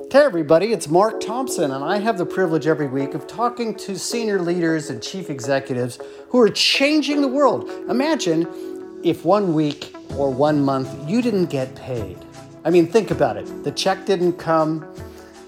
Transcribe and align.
Hey, 0.00 0.20
everybody, 0.20 0.72
it's 0.72 0.88
Mark 0.88 1.20
Thompson, 1.20 1.72
and 1.72 1.84
I 1.84 1.98
have 1.98 2.16
the 2.16 2.24
privilege 2.24 2.66
every 2.66 2.86
week 2.86 3.12
of 3.12 3.26
talking 3.26 3.74
to 3.74 3.98
senior 3.98 4.40
leaders 4.40 4.88
and 4.88 5.02
chief 5.02 5.28
executives 5.28 5.98
who 6.28 6.40
are 6.40 6.48
changing 6.48 7.20
the 7.20 7.28
world. 7.28 7.68
Imagine 7.90 9.00
if 9.04 9.24
one 9.26 9.52
week 9.52 9.94
or 10.16 10.30
one 10.30 10.64
month 10.64 10.88
you 11.06 11.20
didn't 11.20 11.46
get 11.46 11.74
paid. 11.74 12.16
I 12.64 12.70
mean, 12.70 12.86
think 12.86 13.10
about 13.10 13.36
it. 13.36 13.64
The 13.64 13.72
check 13.72 14.06
didn't 14.06 14.34
come, 14.34 14.86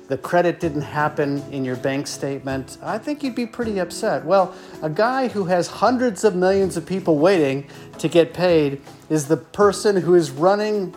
the 0.09 0.19
credit 0.19 0.61
didn't 0.61 0.83
happen 0.83 1.43
in 1.53 1.65
your 1.65 1.77
bank 1.77 2.07
statement. 2.07 2.77
I 2.83 2.99
think 2.99 3.23
you'd 3.23 3.37
be 3.37 3.47
pretty 3.47 3.79
upset. 3.79 4.27
Well, 4.27 4.55
a 4.83 4.91
guy 4.91 5.29
who 5.29 5.45
has 5.45 5.69
hundreds 5.69 6.23
of 6.25 6.35
millions 6.35 6.77
of 6.77 6.85
people 6.85 7.19
waiting 7.19 7.67
to 7.99 8.09
get 8.09 8.35
paid 8.35 8.83
is 9.09 9.27
the 9.27 9.39
person 9.39 9.97
who 9.97 10.17
is 10.17 10.33
running 10.33 10.95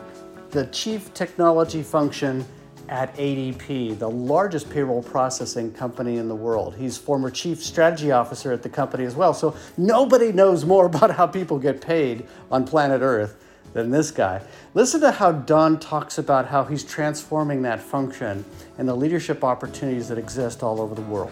the 0.50 0.66
chief 0.66 1.14
technology 1.14 1.84
function 1.84 2.46
at 2.90 3.16
ADP, 3.16 3.98
the 3.98 4.10
largest 4.10 4.70
payroll 4.70 5.02
processing 5.02 5.72
company 5.72 6.18
in 6.18 6.28
the 6.28 6.36
world. 6.36 6.76
He's 6.76 6.98
former 6.98 7.30
chief 7.30 7.64
strategy 7.64 8.12
officer 8.12 8.52
at 8.52 8.62
the 8.62 8.70
company 8.70 9.06
as 9.06 9.16
well. 9.16 9.34
So 9.34 9.56
nobody 9.78 10.32
knows 10.32 10.66
more 10.66 10.86
about 10.94 11.12
how 11.12 11.28
people 11.28 11.60
get 11.60 11.82
paid 11.82 12.28
on 12.52 12.66
planet 12.66 13.02
Earth 13.02 13.38
than 13.74 13.90
this 13.90 14.12
guy. 14.12 14.42
Listen 14.74 15.02
to 15.02 15.12
how 15.12 15.32
Don 15.32 15.80
talks 15.80 16.18
about 16.18 16.48
how 16.48 16.64
he's 16.64 16.84
transforming 16.84 17.62
that 17.64 17.82
function 17.82 18.46
and 18.78 18.88
the 18.88 18.96
leadership 18.96 19.44
opportunities 19.44 20.08
that 20.10 20.18
exist 20.18 20.62
all 20.62 20.80
over 20.80 20.94
the 20.94 21.02
world. 21.02 21.32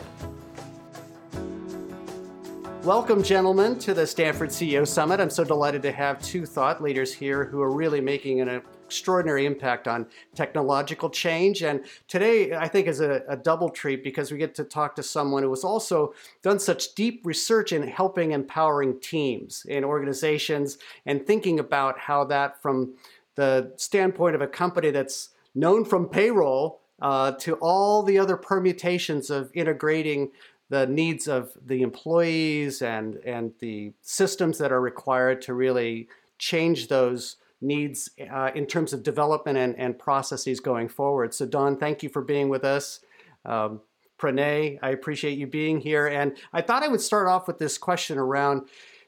Welcome, 2.84 3.22
gentlemen, 3.22 3.78
to 3.80 3.94
the 3.94 4.08
Stanford 4.08 4.50
CEO 4.50 4.88
Summit. 4.88 5.20
I'm 5.20 5.30
so 5.30 5.44
delighted 5.44 5.84
to 5.84 5.92
have 5.92 6.20
two 6.20 6.48
thought 6.48 6.82
leaders 6.82 7.14
here 7.14 7.46
who 7.46 7.62
are 7.62 7.70
really 7.70 8.02
making 8.02 8.42
an 8.42 8.50
extraordinary 8.92 9.46
impact 9.46 9.88
on 9.88 10.06
technological 10.36 11.10
change. 11.10 11.64
And 11.64 11.86
today, 12.10 12.54
I 12.54 12.68
think, 12.68 12.88
is 12.88 13.00
a, 13.00 13.24
a, 13.30 13.38
double 13.38 13.70
treat 13.70 14.04
because 14.04 14.34
we 14.34 14.38
get 14.38 14.54
to 14.56 14.66
talk 14.66 14.98
to 14.98 15.04
someone 15.04 15.44
who 15.44 15.50
has 15.52 15.64
also 15.64 16.14
done 16.42 16.60
such 16.60 16.94
deep 16.94 17.22
research 17.24 17.72
in 17.72 17.88
helping 17.88 18.32
empowering 18.32 19.00
teams 19.00 19.66
in 19.70 19.86
organizations 19.86 20.78
and 21.06 21.26
thinking 21.26 21.58
about 21.58 22.00
how 22.00 22.26
that, 22.26 22.62
from 22.62 22.94
the 23.36 23.72
standpoint 23.78 24.36
of 24.36 24.42
a 24.42 24.48
company 24.48 24.92
that's 24.92 25.30
known 25.56 25.86
from 25.86 26.10
payroll 26.10 26.82
uh, 27.02 27.32
to 27.32 27.54
all 27.62 28.04
the 28.04 28.20
other 28.20 28.36
permutations 28.36 29.30
of 29.30 29.50
integrating 29.54 30.32
the 30.68 30.86
needs 30.86 31.30
of 31.30 31.54
the 31.66 31.82
employees 31.82 32.82
and, 32.82 33.16
and 33.26 33.54
the 33.60 33.94
systems 34.02 34.58
that 34.58 34.74
are 34.74 34.82
required 34.82 35.42
to 35.44 35.54
really 35.54 36.10
change 36.38 36.90
those 36.90 37.38
needs 37.62 38.10
uh, 38.32 38.52
in 38.56 38.66
terms 38.66 38.94
of 38.94 39.04
development 39.04 39.58
and, 39.58 39.78
and 39.78 39.98
processes 39.98 40.60
going 40.60 40.90
forward. 40.90 41.34
So 41.34 41.46
Don, 41.46 41.78
thank 41.78 42.04
you 42.04 42.10
for 42.10 42.22
being 42.22 42.50
with 42.50 42.64
us. 42.64 43.00
Um, 43.46 43.82
Pranay, 44.20 44.78
I 44.82 44.90
appreciate 44.90 45.38
you 45.38 45.48
being 45.48 45.80
here. 45.80 46.08
And 46.08 46.38
I 46.54 46.62
thought 46.62 46.84
I 46.84 46.88
would 46.88 47.02
start 47.02 47.28
off 47.28 47.48
with 47.48 47.58
this 47.58 47.78
question 47.78 48.18
around 48.18 48.68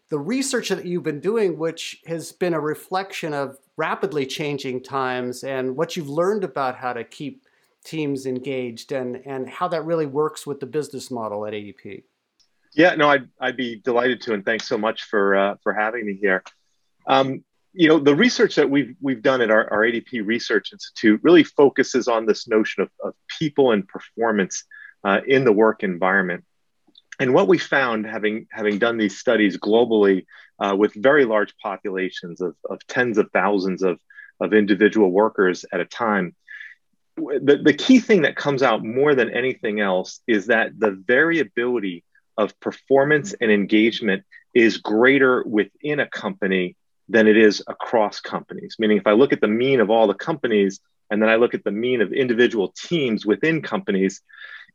the 0.09 0.19
research 0.19 0.69
that 0.69 0.85
you've 0.85 1.03
been 1.03 1.19
doing, 1.19 1.57
which 1.57 2.01
has 2.05 2.31
been 2.31 2.53
a 2.53 2.59
reflection 2.59 3.33
of 3.33 3.57
rapidly 3.77 4.25
changing 4.25 4.83
times 4.83 5.43
and 5.43 5.75
what 5.75 5.95
you've 5.95 6.09
learned 6.09 6.43
about 6.43 6.75
how 6.75 6.93
to 6.93 7.03
keep 7.03 7.45
teams 7.83 8.25
engaged 8.25 8.91
and, 8.91 9.21
and 9.25 9.49
how 9.49 9.67
that 9.67 9.85
really 9.85 10.05
works 10.05 10.47
with 10.47 10.59
the 10.59 10.65
business 10.65 11.11
model 11.11 11.45
at 11.45 11.53
ADP. 11.53 12.03
Yeah, 12.75 12.95
no, 12.95 13.09
I'd, 13.09 13.27
I'd 13.39 13.57
be 13.57 13.75
delighted 13.77 14.21
to, 14.21 14.33
and 14.33 14.43
thanks 14.43 14.67
so 14.67 14.77
much 14.77 15.03
for 15.03 15.35
uh, 15.35 15.55
for 15.61 15.73
having 15.73 16.07
me 16.07 16.17
here. 16.19 16.43
Um, 17.05 17.43
you 17.73 17.87
know, 17.87 17.99
the 17.99 18.15
research 18.15 18.55
that 18.55 18.69
we've 18.69 18.95
we've 19.01 19.21
done 19.21 19.41
at 19.41 19.49
our, 19.49 19.71
our 19.71 19.81
ADP 19.81 20.25
Research 20.25 20.71
Institute 20.71 21.19
really 21.23 21.43
focuses 21.43 22.07
on 22.07 22.25
this 22.25 22.47
notion 22.47 22.83
of, 22.83 22.89
of 23.03 23.13
people 23.39 23.71
and 23.71 23.87
performance 23.87 24.63
uh, 25.03 25.21
in 25.27 25.43
the 25.43 25.51
work 25.51 25.83
environment. 25.83 26.45
And 27.19 27.33
what 27.33 27.47
we 27.47 27.57
found, 27.57 28.05
having 28.05 28.47
having 28.51 28.77
done 28.77 28.97
these 28.97 29.17
studies 29.17 29.57
globally 29.57 30.25
uh, 30.59 30.75
with 30.77 30.93
very 30.93 31.25
large 31.25 31.55
populations 31.57 32.41
of, 32.41 32.55
of 32.69 32.85
tens 32.87 33.17
of 33.17 33.29
thousands 33.33 33.81
of, 33.81 33.99
of 34.39 34.53
individual 34.53 35.11
workers 35.11 35.65
at 35.71 35.79
a 35.79 35.85
time, 35.85 36.35
the, 37.17 37.59
the 37.63 37.73
key 37.73 37.99
thing 37.99 38.23
that 38.23 38.35
comes 38.35 38.63
out 38.63 38.83
more 38.83 39.15
than 39.15 39.31
anything 39.31 39.79
else 39.79 40.21
is 40.27 40.47
that 40.47 40.71
the 40.77 40.91
variability 40.91 42.03
of 42.37 42.59
performance 42.59 43.33
and 43.39 43.51
engagement 43.51 44.23
is 44.53 44.77
greater 44.77 45.43
within 45.43 45.99
a 45.99 46.07
company 46.07 46.75
than 47.13 47.27
it 47.27 47.37
is 47.37 47.63
across 47.67 48.19
companies. 48.19 48.75
Meaning, 48.79 48.97
if 48.97 49.07
I 49.07 49.11
look 49.13 49.31
at 49.31 49.39
the 49.39 49.47
mean 49.47 49.79
of 49.79 49.89
all 49.89 50.07
the 50.07 50.15
companies 50.15 50.81
and 51.09 51.21
then 51.21 51.29
I 51.29 51.35
look 51.35 51.53
at 51.53 51.63
the 51.63 51.71
mean 51.71 52.01
of 52.01 52.11
individual 52.11 52.73
teams 52.75 53.25
within 53.25 53.61
companies, 53.61 54.21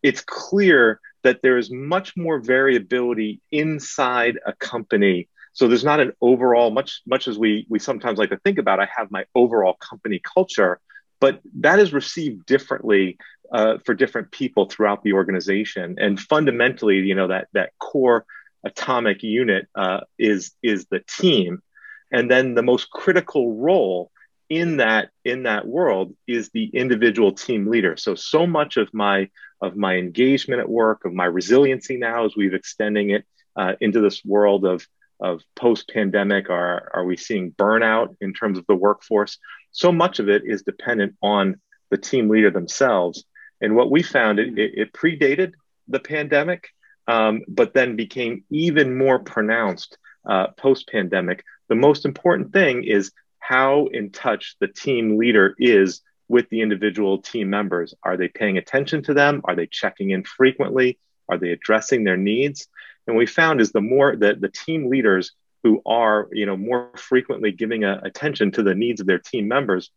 it's 0.02 0.22
clear 0.22 1.00
that 1.24 1.42
there 1.42 1.58
is 1.58 1.70
much 1.70 2.16
more 2.16 2.38
variability 2.38 3.40
inside 3.50 4.38
a 4.46 4.52
company. 4.52 5.28
So 5.52 5.66
there's 5.66 5.84
not 5.84 5.98
an 5.98 6.12
overall 6.20 6.70
much 6.70 7.02
much 7.06 7.26
as 7.26 7.36
we 7.36 7.66
we 7.68 7.80
sometimes 7.80 8.18
like 8.18 8.30
to 8.30 8.38
think 8.38 8.58
about. 8.58 8.78
I 8.78 8.88
have 8.96 9.10
my 9.10 9.24
overall 9.34 9.74
company 9.74 10.20
culture, 10.22 10.78
but 11.20 11.40
that 11.60 11.80
is 11.80 11.92
received 11.92 12.46
differently 12.46 13.18
uh, 13.52 13.78
for 13.84 13.94
different 13.94 14.30
people 14.30 14.66
throughout 14.66 15.02
the 15.02 15.14
organization. 15.14 15.96
And 15.98 16.20
fundamentally, 16.20 16.98
you 16.98 17.16
know 17.16 17.26
that 17.26 17.48
that 17.54 17.70
core 17.80 18.24
atomic 18.64 19.24
unit 19.24 19.66
uh, 19.74 20.00
is 20.18 20.52
is 20.62 20.86
the 20.86 21.00
team 21.00 21.62
and 22.10 22.30
then 22.30 22.54
the 22.54 22.62
most 22.62 22.90
critical 22.90 23.56
role 23.56 24.10
in 24.48 24.78
that 24.78 25.10
in 25.24 25.42
that 25.42 25.66
world 25.66 26.14
is 26.26 26.50
the 26.50 26.64
individual 26.66 27.32
team 27.32 27.68
leader. 27.68 27.96
So 27.96 28.14
so 28.14 28.46
much 28.46 28.76
of 28.76 28.92
my 28.94 29.28
of 29.60 29.76
my 29.76 29.96
engagement 29.96 30.60
at 30.60 30.68
work 30.68 31.04
of 31.04 31.12
my 31.12 31.26
resiliency 31.26 31.96
now 31.96 32.24
as 32.24 32.36
we've 32.36 32.54
extending 32.54 33.10
it 33.10 33.24
uh, 33.56 33.74
into 33.80 34.00
this 34.00 34.24
world 34.24 34.64
of 34.64 34.86
of 35.20 35.42
post 35.56 35.90
pandemic 35.92 36.48
are 36.48 36.90
are 36.94 37.04
we 37.04 37.16
seeing 37.16 37.52
burnout 37.52 38.16
in 38.20 38.32
terms 38.32 38.58
of 38.58 38.66
the 38.68 38.74
workforce? 38.74 39.38
So 39.72 39.92
much 39.92 40.18
of 40.18 40.28
it 40.28 40.42
is 40.46 40.62
dependent 40.62 41.16
on 41.22 41.60
the 41.90 41.98
team 41.98 42.28
leader 42.28 42.50
themselves. 42.50 43.24
And 43.60 43.74
what 43.74 43.90
we 43.90 44.02
found 44.02 44.38
it, 44.38 44.56
it, 44.56 44.92
predated 44.92 45.52
the 45.88 45.98
pandemic 45.98 46.68
um, 47.08 47.42
but 47.48 47.74
then 47.74 47.96
became 47.96 48.44
even 48.50 48.96
more 48.96 49.18
pronounced 49.18 49.98
uh, 50.26 50.48
post 50.56 50.88
pandemic 50.88 51.44
the 51.68 51.74
most 51.74 52.04
important 52.04 52.52
thing 52.52 52.84
is 52.84 53.12
how 53.38 53.86
in 53.86 54.10
touch 54.10 54.56
the 54.60 54.68
team 54.68 55.18
leader 55.18 55.54
is 55.58 56.02
with 56.28 56.48
the 56.50 56.60
individual 56.60 57.18
team 57.18 57.48
members. 57.48 57.94
Are 58.02 58.16
they 58.16 58.28
paying 58.28 58.58
attention 58.58 59.02
to 59.04 59.14
them? 59.14 59.40
Are 59.44 59.54
they 59.54 59.66
checking 59.66 60.10
in 60.10 60.24
frequently? 60.24 60.98
Are 61.28 61.38
they 61.38 61.50
addressing 61.50 62.04
their 62.04 62.16
needs? 62.16 62.68
And 63.06 63.16
we 63.16 63.26
found 63.26 63.60
is 63.60 63.72
the 63.72 63.80
more 63.80 64.16
that 64.16 64.40
the 64.40 64.50
team 64.50 64.90
leaders 64.90 65.32
who 65.62 65.82
are, 65.86 66.28
you 66.32 66.46
know, 66.46 66.56
more 66.56 66.90
frequently 66.96 67.52
giving 67.52 67.84
a, 67.84 68.00
attention 68.02 68.50
to 68.52 68.62
the 68.62 68.74
needs 68.74 69.00
of 69.00 69.06
their 69.06 69.18
team 69.18 69.48
members, 69.48 69.90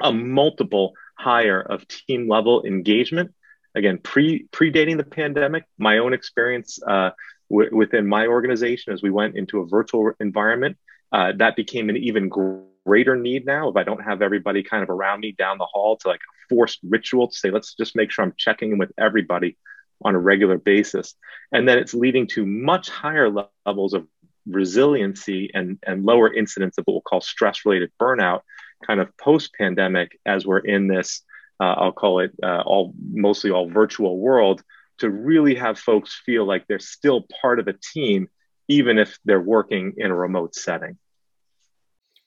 a 0.00 0.12
multiple 0.12 0.94
higher 1.16 1.60
of 1.60 1.86
team 1.86 2.28
level 2.28 2.64
engagement. 2.64 3.32
Again, 3.74 3.98
pre 3.98 4.46
predating 4.52 4.98
the 4.98 5.04
pandemic, 5.04 5.64
my 5.78 5.98
own 5.98 6.12
experience 6.12 6.80
uh, 6.82 7.10
w- 7.52 7.76
within 7.76 8.06
my 8.06 8.26
organization 8.26 8.92
as 8.92 9.02
we 9.02 9.10
went 9.10 9.36
into 9.36 9.60
a 9.60 9.66
virtual 9.66 10.12
environment 10.18 10.76
uh, 11.12 11.32
that 11.36 11.54
became 11.56 11.90
an 11.90 11.96
even 11.96 12.28
greater 12.28 13.16
need 13.16 13.44
now. 13.44 13.68
If 13.68 13.76
I 13.76 13.84
don't 13.84 14.02
have 14.02 14.22
everybody 14.22 14.62
kind 14.62 14.82
of 14.82 14.90
around 14.90 15.20
me 15.20 15.32
down 15.32 15.58
the 15.58 15.66
hall 15.66 15.96
to 15.98 16.08
like 16.08 16.20
a 16.20 16.54
forced 16.54 16.80
ritual 16.82 17.28
to 17.28 17.36
say, 17.36 17.50
let's 17.50 17.74
just 17.74 17.94
make 17.94 18.10
sure 18.10 18.24
I'm 18.24 18.34
checking 18.36 18.72
in 18.72 18.78
with 18.78 18.92
everybody 18.98 19.56
on 20.04 20.14
a 20.14 20.18
regular 20.18 20.58
basis. 20.58 21.14
And 21.52 21.68
then 21.68 21.78
it's 21.78 21.94
leading 21.94 22.26
to 22.28 22.46
much 22.46 22.88
higher 22.88 23.30
levels 23.66 23.94
of 23.94 24.06
resiliency 24.48 25.50
and, 25.54 25.78
and 25.86 26.04
lower 26.04 26.32
incidence 26.32 26.78
of 26.78 26.84
what 26.86 26.94
we'll 26.94 27.02
call 27.02 27.20
stress 27.20 27.64
related 27.64 27.92
burnout 28.00 28.40
kind 28.84 29.00
of 29.00 29.16
post 29.16 29.52
pandemic 29.54 30.18
as 30.26 30.44
we're 30.44 30.58
in 30.58 30.88
this, 30.88 31.22
uh, 31.60 31.74
I'll 31.74 31.92
call 31.92 32.18
it 32.20 32.32
uh, 32.42 32.62
all 32.62 32.94
mostly 33.12 33.50
all 33.50 33.68
virtual 33.68 34.18
world 34.18 34.62
to 35.02 35.10
really 35.10 35.56
have 35.56 35.78
folks 35.78 36.22
feel 36.24 36.46
like 36.46 36.64
they're 36.68 36.78
still 36.78 37.26
part 37.40 37.58
of 37.58 37.66
a 37.66 37.74
team, 37.92 38.28
even 38.68 38.98
if 38.98 39.18
they're 39.24 39.40
working 39.40 39.92
in 39.96 40.12
a 40.12 40.14
remote 40.14 40.54
setting. 40.54 40.96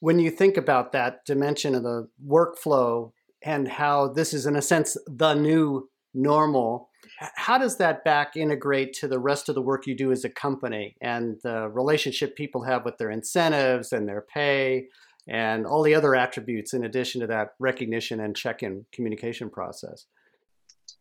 When 0.02 0.20
you 0.20 0.30
think 0.30 0.58
about 0.58 0.92
that 0.92 1.26
dimension 1.26 1.74
of 1.74 1.84
the 1.84 2.10
workflow 2.28 3.14
and 3.44 3.66
how 3.66 4.10
this 4.10 4.34
is 4.34 4.46
in 4.46 4.58
a 4.58 4.62
sense 4.62 4.98
the 5.08 5.34
new 5.36 5.90
normal 6.14 6.90
how 7.36 7.58
does 7.58 7.78
that 7.78 8.04
back 8.04 8.36
integrate 8.36 8.92
to 8.94 9.08
the 9.08 9.20
rest 9.20 9.48
of 9.48 9.56
the 9.56 9.62
work 9.62 9.86
you 9.86 9.96
do 9.96 10.12
as 10.12 10.26
a 10.26 10.30
company 10.30 10.96
and 11.02 11.38
the 11.44 11.70
relationship 11.70 12.36
people 12.36 12.64
have 12.64 12.84
with 12.84 12.98
their 12.98 13.12
incentives 13.12 13.94
and 13.94 14.08
their 14.08 14.26
pay 14.34 14.88
and 15.28 15.66
all 15.66 15.84
the 15.84 15.94
other 15.94 16.16
attributes 16.16 16.74
in 16.74 16.84
addition 16.84 17.22
to 17.22 17.28
that 17.28 17.50
recognition 17.60 18.22
and 18.22 18.36
check-in 18.36 18.86
communication 18.92 19.50
process 19.50 20.08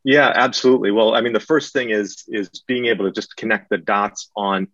yeah 0.05 0.31
absolutely 0.33 0.91
well 0.91 1.13
i 1.13 1.19
mean 1.19 1.33
the 1.33 1.39
first 1.39 1.73
thing 1.73 1.89
is 1.89 2.23
is 2.29 2.47
being 2.67 2.85
able 2.85 3.03
to 3.05 3.11
just 3.11 3.35
connect 3.35 3.69
the 3.69 3.77
dots 3.77 4.29
on 4.37 4.67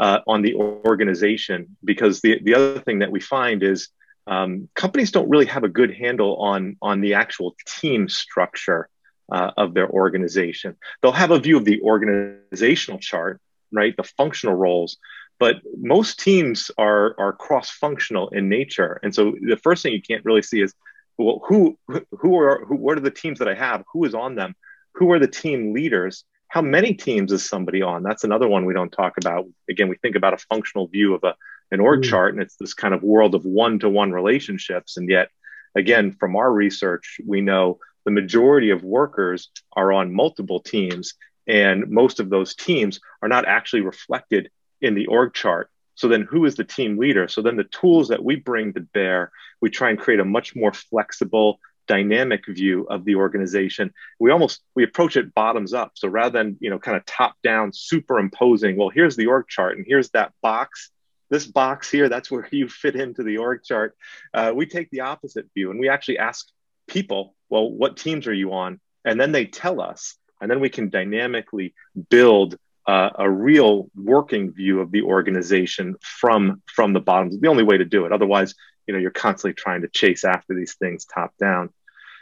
uh, 0.00 0.20
on 0.28 0.42
the 0.42 0.54
organization 0.54 1.76
because 1.84 2.20
the, 2.20 2.40
the 2.44 2.54
other 2.54 2.78
thing 2.78 3.00
that 3.00 3.10
we 3.10 3.18
find 3.18 3.64
is 3.64 3.88
um, 4.28 4.68
companies 4.74 5.10
don't 5.10 5.28
really 5.28 5.46
have 5.46 5.64
a 5.64 5.68
good 5.68 5.92
handle 5.92 6.36
on 6.36 6.76
on 6.80 7.00
the 7.00 7.14
actual 7.14 7.56
team 7.66 8.08
structure 8.08 8.88
uh, 9.32 9.50
of 9.56 9.74
their 9.74 9.90
organization. 9.90 10.76
They'll 11.02 11.12
have 11.12 11.32
a 11.32 11.40
view 11.40 11.56
of 11.56 11.64
the 11.64 11.80
organizational 11.82 13.00
chart, 13.00 13.40
right? 13.72 13.96
The 13.96 14.04
functional 14.04 14.54
roles, 14.54 14.98
but 15.40 15.56
most 15.76 16.20
teams 16.20 16.70
are 16.78 17.16
are 17.18 17.32
cross 17.32 17.70
functional 17.70 18.28
in 18.28 18.48
nature, 18.48 19.00
and 19.02 19.14
so 19.14 19.34
the 19.40 19.56
first 19.56 19.82
thing 19.82 19.92
you 19.92 20.02
can't 20.02 20.24
really 20.24 20.42
see 20.42 20.60
is 20.60 20.74
well, 21.16 21.42
who 21.46 21.76
who 22.12 22.38
are 22.38 22.64
who? 22.64 22.76
What 22.76 22.96
are 22.96 23.02
the 23.02 23.10
teams 23.10 23.40
that 23.40 23.48
I 23.48 23.54
have? 23.54 23.82
Who 23.92 24.04
is 24.04 24.14
on 24.14 24.36
them? 24.36 24.54
Who 24.98 25.12
are 25.12 25.18
the 25.18 25.28
team 25.28 25.72
leaders? 25.72 26.24
How 26.48 26.62
many 26.62 26.94
teams 26.94 27.32
is 27.32 27.48
somebody 27.48 27.82
on? 27.82 28.02
That's 28.02 28.24
another 28.24 28.48
one 28.48 28.64
we 28.64 28.74
don't 28.74 28.90
talk 28.90 29.16
about. 29.18 29.46
Again, 29.70 29.88
we 29.88 29.96
think 29.96 30.16
about 30.16 30.34
a 30.34 30.38
functional 30.38 30.88
view 30.88 31.14
of 31.14 31.24
a 31.24 31.34
an 31.70 31.80
org 31.80 32.00
mm. 32.00 32.04
chart, 32.04 32.34
and 32.34 32.42
it's 32.42 32.56
this 32.56 32.74
kind 32.74 32.94
of 32.94 33.02
world 33.02 33.34
of 33.34 33.44
one 33.44 33.78
to 33.80 33.88
one 33.88 34.10
relationships, 34.10 34.96
and 34.96 35.08
yet 35.08 35.28
again, 35.76 36.12
from 36.18 36.34
our 36.34 36.50
research, 36.50 37.20
we 37.26 37.40
know 37.40 37.78
the 38.04 38.10
majority 38.10 38.70
of 38.70 38.82
workers 38.82 39.50
are 39.74 39.92
on 39.92 40.14
multiple 40.14 40.60
teams, 40.60 41.14
and 41.46 41.90
most 41.90 42.20
of 42.20 42.30
those 42.30 42.54
teams 42.54 43.00
are 43.22 43.28
not 43.28 43.46
actually 43.46 43.82
reflected 43.82 44.50
in 44.80 44.94
the 44.94 45.06
org 45.06 45.34
chart. 45.34 45.70
So 45.94 46.08
then 46.08 46.22
who 46.22 46.44
is 46.44 46.54
the 46.54 46.64
team 46.64 46.96
leader? 46.96 47.28
So 47.28 47.42
then 47.42 47.56
the 47.56 47.64
tools 47.64 48.08
that 48.08 48.24
we 48.24 48.36
bring 48.36 48.72
to 48.74 48.80
bear, 48.80 49.32
we 49.60 49.68
try 49.68 49.90
and 49.90 49.98
create 49.98 50.20
a 50.20 50.24
much 50.24 50.54
more 50.56 50.72
flexible, 50.72 51.58
dynamic 51.88 52.46
view 52.46 52.86
of 52.88 53.04
the 53.04 53.16
organization. 53.16 53.92
We 54.20 54.30
almost 54.30 54.60
we 54.74 54.84
approach 54.84 55.16
it 55.16 55.34
bottoms 55.34 55.74
up. 55.74 55.92
So 55.94 56.08
rather 56.08 56.38
than, 56.38 56.56
you 56.60 56.70
know, 56.70 56.78
kind 56.78 56.96
of 56.96 57.04
top 57.06 57.34
down 57.42 57.72
superimposing, 57.72 58.76
well, 58.76 58.90
here's 58.90 59.16
the 59.16 59.26
org 59.26 59.48
chart 59.48 59.76
and 59.76 59.84
here's 59.88 60.10
that 60.10 60.32
box 60.42 60.90
this 61.30 61.46
box 61.46 61.90
here, 61.90 62.08
that's 62.08 62.30
where 62.30 62.48
you 62.52 62.68
fit 62.68 62.96
into 62.96 63.22
the 63.22 63.38
org 63.38 63.62
chart. 63.64 63.96
Uh, 64.32 64.52
we 64.54 64.66
take 64.66 64.90
the 64.90 65.00
opposite 65.00 65.46
view 65.54 65.70
and 65.70 65.80
we 65.80 65.88
actually 65.88 66.18
ask 66.18 66.46
people, 66.86 67.34
well, 67.48 67.70
what 67.70 67.96
teams 67.96 68.26
are 68.26 68.34
you 68.34 68.52
on? 68.52 68.80
And 69.04 69.20
then 69.20 69.32
they 69.32 69.46
tell 69.46 69.80
us, 69.80 70.16
and 70.40 70.50
then 70.50 70.60
we 70.60 70.68
can 70.68 70.90
dynamically 70.90 71.74
build 72.10 72.56
uh, 72.86 73.10
a 73.18 73.30
real 73.30 73.90
working 73.94 74.52
view 74.52 74.80
of 74.80 74.90
the 74.90 75.02
organization 75.02 75.96
from 76.00 76.62
from 76.66 76.94
the 76.94 77.00
bottom. 77.00 77.38
The 77.38 77.48
only 77.48 77.62
way 77.62 77.76
to 77.76 77.84
do 77.84 78.06
it. 78.06 78.12
Otherwise, 78.12 78.54
you 78.86 78.94
know, 78.94 79.00
you're 79.00 79.10
constantly 79.10 79.54
trying 79.54 79.82
to 79.82 79.88
chase 79.88 80.24
after 80.24 80.54
these 80.54 80.74
things 80.74 81.04
top 81.04 81.34
down 81.38 81.70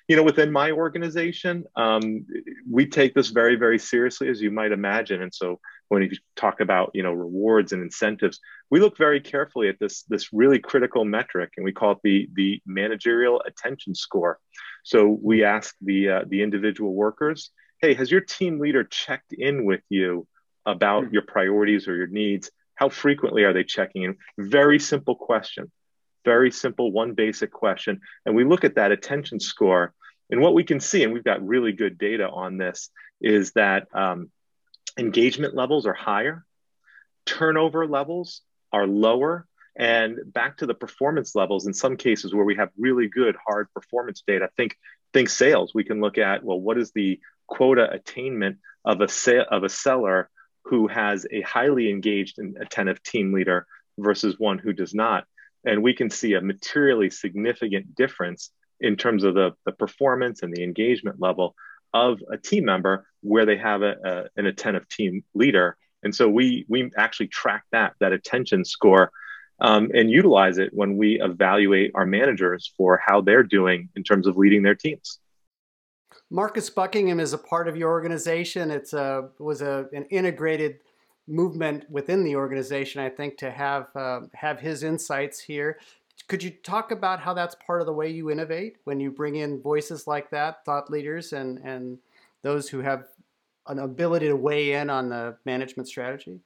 you 0.09 0.15
know, 0.15 0.23
within 0.23 0.53
my 0.53 0.71
organization, 0.71 1.65
um, 1.75 2.27
we 2.71 2.87
take 2.87 3.15
this 3.15 3.29
very, 3.29 3.57
very 3.57 3.79
seriously, 3.79 4.29
as 4.29 4.41
you 4.41 4.53
might 4.53 4.71
imagine. 4.71 5.21
And 5.21 5.35
so, 5.35 5.59
when 5.89 6.03
you 6.03 6.11
talk 6.37 6.61
about 6.61 6.91
you 6.95 7.03
know 7.03 7.13
rewards 7.13 7.73
and 7.73 7.83
incentives, 7.83 8.41
we 8.71 8.81
look 8.81 8.97
very 8.97 9.21
carefully 9.21 9.69
at 9.69 9.79
this 9.81 10.03
this 10.05 10.33
really 10.33 10.59
critical 10.59 11.05
metric, 11.05 11.53
and 11.57 11.65
we 11.65 11.73
call 11.73 11.93
it 11.93 11.99
the 12.05 12.29
the 12.35 12.63
managerial 12.67 13.43
attention 13.47 13.95
score. 13.95 14.39
So 14.85 15.19
we 15.21 15.43
ask 15.43 15.75
the 15.81 16.09
uh, 16.09 16.25
the 16.29 16.43
individual 16.43 16.95
workers, 16.95 17.51
hey, 17.83 17.95
has 17.95 18.11
your 18.11 18.21
team 18.21 18.61
leader 18.61 18.85
checked 18.85 19.33
in 19.33 19.65
with 19.65 19.83
you 19.89 20.27
about 20.67 21.05
mm-hmm. 21.05 21.15
your 21.15 21.23
priorities 21.23 21.89
or 21.89 21.97
your 21.97 22.07
needs? 22.07 22.51
How 22.77 22.91
frequently 22.91 23.43
are 23.43 23.53
they 23.53 23.65
checking 23.65 24.03
in? 24.03 24.17
Very 24.39 24.79
simple 24.79 25.17
question 25.17 25.73
very 26.27 26.51
simple, 26.51 26.91
one 26.91 27.15
basic 27.15 27.53
question. 27.53 28.01
And 28.27 28.35
we 28.35 28.45
look 28.45 28.65
at 28.65 28.75
that 28.75 28.93
attention 28.93 29.39
score. 29.41 29.95
And 30.29 30.41
what 30.41 30.55
we 30.55 30.65
can 30.65 30.81
see, 30.81 31.05
and 31.05 31.13
we've 31.13 31.25
got 31.25 31.47
really 31.47 31.73
good 31.73 31.97
data 31.97 32.29
on 32.29 32.59
this, 32.59 32.91
is 33.21 33.53
that 33.53 33.87
um, 33.95 34.31
engagement 34.99 35.55
levels 35.55 35.87
are 35.87 35.95
higher, 35.95 36.45
turnover 37.25 37.87
levels 37.87 38.43
are 38.73 38.89
lower, 38.89 39.47
and 39.77 40.19
back 40.27 40.57
to 40.59 40.67
the 40.67 40.75
performance 40.75 41.37
levels 41.37 41.67
in 41.67 41.73
some 41.73 41.97
cases 41.97 42.35
where 42.35 42.45
we 42.45 42.57
have 42.57 42.71
really 42.77 43.09
good 43.09 43.37
hard 43.47 43.69
performance 43.73 44.23
data. 44.27 44.49
Think 44.57 44.77
think 45.13 45.29
sales. 45.29 45.73
We 45.75 45.85
can 45.85 46.01
look 46.01 46.19
at 46.19 46.43
well, 46.43 46.61
what 46.61 46.77
is 46.77 46.91
the 46.93 47.21
quota 47.47 47.89
attainment 47.91 48.59
of 48.85 49.01
a 49.01 49.09
sa- 49.09 49.47
of 49.51 49.63
a 49.63 49.69
seller 49.69 50.29
who 50.65 50.89
has 50.89 51.27
a 51.31 51.43
highly 51.43 51.89
engaged 51.89 52.39
and 52.39 52.57
attentive 52.57 53.03
team 53.03 53.33
leader 53.33 53.67
versus 53.99 54.39
one 54.39 54.59
who 54.59 54.73
does 54.73 54.95
not 54.95 55.25
and 55.67 55.83
we 55.83 55.93
can 55.93 56.09
see 56.09 56.35
a 56.35 56.41
materially 56.41 57.11
significant 57.11 57.95
difference 57.95 58.51
in 58.81 58.97
terms 58.97 59.25
of 59.25 59.35
the, 59.35 59.51
the 59.67 59.73
performance 59.73 60.43
and 60.43 60.55
the 60.55 60.63
engagement 60.63 61.21
level 61.21 61.55
of 61.93 62.19
a 62.31 62.37
team 62.37 62.65
member 62.65 63.07
where 63.21 63.45
they 63.45 63.57
have 63.57 63.83
a, 63.83 63.95
a, 64.05 64.41
an 64.41 64.47
attentive 64.47 64.89
team 64.89 65.25
leader. 65.35 65.77
And 66.03 66.15
so 66.15 66.29
we 66.29 66.65
we 66.69 66.91
actually 66.97 67.29
track 67.29 67.65
that 67.73 67.95
that 68.01 68.13
attention 68.13 68.65
score 68.65 69.11
um, 69.61 69.91
and 69.95 70.11
utilize 70.11 70.59
it 70.59 70.71
when 70.73 70.97
we 70.97 71.21
evaluate 71.21 71.91
our 71.95 72.07
managers 72.07 72.73
for 72.77 73.01
how 73.05 73.21
they're 73.21 73.43
doing 73.43 73.89
in 73.97 74.05
terms 74.05 74.27
of 74.27 74.37
leading 74.37 74.63
their 74.63 74.75
teams. 74.75 75.19
Marcus 76.31 76.69
buckingham 76.71 77.21
is 77.21 77.33
a 77.33 77.39
part 77.39 77.67
of 77.69 77.77
your 77.77 77.91
organization. 77.91 78.71
It's 78.71 78.93
a 78.93 79.31
was 79.39 79.63
a, 79.63 79.87
an 79.93 80.05
integrated 80.11 80.81
movement 81.29 81.89
within 81.91 82.25
the 82.25 82.37
organization, 82.37 83.01
I 83.01 83.09
think, 83.09 83.37
to 83.39 83.51
have 83.51 83.95
uh, 83.97 84.21
have 84.35 84.61
his 84.61 84.83
insights 84.83 85.41
here. 85.41 85.79
Could 86.29 86.43
you 86.43 86.51
talk 86.51 86.91
about 86.91 87.21
how 87.21 87.35
that's 87.35 87.57
part 87.67 87.81
of 87.81 87.87
the 87.87 87.93
way 87.93 88.11
you 88.11 88.31
innovate 88.31 88.77
when 88.85 88.99
you 89.01 89.11
bring 89.11 89.37
in 89.37 89.61
voices 89.61 90.07
like 90.07 90.31
that, 90.31 90.65
thought 90.65 90.91
leaders, 90.91 91.33
and 91.33 91.59
and 91.59 91.99
those 92.43 92.69
who 92.69 92.81
have 92.81 93.09
an 93.67 93.79
ability 93.79 94.29
to 94.29 94.37
weigh 94.37 94.73
in 94.73 94.91
on 94.91 95.09
the 95.09 95.37
management 95.45 95.89
strategy? 95.89 96.41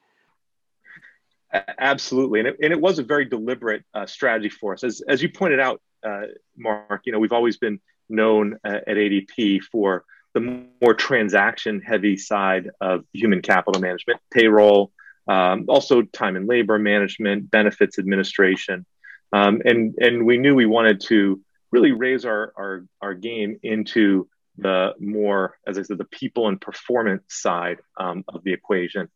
Absolutely, 1.79 2.41
and 2.41 2.49
it, 2.49 2.57
and 2.63 2.73
it 2.73 2.81
was 2.81 2.99
a 2.99 3.03
very 3.03 3.25
deliberate 3.25 3.85
uh, 3.95 4.07
strategy 4.07 4.49
for 4.49 4.73
us, 4.73 4.85
as 4.85 5.03
as 5.09 5.23
you 5.23 5.29
pointed 5.29 5.61
out, 5.61 5.81
uh, 6.05 6.23
Mark. 6.57 7.03
You 7.05 7.13
know, 7.13 7.19
we've 7.19 7.33
always 7.33 7.57
been 7.57 7.81
known 8.09 8.59
uh, 8.65 8.81
at 8.87 8.97
ADP 8.97 9.63
for 9.63 10.05
the 10.35 10.65
more 10.81 10.95
transaction 10.95 11.81
heavy 11.81 12.17
side 12.17 12.71
of 12.81 13.05
human 13.13 13.43
capital 13.43 13.81
management, 13.81 14.21
payroll, 14.33 14.93
um, 15.29 15.67
also 15.69 16.03
time 16.03 16.37
and 16.37 16.47
labor 16.47 16.79
management, 16.79 17.51
benefits 17.51 17.99
administration. 17.99 18.87
Um, 19.33 19.63
and, 19.65 19.95
and 20.01 20.27
we 20.27 20.39
knew 20.39 20.55
we 20.55 20.67
wanted 20.67 21.01
to 21.03 21.41
really 21.71 21.93
raise 21.93 22.25
our, 22.25 22.53
our, 22.57 22.85
our 23.01 23.15
game 23.15 23.59
into 23.63 24.29
the 24.59 24.95
more, 24.99 25.57
as 25.67 25.79
I 25.79 25.83
said, 25.83 25.99
the 25.99 26.05
people 26.05 26.49
and 26.49 26.61
performance 26.61 27.25
side 27.29 27.79
um, 27.99 28.25
of 28.29 28.43
the 28.45 28.53
equation. 28.53 29.09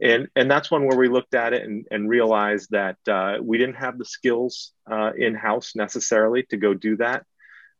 And, 0.00 0.28
and 0.36 0.50
that's 0.50 0.70
one 0.70 0.86
where 0.86 0.98
we 0.98 1.08
looked 1.08 1.34
at 1.34 1.52
it 1.52 1.62
and, 1.62 1.86
and 1.90 2.08
realized 2.08 2.70
that 2.70 2.96
uh, 3.08 3.36
we 3.40 3.56
didn't 3.58 3.76
have 3.76 3.98
the 3.98 4.04
skills 4.04 4.72
uh, 4.90 5.12
in 5.16 5.34
house 5.34 5.72
necessarily 5.74 6.44
to 6.50 6.56
go 6.56 6.74
do 6.74 6.96
that 6.96 7.24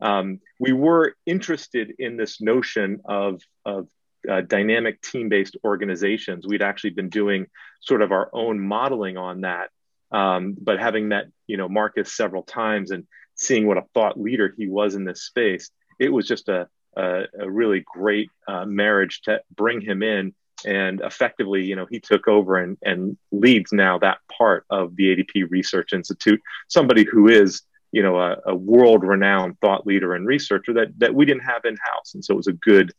um, 0.03 0.41
we 0.59 0.73
were 0.73 1.15
interested 1.25 1.95
in 1.99 2.17
this 2.17 2.41
notion 2.41 3.01
of, 3.05 3.41
of 3.65 3.89
uh, 4.29 4.43
dynamic 4.43 5.01
team-based 5.01 5.57
organizations. 5.65 6.47
We'd 6.47 6.63
actually 6.63 6.91
been 6.91 7.09
doing 7.09 7.47
sort 7.81 8.03
of 8.03 8.13
our 8.13 8.29
own 8.33 8.61
modeling 8.61 9.17
on 9.17 9.43
that, 9.43 9.71
um, 10.11 10.57
but 10.61 10.79
having 10.79 11.09
met 11.09 11.27
you 11.47 11.57
know 11.57 11.69
Marcus 11.69 12.13
several 12.13 12.43
times 12.43 12.91
and 12.91 13.07
seeing 13.35 13.67
what 13.67 13.79
a 13.79 13.85
thought 13.95 14.21
leader 14.21 14.53
he 14.57 14.69
was 14.69 14.95
in 14.95 15.05
this 15.05 15.23
space, 15.23 15.71
it 15.99 16.11
was 16.11 16.27
just 16.27 16.49
a 16.49 16.69
a, 16.97 17.23
a 17.41 17.51
really 17.51 17.85
great 17.87 18.29
uh, 18.47 18.67
marriage 18.67 19.23
to 19.23 19.41
bring 19.55 19.81
him 19.81 20.03
in. 20.03 20.35
And 20.65 21.01
effectively, 21.01 21.65
you 21.65 21.75
know, 21.75 21.87
he 21.91 21.99
took 21.99 22.29
over 22.29 22.57
and, 22.57 22.77
and 22.83 23.17
leads 23.33 23.73
now 23.73 23.99
that 23.99 24.19
part 24.31 24.65
of 24.71 24.95
the 24.95 25.17
ADP 25.17 25.51
Research 25.51 25.93
Institute. 25.93 26.41
Somebody 26.69 27.05
who 27.05 27.29
is 27.29 27.63
you 27.93 28.03
know 28.03 28.19
a, 28.19 28.37
a 28.47 28.55
world-renowned 28.55 29.61
thought 29.61 29.87
leader 29.87 30.15
and 30.15 30.27
researcher 30.27 30.73
that 30.73 30.99
that 30.99 31.15
we 31.15 31.27
didn't 31.27 31.45
have 31.45 31.65
in 31.65 31.77
house, 31.77 32.15
and 32.15 32.25
so 32.25 32.35
it 32.35 32.37
was 32.37 32.49
a 32.49 32.53
good 32.53 32.93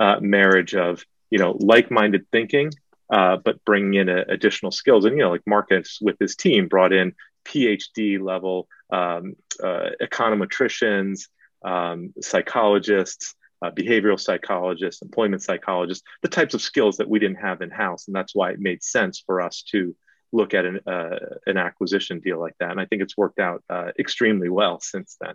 uh, 0.00 0.18
marriage 0.20 0.74
of 0.74 1.04
you 1.30 1.38
know 1.38 1.56
like-minded 1.58 2.24
thinking, 2.30 2.70
uh, 3.10 3.36
but 3.44 3.62
bringing 3.64 3.94
in 3.94 4.08
a, 4.08 4.22
additional 4.28 4.70
skills. 4.70 5.04
And 5.04 5.16
you 5.16 5.24
know, 5.24 5.30
like 5.30 5.42
Marcus 5.46 5.98
with 6.00 6.16
his 6.18 6.36
team 6.36 6.68
brought 6.68 6.92
in 6.92 7.12
PhD 7.44 8.20
level 8.20 8.68
um, 8.90 9.34
uh, 9.62 9.90
econometricians, 10.00 11.28
um, 11.64 12.14
psychologists. 12.22 13.34
Uh, 13.62 13.70
behavioral 13.70 14.20
psychologists, 14.20 15.00
employment 15.00 15.42
psychologists, 15.42 16.04
the 16.20 16.28
types 16.28 16.52
of 16.52 16.60
skills 16.60 16.98
that 16.98 17.08
we 17.08 17.18
didn't 17.18 17.38
have 17.38 17.62
in 17.62 17.70
house. 17.70 18.06
And 18.06 18.14
that's 18.14 18.34
why 18.34 18.50
it 18.50 18.60
made 18.60 18.82
sense 18.82 19.22
for 19.24 19.40
us 19.40 19.62
to 19.70 19.96
look 20.32 20.54
at 20.54 20.64
an, 20.64 20.80
uh, 20.86 21.18
an 21.46 21.56
acquisition 21.56 22.20
deal 22.20 22.38
like 22.38 22.54
that. 22.60 22.70
And 22.70 22.80
I 22.80 22.86
think 22.86 23.02
it's 23.02 23.16
worked 23.16 23.38
out 23.38 23.62
uh, 23.70 23.90
extremely 23.98 24.48
well 24.48 24.80
since 24.80 25.16
then. 25.20 25.34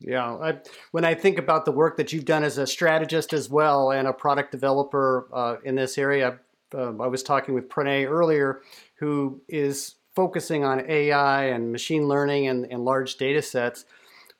Yeah, 0.00 0.34
I, 0.34 0.58
when 0.90 1.04
I 1.04 1.14
think 1.14 1.38
about 1.38 1.64
the 1.64 1.72
work 1.72 1.96
that 1.96 2.12
you've 2.12 2.24
done 2.24 2.44
as 2.44 2.58
a 2.58 2.66
strategist 2.66 3.32
as 3.32 3.48
well 3.48 3.92
and 3.92 4.08
a 4.08 4.12
product 4.12 4.52
developer 4.52 5.28
uh, 5.32 5.56
in 5.64 5.76
this 5.76 5.96
area, 5.96 6.40
um, 6.74 7.00
I 7.00 7.06
was 7.06 7.22
talking 7.22 7.54
with 7.54 7.68
Pranay 7.68 8.08
earlier, 8.08 8.62
who 8.96 9.40
is 9.48 9.94
focusing 10.14 10.64
on 10.64 10.88
AI 10.88 11.46
and 11.46 11.72
machine 11.72 12.06
learning 12.08 12.48
and, 12.48 12.66
and 12.70 12.84
large 12.84 13.16
data 13.16 13.42
sets. 13.42 13.84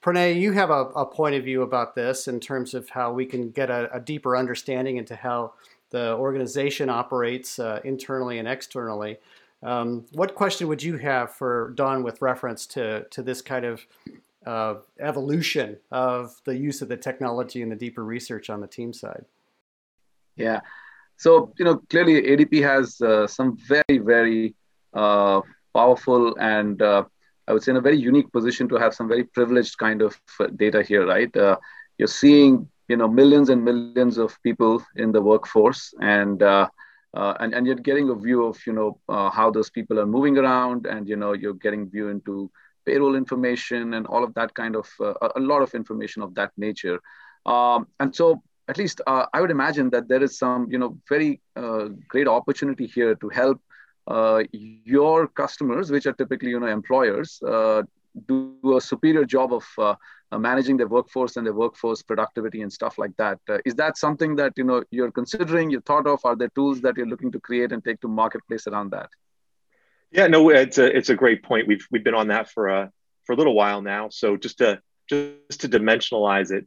Pranay, 0.03 0.39
you 0.39 0.53
have 0.53 0.71
a, 0.71 0.85
a, 0.97 1.07
point 1.07 1.35
of 1.35 1.45
view 1.45 1.63
about 1.63 1.95
this 1.95 2.29
in 2.29 2.39
terms 2.39 2.75
of 2.75 2.91
how 2.91 3.13
we 3.13 3.25
can 3.25 3.51
get 3.51 3.71
a, 3.71 3.89
a 3.95 4.01
deeper 4.01 4.37
understanding 4.37 4.99
into 4.99 5.17
how 5.17 5.55
the 5.91 6.15
organization 6.15 6.91
operates 6.91 7.59
uh, 7.59 7.81
internally 7.85 8.39
and 8.39 8.47
externally. 8.47 9.17
Um, 9.65 10.05
what 10.13 10.35
question 10.35 10.69
would 10.69 10.83
you 10.83 10.99
have 10.99 11.33
for 11.33 11.73
Don 11.75 12.03
with 12.03 12.21
reference 12.21 12.67
to, 12.67 13.07
to 13.11 13.23
this 13.23 13.41
kind 13.41 13.65
of 13.65 13.87
uh, 14.47 14.75
evolution 15.01 15.79
of 15.91 16.35
the 16.45 16.57
use 16.57 16.83
of 16.83 16.89
the 16.89 16.97
technology 16.97 17.63
and 17.63 17.73
the 17.73 17.77
deeper 17.77 18.05
research 18.05 18.51
on 18.51 18.61
the 18.61 18.67
team 18.67 18.93
side. 18.93 19.25
Yeah. 20.37 20.61
So, 21.17 21.53
you 21.59 21.65
know, 21.65 21.77
clearly 21.89 22.23
ADP 22.23 22.63
has 22.63 23.01
uh, 23.01 23.27
some 23.27 23.57
very, 23.57 23.99
very 23.99 24.55
uh, 24.93 25.41
powerful 25.73 26.37
and 26.39 26.81
uh, 26.83 27.05
I 27.47 27.53
would 27.53 27.63
say 27.63 27.71
in 27.71 27.77
a 27.77 27.81
very 27.81 27.97
unique 27.99 28.33
position 28.33 28.69
to 28.69 28.77
have 28.77 28.95
some 28.95 29.09
very 29.09 29.25
privileged 29.25 29.79
kind 29.79 30.03
of 30.03 30.19
uh, 30.41 30.47
data 30.57 30.83
here, 30.83 31.07
right? 31.07 31.35
Uh, 31.37 31.57
you're 31.99 32.09
seeing, 32.09 32.69
you 32.89 32.97
know, 32.97 33.09
millions 33.09 33.49
and 33.49 33.65
millions 33.65 34.19
of 34.19 34.37
people 34.43 34.83
in 34.97 35.13
the 35.13 35.23
workforce 35.23 35.95
and 36.01 36.43
uh, 37.15 37.35
and, 37.41 37.55
and 37.55 37.67
you're 37.67 37.77
getting 37.77 38.11
a 38.11 38.15
view 38.15 38.45
of, 38.45 38.59
you 38.67 38.73
know, 38.73 38.99
how 39.09 39.51
those 39.51 39.71
people 39.71 39.99
are 40.01 40.07
moving 40.07 40.37
around 40.37 40.87
and, 40.87 41.09
you 41.09 41.17
know, 41.17 41.33
you're 41.33 41.55
getting 41.55 41.89
view 41.89 42.09
into 42.09 42.51
payroll 42.87 43.15
information 43.15 43.95
and 43.95 44.07
all 44.07 44.25
of 44.25 44.35
that 44.35 44.53
kind 44.55 44.77
of, 44.77 44.87
a 45.01 45.41
lot 45.41 45.63
of 45.63 45.75
information 45.75 46.23
of 46.23 46.35
that 46.35 46.51
nature. 46.57 46.99
Um, 47.47 47.87
and 48.01 48.15
so 48.15 48.43
at 48.69 48.79
least 48.79 49.01
uh, 49.07 49.27
I 49.33 49.41
would 49.41 49.51
imagine 49.51 49.91
that 49.91 50.09
there 50.09 50.23
is 50.23 50.39
some, 50.39 50.69
you 50.71 50.79
know, 50.79 50.99
very 51.09 51.41
uh, 51.57 51.89
great 52.09 52.29
opportunity 52.29 52.87
here 52.87 53.15
to 53.15 53.29
help 53.29 53.61
uh, 54.07 54.43
your 54.53 55.29
customers, 55.29 55.91
which 55.91 56.07
are 56.07 56.13
typically, 56.13 56.51
you 56.51 56.61
know, 56.61 56.67
employers, 56.67 57.43
uh, 57.47 57.83
do 58.27 58.77
a 58.77 58.81
superior 58.81 59.25
job 59.25 59.53
of 59.53 59.67
uh, 59.79 59.95
uh, 60.33 60.39
managing 60.39 60.77
their 60.77 60.89
workforce 60.89 61.37
and 61.37 61.47
their 61.47 61.55
workforce 61.55 62.03
productivity 62.03 62.63
and 62.63 62.73
stuff 62.73 62.99
like 62.99 63.17
that. 63.17 63.39
is 63.65 63.75
that 63.75 63.97
something 63.97 64.37
that 64.37 64.53
you 64.57 64.65
know 64.65 64.83
you're 64.91 65.11
considering, 65.11 65.71
you 65.71 65.81
thought 65.81 66.07
of? 66.07 66.21
Are 66.25 66.37
there 66.37 66.51
tools 66.55 66.81
that 66.83 66.97
you're 66.97 67.07
looking 67.07 67.33
to 67.33 67.41
create 67.41 67.73
and 67.73 67.85
take 67.85 68.01
to 68.01 68.09
marketplace 68.09 68.67
around 68.67 68.91
that? 68.91 69.11
Yeah, 70.11 70.29
no, 70.29 70.51
it's 70.51 70.79
a 70.79 70.97
it's 70.97 71.09
a 71.09 71.15
great 71.15 71.43
point. 71.43 71.67
We've 71.67 71.87
we've 71.91 72.05
been 72.05 72.15
on 72.15 72.29
that 72.29 72.51
for 72.51 72.69
a 72.69 72.93
for 73.25 73.33
a 73.33 73.37
little 73.37 73.55
while 73.55 73.83
now. 73.83 74.09
So 74.11 74.37
just 74.37 74.59
to 74.59 74.81
just 75.09 75.61
to 75.61 75.69
dimensionalize 75.69 76.51
it, 76.53 76.67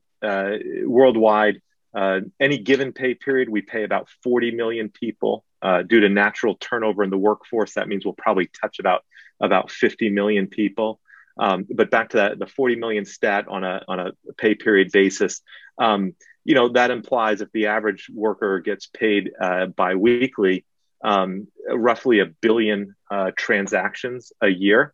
worldwide, 0.88 1.62
uh, 1.98 2.20
any 2.40 2.58
given 2.58 2.94
pay 2.94 3.16
period, 3.16 3.50
we 3.50 3.62
pay 3.62 3.84
about 3.84 4.08
40 4.24 4.52
million 4.52 4.90
people 4.90 5.44
uh, 5.62 5.82
due 5.82 6.02
to 6.02 6.10
natural 6.10 6.56
turnover 6.56 7.04
in 7.04 7.10
the 7.10 7.18
workforce. 7.18 7.74
That 7.74 7.88
means 7.88 8.06
we'll 8.06 8.14
probably 8.14 8.50
touch 8.62 8.80
about 8.80 9.04
about 9.40 9.72
50 9.72 10.10
million 10.10 10.48
people. 10.48 11.00
Um, 11.40 11.66
but 11.70 11.92
back 11.92 12.10
to 12.10 12.18
that, 12.18 12.40
the 12.40 12.48
40 12.48 12.76
million 12.76 13.06
stat 13.06 13.48
on 13.48 13.64
a 13.64 13.84
on 13.88 14.00
a 14.00 14.12
pay 14.38 14.56
period 14.56 14.92
basis, 14.92 15.42
um, 15.78 16.14
you 16.44 16.56
know 16.56 16.70
that 16.70 16.92
implies 16.92 17.42
if 17.42 17.52
the 17.52 17.68
average 17.68 18.10
worker 18.14 18.60
gets 18.60 18.88
paid 18.88 19.32
uh, 19.40 19.68
biweekly, 19.68 20.66
um, 21.04 21.48
roughly 21.70 22.20
a 22.20 22.26
billion 22.26 22.96
uh, 23.12 23.32
transactions 23.38 24.32
a 24.42 24.48
year. 24.48 24.94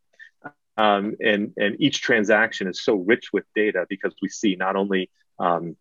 Um, 0.76 1.16
and 1.22 1.54
and 1.56 1.76
each 1.80 2.02
transaction 2.02 2.68
is 2.68 2.84
so 2.84 2.96
rich 2.96 3.30
with 3.32 3.46
data 3.56 3.86
because 3.88 4.14
we 4.22 4.30
see 4.30 4.56
not 4.56 4.76
only 4.76 5.12
um, 5.40 5.78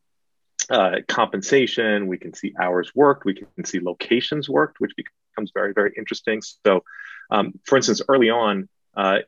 uh, 0.70 0.96
compensation, 1.08 2.06
we 2.06 2.18
can 2.18 2.34
see 2.34 2.54
hours 2.60 2.92
worked, 2.94 3.24
we 3.24 3.34
can 3.34 3.64
see 3.64 3.80
locations 3.80 4.48
worked, 4.48 4.80
which 4.80 4.92
becomes 4.96 5.50
very, 5.52 5.72
very 5.72 5.92
interesting. 5.96 6.42
So, 6.66 6.84
um, 7.30 7.54
for 7.64 7.76
instance, 7.76 8.02
early 8.08 8.30
on 8.30 8.68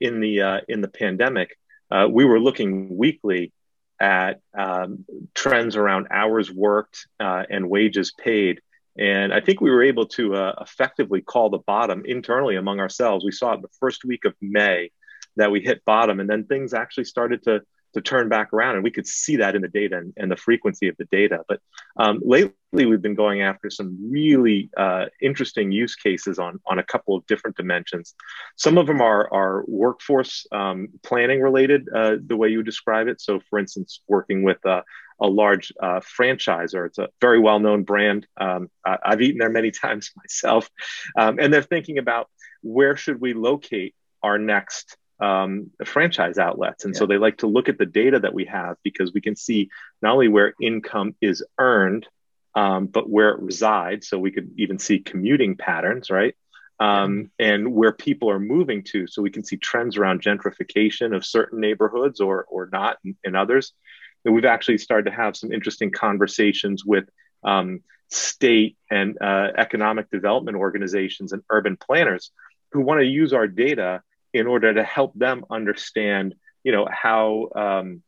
in 0.01 0.21
the 0.21 0.43
uh, 0.43 0.61
in 0.69 0.81
the 0.81 0.89
pandemic, 0.89 1.57
uh, 1.91 2.09
we 2.11 2.25
were 2.25 2.41
looking 2.41 2.97
weekly 2.97 3.53
at 4.01 4.41
um, 4.57 5.05
trends 5.35 5.77
around 5.77 6.09
hours 6.11 6.51
worked 6.51 7.07
uh, 7.21 7.45
and 7.49 7.71
wages 7.71 8.13
paid. 8.13 8.61
And 8.97 9.33
I 9.33 9.41
think 9.41 9.61
we 9.61 9.71
were 9.71 9.83
able 9.83 10.07
to 10.09 10.35
uh, 10.35 10.55
effectively 10.61 11.21
call 11.21 11.51
the 11.51 11.59
bottom 11.59 12.03
internally 12.05 12.57
among 12.57 12.81
ourselves. 12.81 13.25
We 13.25 13.33
saw 13.33 13.55
it 13.55 13.63
the 13.63 13.69
first 13.81 14.05
week 14.05 14.25
of 14.25 14.35
May 14.41 14.91
that 15.37 15.51
we 15.51 15.61
hit 15.61 15.85
bottom, 15.85 16.21
and 16.21 16.31
then 16.31 16.45
things 16.45 16.75
actually 16.75 17.05
started 17.05 17.43
to 17.45 17.63
to 17.95 18.01
turn 18.01 18.29
back 18.29 18.53
around. 18.53 18.75
And 18.75 18.85
we 18.85 18.91
could 18.91 19.07
see 19.07 19.37
that 19.37 19.57
in 19.57 19.63
the 19.63 19.69
data 19.69 19.99
and, 19.99 20.13
and 20.17 20.31
the 20.31 20.37
frequency 20.37 20.89
of 20.89 20.97
the 20.97 21.07
data. 21.07 21.41
But 21.49 21.61
um, 21.97 22.21
lately, 22.25 22.55
we've 22.73 23.03
been 23.03 23.15
going 23.15 23.43
after 23.43 23.71
some 23.71 23.97
really 24.11 24.71
uh, 24.77 25.07
interesting 25.21 25.73
use 25.73 25.95
cases 25.95 26.39
on, 26.39 26.61
on 26.67 26.79
a 26.79 26.83
couple 26.83 27.17
of 27.17 27.27
different 27.27 27.57
dimensions. 27.57 28.15
Some 28.57 28.79
of 28.79 28.87
them 28.87 29.01
are, 29.01 29.33
are 29.33 29.65
workforce 29.67 30.47
um, 30.53 30.89
planning 31.03 31.41
related, 31.41 31.89
uh, 31.95 32.17
the 32.25 32.37
way 32.37 32.49
you 32.49 32.63
describe 32.63 33.09
it. 33.09 33.21
So, 33.21 33.41
for 33.49 33.59
instance, 33.59 34.01
working 34.09 34.43
with 34.43 34.65
a, 34.65 34.83
a 35.21 35.27
large 35.27 35.73
uh, 35.81 36.01
franchisor, 36.01 36.87
it's 36.87 36.99
a 36.99 37.09
very 37.21 37.39
well 37.39 37.61
known 37.61 37.85
brand. 37.85 38.27
Um, 38.37 38.71
I, 38.85 38.99
have 39.05 39.23
eaten 39.23 39.39
there 39.39 39.51
many 39.51 39.71
times 39.85 40.11
myself. 40.17 40.69
Um, 41.17 41.39
and 41.39 41.53
they're 41.53 41.63
thinking 41.63 41.99
about 41.99 42.29
where 42.63 42.97
should 42.97 43.21
we 43.21 43.35
locate 43.35 43.95
our 44.23 44.39
next 44.39 44.97
um, 45.25 45.71
franchise 45.85 46.39
outlets. 46.39 46.85
And 46.85 46.95
yeah. 46.95 46.99
so 46.99 47.07
they 47.07 47.17
like 47.17 47.39
to 47.39 47.47
look 47.47 47.69
at 47.69 47.79
the 47.79 47.87
data 47.87 48.21
that 48.21 48.35
we 48.35 48.45
have 48.45 48.77
because 48.83 49.13
we 49.15 49.23
can 49.23 49.37
see 49.37 49.71
not 50.03 50.13
only 50.13 50.29
where 50.29 50.55
income 50.61 51.15
is 51.21 51.43
earned, 51.59 52.07
um, 52.55 52.87
but 52.87 53.09
where 53.09 53.31
it 53.31 53.41
resides. 53.41 54.07
So 54.09 54.19
we 54.19 54.31
could 54.31 54.51
even 54.59 54.79
see 54.79 54.99
commuting 54.99 55.57
patterns, 55.57 56.11
right? 56.11 56.35
Um, 56.79 57.31
and 57.39 57.73
where 57.73 57.93
people 57.93 58.29
are 58.31 58.39
moving 58.39 58.83
to. 58.93 59.07
So 59.07 59.23
we 59.23 59.31
can 59.31 59.45
see 59.45 59.57
trends 59.57 59.97
around 59.97 60.23
gentrification 60.23 61.17
of 61.17 61.25
certain 61.25 61.61
neighborhoods 61.61 62.21
or, 62.21 62.45
or 62.45 62.69
not 62.71 62.99
in, 63.05 63.17
in 63.25 63.35
others. 63.35 63.73
And 64.25 64.35
we've 64.35 64.45
actually 64.45 64.79
started 64.79 65.11
to 65.11 65.17
have 65.17 65.37
some 65.37 65.53
interesting 65.53 65.91
conversations 65.91 66.85
with 66.85 67.05
um, 67.43 67.81
state 68.11 68.77
and 68.91 69.17
uh, 69.21 69.49
economic 69.57 70.11
development 70.11 70.57
organizations 70.59 71.33
and 71.33 71.43
urban 71.51 71.77
planners 71.77 72.31
who 72.73 72.81
want 72.81 73.01
to 73.01 73.07
use 73.07 73.33
our 73.33 73.47
data 73.47 74.03
in 74.35 74.49
order 74.49 74.75
to 74.75 74.83
help 74.83 75.15
them 75.15 75.45
understand, 75.49 76.35
you 76.65 76.73
know, 76.73 76.87
how 76.91 77.49
um, 77.55 78.03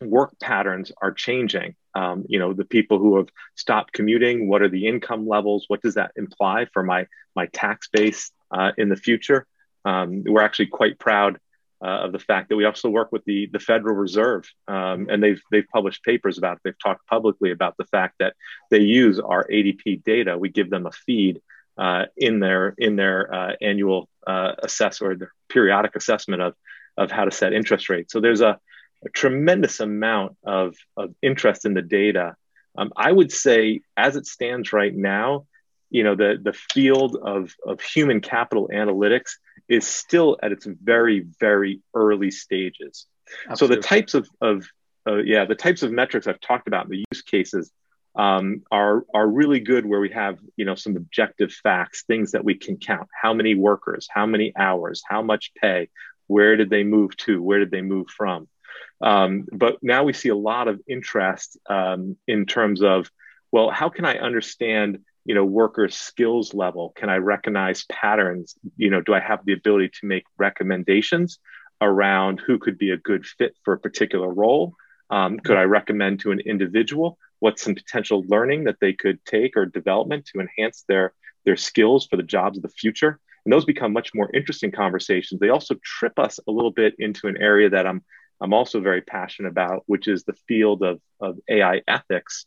work 0.00 0.38
patterns 0.38 0.92
are 1.00 1.12
changing. 1.12 1.74
Um, 1.94 2.24
you 2.28 2.38
know, 2.38 2.52
the 2.52 2.64
people 2.64 2.98
who 2.98 3.16
have 3.16 3.28
stopped 3.54 3.92
commuting, 3.92 4.48
what 4.48 4.62
are 4.62 4.68
the 4.68 4.86
income 4.86 5.26
levels? 5.26 5.64
What 5.68 5.80
does 5.80 5.94
that 5.94 6.12
imply 6.16 6.66
for 6.72 6.82
my 6.82 7.06
my 7.34 7.46
tax 7.46 7.88
base 7.88 8.30
uh, 8.50 8.72
in 8.76 8.88
the 8.88 8.96
future? 8.96 9.46
Um, 9.84 10.22
we're 10.24 10.42
actually 10.42 10.66
quite 10.66 10.98
proud 10.98 11.38
uh, 11.82 12.04
of 12.04 12.12
the 12.12 12.18
fact 12.18 12.48
that 12.48 12.56
we 12.56 12.64
also 12.64 12.90
work 12.90 13.10
with 13.10 13.24
the 13.24 13.48
the 13.52 13.58
Federal 13.58 13.94
Reserve, 13.94 14.44
um, 14.68 15.08
and 15.08 15.22
they've 15.22 15.40
they've 15.50 15.68
published 15.72 16.02
papers 16.02 16.36
about 16.36 16.56
it. 16.56 16.60
They've 16.64 16.82
talked 16.82 17.06
publicly 17.06 17.52
about 17.52 17.76
the 17.78 17.86
fact 17.86 18.16
that 18.18 18.34
they 18.70 18.80
use 18.80 19.18
our 19.18 19.46
ADP 19.46 20.04
data. 20.04 20.36
We 20.36 20.50
give 20.50 20.68
them 20.68 20.86
a 20.86 20.92
feed 20.92 21.40
uh, 21.76 22.04
in 22.16 22.40
their 22.40 22.74
in 22.78 22.96
their 22.96 23.34
uh, 23.34 23.52
annual 23.60 24.08
uh, 24.26 24.52
assess 24.62 25.00
or 25.00 25.14
their 25.16 25.32
periodic 25.48 25.96
assessment 25.96 26.42
of 26.42 26.54
of 26.96 27.10
how 27.10 27.24
to 27.24 27.30
set 27.30 27.52
interest 27.52 27.88
rates. 27.88 28.12
So 28.12 28.20
there's 28.20 28.40
a, 28.40 28.58
a 29.04 29.08
tremendous 29.10 29.80
amount 29.80 30.36
of, 30.44 30.76
of 30.96 31.12
interest 31.22 31.64
in 31.64 31.74
the 31.74 31.82
data. 31.82 32.36
Um, 32.78 32.92
I 32.96 33.10
would 33.10 33.32
say, 33.32 33.80
as 33.96 34.16
it 34.16 34.26
stands 34.26 34.72
right 34.72 34.94
now, 34.94 35.46
you 35.90 36.02
know 36.02 36.16
the 36.16 36.38
the 36.42 36.52
field 36.52 37.16
of 37.22 37.54
of 37.64 37.80
human 37.80 38.20
capital 38.20 38.68
analytics 38.72 39.32
is 39.68 39.86
still 39.86 40.36
at 40.42 40.50
its 40.50 40.66
very 40.66 41.24
very 41.38 41.80
early 41.94 42.30
stages. 42.30 43.06
Absolutely. 43.48 43.76
So 43.76 43.80
the 43.80 43.86
types 43.86 44.14
of 44.14 44.28
of 44.40 44.66
uh, 45.06 45.16
yeah 45.16 45.44
the 45.44 45.54
types 45.54 45.82
of 45.82 45.92
metrics 45.92 46.26
I've 46.26 46.40
talked 46.40 46.66
about, 46.66 46.88
the 46.88 47.04
use 47.12 47.22
cases 47.22 47.70
um, 48.16 48.62
are 48.70 49.04
are 49.12 49.26
really 49.26 49.60
good 49.60 49.84
where 49.86 50.00
we 50.00 50.10
have 50.10 50.38
you 50.56 50.64
know 50.64 50.74
some 50.74 50.96
objective 50.96 51.52
facts, 51.52 52.04
things 52.04 52.32
that 52.32 52.44
we 52.44 52.54
can 52.54 52.76
count. 52.76 53.08
How 53.20 53.34
many 53.34 53.54
workers? 53.54 54.08
How 54.10 54.26
many 54.26 54.52
hours? 54.56 55.02
How 55.06 55.22
much 55.22 55.52
pay? 55.60 55.88
Where 56.26 56.56
did 56.56 56.70
they 56.70 56.84
move 56.84 57.16
to? 57.18 57.42
Where 57.42 57.58
did 57.58 57.70
they 57.70 57.82
move 57.82 58.08
from? 58.08 58.48
Um, 59.00 59.46
but 59.52 59.78
now 59.82 60.04
we 60.04 60.12
see 60.12 60.28
a 60.28 60.36
lot 60.36 60.68
of 60.68 60.80
interest 60.86 61.58
um, 61.68 62.16
in 62.26 62.46
terms 62.46 62.82
of 62.82 63.10
well, 63.52 63.70
how 63.70 63.88
can 63.88 64.04
I 64.04 64.18
understand 64.18 64.98
you 65.24 65.34
know 65.34 65.44
workers' 65.44 65.96
skills 65.96 66.54
level? 66.54 66.92
Can 66.96 67.08
I 67.08 67.16
recognize 67.16 67.84
patterns? 67.90 68.54
You 68.76 68.90
know, 68.90 69.00
do 69.00 69.14
I 69.14 69.20
have 69.20 69.44
the 69.44 69.52
ability 69.52 69.90
to 70.00 70.06
make 70.06 70.24
recommendations 70.38 71.38
around 71.80 72.40
who 72.46 72.58
could 72.58 72.78
be 72.78 72.90
a 72.90 72.96
good 72.96 73.26
fit 73.26 73.56
for 73.64 73.74
a 73.74 73.78
particular 73.78 74.28
role? 74.32 74.74
Um, 75.10 75.38
could 75.38 75.56
I 75.56 75.64
recommend 75.64 76.20
to 76.20 76.30
an 76.30 76.40
individual? 76.40 77.18
What's 77.44 77.62
some 77.62 77.74
potential 77.74 78.24
learning 78.26 78.64
that 78.64 78.80
they 78.80 78.94
could 78.94 79.22
take 79.26 79.54
or 79.54 79.66
development 79.66 80.24
to 80.24 80.40
enhance 80.40 80.82
their 80.88 81.12
their 81.44 81.58
skills 81.58 82.06
for 82.06 82.16
the 82.16 82.22
jobs 82.22 82.56
of 82.56 82.62
the 82.62 82.70
future. 82.70 83.20
And 83.44 83.52
those 83.52 83.66
become 83.66 83.92
much 83.92 84.14
more 84.14 84.30
interesting 84.32 84.72
conversations. 84.72 85.40
They 85.40 85.50
also 85.50 85.74
trip 85.84 86.18
us 86.18 86.40
a 86.48 86.50
little 86.50 86.70
bit 86.70 86.94
into 86.98 87.28
an 87.28 87.36
area 87.36 87.68
that 87.68 87.86
i'm 87.86 88.02
i'm 88.40 88.54
also 88.54 88.80
very 88.80 89.02
passionate 89.02 89.50
about 89.50 89.82
which 89.86 90.08
is 90.08 90.24
the 90.24 90.36
field 90.48 90.82
of, 90.82 91.00
of 91.20 91.38
ai 91.48 91.82
ethics. 91.86 92.46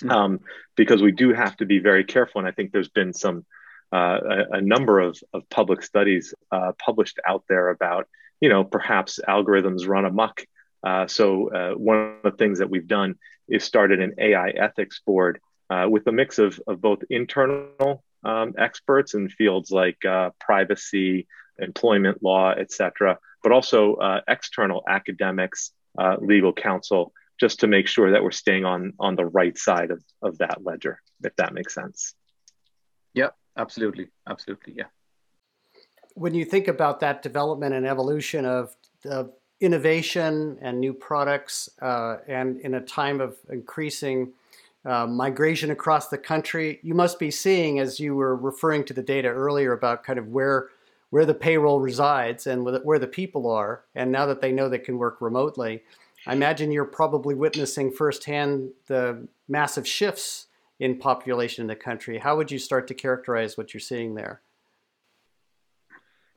Mm-hmm. 0.00 0.10
um, 0.10 0.40
because 0.74 1.02
we 1.02 1.12
do 1.12 1.32
have 1.32 1.56
to 1.58 1.66
be 1.66 1.78
very 1.78 2.02
careful 2.02 2.40
and 2.40 2.48
i 2.48 2.50
think 2.50 2.72
there's 2.72 2.96
been 3.00 3.12
some 3.12 3.44
uh, 3.92 4.18
a, 4.36 4.56
a, 4.58 4.60
number 4.60 4.98
of, 4.98 5.16
of 5.32 5.48
public 5.50 5.80
studies 5.84 6.34
uh, 6.50 6.72
published 6.84 7.20
out 7.28 7.44
there 7.48 7.68
about 7.68 8.08
you 8.40 8.48
know 8.48 8.64
perhaps 8.64 9.20
algorithms 9.28 9.86
run 9.86 10.04
amok 10.04 10.36
uh, 10.84 11.06
so 11.06 11.50
uh, 11.50 11.72
one 11.72 12.18
of 12.24 12.32
the 12.32 12.36
things 12.36 12.58
that 12.58 12.70
we've 12.70 12.86
done 12.86 13.14
is 13.48 13.64
started 13.64 14.00
an 14.00 14.14
AI 14.18 14.50
ethics 14.50 15.00
board 15.04 15.40
uh, 15.70 15.86
with 15.88 16.06
a 16.06 16.12
mix 16.12 16.38
of, 16.38 16.60
of 16.66 16.80
both 16.80 17.00
internal 17.10 18.04
um, 18.24 18.54
experts 18.58 19.14
in 19.14 19.28
fields 19.28 19.70
like 19.70 20.02
uh, 20.04 20.30
privacy, 20.40 21.26
employment 21.58 22.22
law, 22.22 22.52
et 22.52 22.70
cetera, 22.72 23.18
but 23.42 23.52
also 23.52 23.94
uh, 23.94 24.20
external 24.28 24.82
academics, 24.88 25.72
uh, 25.98 26.16
legal 26.20 26.52
counsel, 26.52 27.12
just 27.40 27.60
to 27.60 27.66
make 27.66 27.88
sure 27.88 28.12
that 28.12 28.22
we're 28.22 28.30
staying 28.30 28.64
on 28.64 28.92
on 28.98 29.16
the 29.16 29.26
right 29.26 29.56
side 29.58 29.90
of, 29.90 30.02
of 30.22 30.38
that 30.38 30.64
ledger, 30.64 31.00
if 31.22 31.34
that 31.36 31.52
makes 31.52 31.74
sense. 31.74 32.14
Yeah, 33.12 33.30
absolutely, 33.56 34.08
absolutely, 34.28 34.74
yeah. 34.76 34.84
When 36.14 36.34
you 36.34 36.44
think 36.44 36.68
about 36.68 37.00
that 37.00 37.22
development 37.22 37.74
and 37.74 37.86
evolution 37.86 38.44
of, 38.44 38.74
of 39.04 39.32
innovation 39.64 40.58
and 40.60 40.78
new 40.78 40.92
products, 40.92 41.70
uh, 41.80 42.18
and 42.28 42.60
in 42.60 42.74
a 42.74 42.80
time 42.80 43.20
of 43.20 43.36
increasing 43.50 44.32
uh, 44.84 45.06
migration 45.06 45.70
across 45.70 46.08
the 46.08 46.18
country, 46.18 46.78
you 46.82 46.94
must 46.94 47.18
be 47.18 47.30
seeing, 47.30 47.78
as 47.78 47.98
you 47.98 48.14
were 48.14 48.36
referring 48.36 48.84
to 48.84 48.92
the 48.92 49.02
data 49.02 49.28
earlier 49.28 49.72
about 49.72 50.04
kind 50.04 50.18
of 50.18 50.28
where 50.28 50.68
where 51.10 51.24
the 51.24 51.34
payroll 51.34 51.80
resides 51.80 52.46
and 52.48 52.64
where 52.84 52.98
the 52.98 53.06
people 53.06 53.48
are, 53.48 53.84
and 53.94 54.10
now 54.10 54.26
that 54.26 54.40
they 54.40 54.50
know 54.50 54.68
they 54.68 54.78
can 54.78 54.98
work 54.98 55.20
remotely, 55.20 55.80
I 56.26 56.32
imagine 56.32 56.72
you're 56.72 56.84
probably 56.84 57.36
witnessing 57.36 57.92
firsthand 57.92 58.70
the 58.88 59.28
massive 59.48 59.86
shifts 59.86 60.46
in 60.80 60.98
population 60.98 61.62
in 61.62 61.68
the 61.68 61.76
country. 61.76 62.18
How 62.18 62.36
would 62.36 62.50
you 62.50 62.58
start 62.58 62.88
to 62.88 62.94
characterize 62.94 63.56
what 63.56 63.72
you're 63.72 63.80
seeing 63.80 64.16
there? 64.16 64.40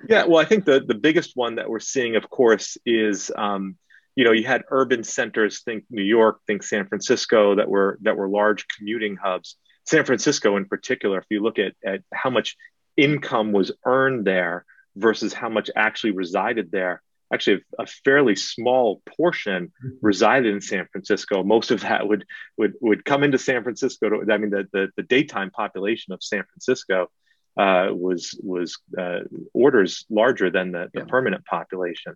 Yeah, 0.08 0.26
well, 0.26 0.38
I 0.38 0.46
think 0.46 0.66
the, 0.66 0.84
the 0.86 0.96
biggest 0.96 1.32
one 1.36 1.56
that 1.56 1.70
we're 1.70 1.80
seeing, 1.80 2.16
of 2.16 2.30
course, 2.30 2.78
is 2.86 3.32
um, 3.36 3.78
you 4.16 4.24
know 4.24 4.32
you 4.32 4.46
had 4.46 4.64
urban 4.70 5.04
centers, 5.04 5.64
think 5.64 5.86
New 5.90 6.04
York, 6.04 6.40
think 6.46 6.64
San 6.64 6.88
Francisco, 6.88 7.56
that 7.56 7.70
were 7.70 7.98
that 8.02 8.16
were 8.16 8.30
large 8.30 8.68
commuting 8.68 9.16
hubs. 9.16 9.58
San 9.86 10.06
Francisco, 10.06 10.58
in 10.58 10.66
particular, 10.66 11.18
if 11.18 11.26
you 11.30 11.42
look 11.42 11.60
at, 11.60 11.74
at 11.86 12.02
how 12.14 12.30
much 12.30 12.58
income 12.98 13.54
was 13.54 13.72
earned 13.86 14.26
there 14.26 14.66
versus 14.96 15.34
how 15.34 15.50
much 15.50 15.70
actually 15.76 16.12
resided 16.12 16.72
there, 16.72 17.02
actually 17.34 17.62
a, 17.80 17.86
fairly 17.86 18.36
small 18.36 19.02
portion 19.18 19.72
resided 20.02 20.54
in 20.54 20.62
San 20.62 20.88
Francisco. 20.92 21.44
Most 21.44 21.72
of 21.72 21.82
that 21.82 22.08
would 22.08 22.26
would 22.58 22.74
would 22.82 23.06
come 23.06 23.24
into 23.24 23.38
San 23.38 23.64
Francisco. 23.64 24.10
To, 24.10 24.32
I 24.32 24.38
mean, 24.38 24.50
the, 24.50 24.68
the, 24.74 24.90
the 24.98 25.04
daytime 25.04 25.52
population 25.52 26.14
of 26.14 26.22
San 26.22 26.44
Francisco 26.44 27.10
uh, 27.58 27.90
was 27.92 28.40
was 28.44 28.78
uh, 28.98 29.20
orders 29.54 30.06
larger 30.10 30.50
than 30.50 30.72
the, 30.72 30.90
the 30.94 31.02
yeah. 31.02 31.06
permanent 31.08 31.46
population. 31.46 32.14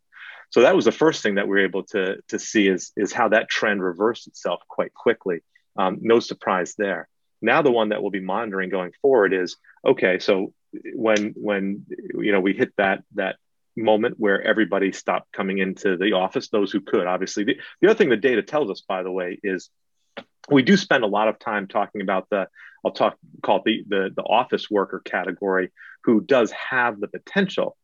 So 0.50 0.62
that 0.62 0.75
was 0.75 0.86
the 0.86 0.91
first 0.91 1.24
thing 1.24 1.36
that 1.36 1.48
we 1.48 1.51
were 1.51 1.65
able 1.65 1.83
to 1.86 2.17
to 2.27 2.39
see 2.39 2.67
is 2.67 2.91
is 2.95 3.12
how 3.12 3.29
that 3.29 3.50
trend 3.50 3.81
reversed 3.81 4.27
itself 4.27 4.62
quite 4.67 4.93
quickly. 4.93 5.41
Um, 5.75 6.00
no 6.01 6.19
surprise 6.19 6.75
there. 6.77 7.07
Now 7.41 7.62
the 7.62 7.71
one 7.71 7.89
that 7.89 8.01
we'll 8.01 8.12
be 8.12 8.19
monitoring 8.19 8.69
going 8.69 8.91
forward 9.01 9.33
is 9.33 9.57
okay. 9.86 10.19
So 10.19 10.53
when 10.93 11.33
when 11.36 11.86
you 12.13 12.31
know 12.31 12.39
we 12.39 12.53
hit 12.53 12.74
that 12.77 13.03
that 13.15 13.38
moment 13.75 14.15
where 14.17 14.41
everybody 14.41 14.91
stopped 14.91 15.31
coming 15.31 15.57
into 15.57 15.98
the 15.98 16.13
office, 16.13 16.50
those 16.50 16.71
who 16.71 16.81
could, 16.81 17.07
obviously. 17.07 17.43
The, 17.43 17.55
the 17.81 17.89
other 17.89 17.98
thing 17.98 18.10
the 18.10 18.17
data 18.17 18.41
tells 18.41 18.69
us, 18.69 18.81
by 18.81 19.03
the 19.03 19.12
way, 19.12 19.39
is 19.43 19.69
we 20.50 20.62
do 20.62 20.77
spend 20.77 21.03
a 21.03 21.07
lot 21.07 21.27
of 21.27 21.39
time 21.39 21.67
talking 21.67 22.01
about 22.01 22.27
the, 22.29 22.48
I'll 22.85 22.91
talk, 22.91 23.17
call 23.43 23.57
it 23.57 23.63
the, 23.65 23.83
the, 23.88 24.09
the 24.15 24.23
office 24.23 24.69
worker 24.69 25.01
category, 25.03 25.71
who 26.03 26.21
does 26.21 26.51
have 26.51 27.00
the 27.00 27.07
potential 27.07 27.77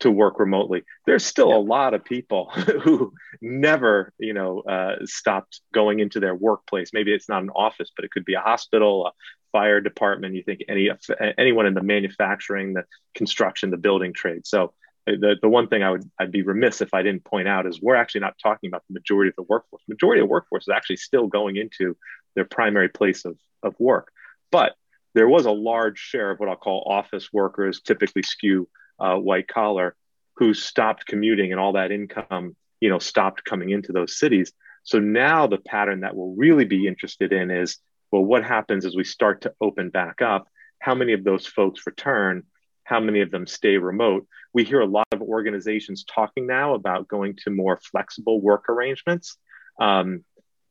to 0.00 0.10
work 0.10 0.38
remotely. 0.38 0.82
There's 1.06 1.24
still 1.24 1.50
yeah. 1.50 1.56
a 1.56 1.58
lot 1.58 1.94
of 1.94 2.04
people 2.04 2.50
who 2.82 3.12
never, 3.40 4.12
you 4.18 4.32
know, 4.32 4.60
uh, 4.60 4.96
stopped 5.04 5.60
going 5.72 6.00
into 6.00 6.20
their 6.20 6.34
workplace. 6.34 6.90
Maybe 6.92 7.12
it's 7.12 7.28
not 7.28 7.42
an 7.42 7.50
office, 7.50 7.90
but 7.94 8.04
it 8.04 8.10
could 8.10 8.24
be 8.24 8.34
a 8.34 8.40
hospital, 8.40 9.06
a 9.06 9.12
fire 9.52 9.80
department. 9.80 10.34
You 10.34 10.42
think 10.42 10.64
any 10.68 10.90
anyone 11.38 11.66
in 11.66 11.74
the 11.74 11.82
manufacturing, 11.82 12.74
the 12.74 12.84
construction, 13.14 13.70
the 13.70 13.76
building 13.76 14.12
trade. 14.12 14.46
So 14.46 14.72
the, 15.06 15.36
the 15.40 15.48
one 15.48 15.68
thing 15.68 15.82
I 15.82 15.90
would 15.90 16.10
I'd 16.18 16.32
be 16.32 16.42
remiss 16.42 16.80
if 16.80 16.94
I 16.94 17.02
didn't 17.02 17.24
point 17.24 17.46
out 17.46 17.66
is 17.66 17.80
we're 17.80 17.94
actually 17.94 18.22
not 18.22 18.34
talking 18.42 18.68
about 18.68 18.82
the 18.88 18.94
majority 18.94 19.28
of 19.28 19.36
the 19.36 19.42
workforce. 19.42 19.82
Majority 19.88 20.20
of 20.20 20.28
the 20.28 20.32
workforce 20.32 20.64
is 20.64 20.72
actually 20.74 20.96
still 20.96 21.26
going 21.28 21.56
into 21.56 21.96
their 22.34 22.44
primary 22.44 22.88
place 22.88 23.24
of, 23.24 23.38
of 23.62 23.74
work. 23.78 24.10
But 24.54 24.76
there 25.14 25.26
was 25.28 25.46
a 25.46 25.50
large 25.50 25.98
share 25.98 26.30
of 26.30 26.38
what 26.38 26.48
I'll 26.48 26.54
call 26.54 26.86
office 26.86 27.32
workers, 27.32 27.80
typically 27.80 28.22
skew 28.22 28.68
uh, 29.00 29.16
white 29.16 29.48
collar, 29.48 29.96
who 30.36 30.54
stopped 30.54 31.06
commuting 31.06 31.50
and 31.50 31.60
all 31.60 31.72
that 31.72 31.90
income, 31.90 32.54
you 32.78 32.88
know, 32.88 33.00
stopped 33.00 33.44
coming 33.44 33.70
into 33.70 33.90
those 33.90 34.16
cities. 34.16 34.52
So 34.84 35.00
now 35.00 35.48
the 35.48 35.58
pattern 35.58 36.02
that 36.02 36.14
we'll 36.14 36.36
really 36.36 36.66
be 36.66 36.86
interested 36.86 37.32
in 37.32 37.50
is, 37.50 37.78
well, 38.12 38.24
what 38.24 38.44
happens 38.44 38.86
as 38.86 38.94
we 38.94 39.02
start 39.02 39.40
to 39.40 39.52
open 39.60 39.90
back 39.90 40.22
up? 40.22 40.46
How 40.78 40.94
many 40.94 41.14
of 41.14 41.24
those 41.24 41.48
folks 41.48 41.84
return? 41.84 42.44
how 42.84 43.00
many 43.00 43.22
of 43.22 43.30
them 43.30 43.46
stay 43.46 43.78
remote. 43.78 44.26
We 44.52 44.62
hear 44.62 44.80
a 44.80 44.86
lot 44.86 45.06
of 45.12 45.22
organizations 45.22 46.04
talking 46.04 46.46
now 46.46 46.74
about 46.74 47.08
going 47.08 47.36
to 47.44 47.50
more 47.50 47.80
flexible 47.90 48.42
work 48.42 48.68
arrangements. 48.68 49.38
Um, 49.80 50.22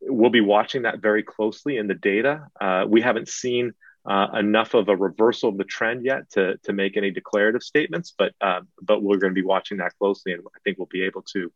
we'll 0.08 0.30
be 0.30 0.42
watching 0.42 0.84
that 0.84 1.00
very 1.00 1.24
closely 1.24 1.78
in 1.78 1.88
the 1.88 1.94
data. 1.94 2.48
Uh, 2.60 2.86
we 2.88 3.02
haven't 3.02 3.30
seen 3.30 3.74
uh, 4.06 4.28
enough 4.38 4.74
of 4.74 4.90
a 4.90 4.96
reversal 4.96 5.50
of 5.50 5.58
the 5.58 5.64
trend 5.64 6.06
yet 6.06 6.30
to, 6.32 6.58
to 6.64 6.74
make 6.74 6.98
any 6.98 7.12
declarative 7.12 7.64
statements, 7.64 8.14
but 8.18 8.34
uh, 8.42 8.62
but 8.82 9.02
we're 9.02 9.18
going 9.18 9.34
to 9.34 9.42
be 9.42 9.46
watching 9.46 9.78
that 9.78 9.94
closely, 9.98 10.34
and 10.34 10.44
I 10.46 10.60
think 10.64 10.78
we'll 10.78 10.88
be 10.92 11.04
able 11.04 11.22
to 11.34 11.52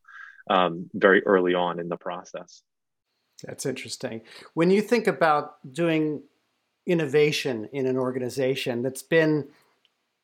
um, 0.49 0.89
very 0.93 1.25
early 1.25 1.53
on 1.53 1.79
in 1.79 1.89
the 1.89 1.97
process. 1.97 2.61
That's 3.43 3.65
interesting. 3.65 4.21
When 4.53 4.71
you 4.71 4.81
think 4.81 5.07
about 5.07 5.55
doing 5.71 6.23
innovation 6.85 7.67
in 7.73 7.85
an 7.85 7.97
organization 7.97 8.81
that's 8.81 9.03
been 9.03 9.49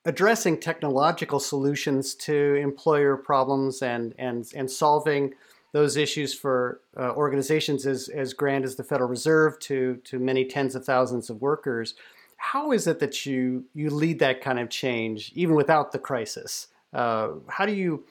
addressing 0.06 0.60
technological 0.60 1.40
solutions 1.40 2.16
to 2.16 2.56
employer 2.56 3.16
problems 3.18 3.82
and, 3.82 4.14
and, 4.18 4.46
and 4.56 4.70
solving 4.70 5.34
those 5.74 5.98
issues 5.98 6.34
for 6.34 6.80
uh, 6.98 7.12
organizations 7.12 7.86
as, 7.86 8.08
as 8.08 8.34
grand 8.34 8.64
as 8.64 8.76
the 8.76 8.84
Federal 8.84 9.10
Reserve 9.10 9.60
to, 9.60 10.00
to 10.06 10.20
many 10.20 10.46
tens 10.46 10.76
of 10.76 10.86
thousands 10.86 11.30
of 11.30 11.42
workers. 11.42 11.96
How 12.38 12.72
is 12.72 12.88
it 12.88 13.00
that 13.00 13.26
you, 13.26 13.66
you 13.74 13.90
lead 13.90 14.20
that 14.20 14.40
kind 14.42 14.60
of 14.60 14.70
change 14.70 15.32
even 15.36 15.56
without 15.56 15.92
the 15.92 16.00
crisis? 16.00 16.68
Uh, 16.94 17.30
how 17.50 17.66
do 17.66 17.74
you 17.74 18.06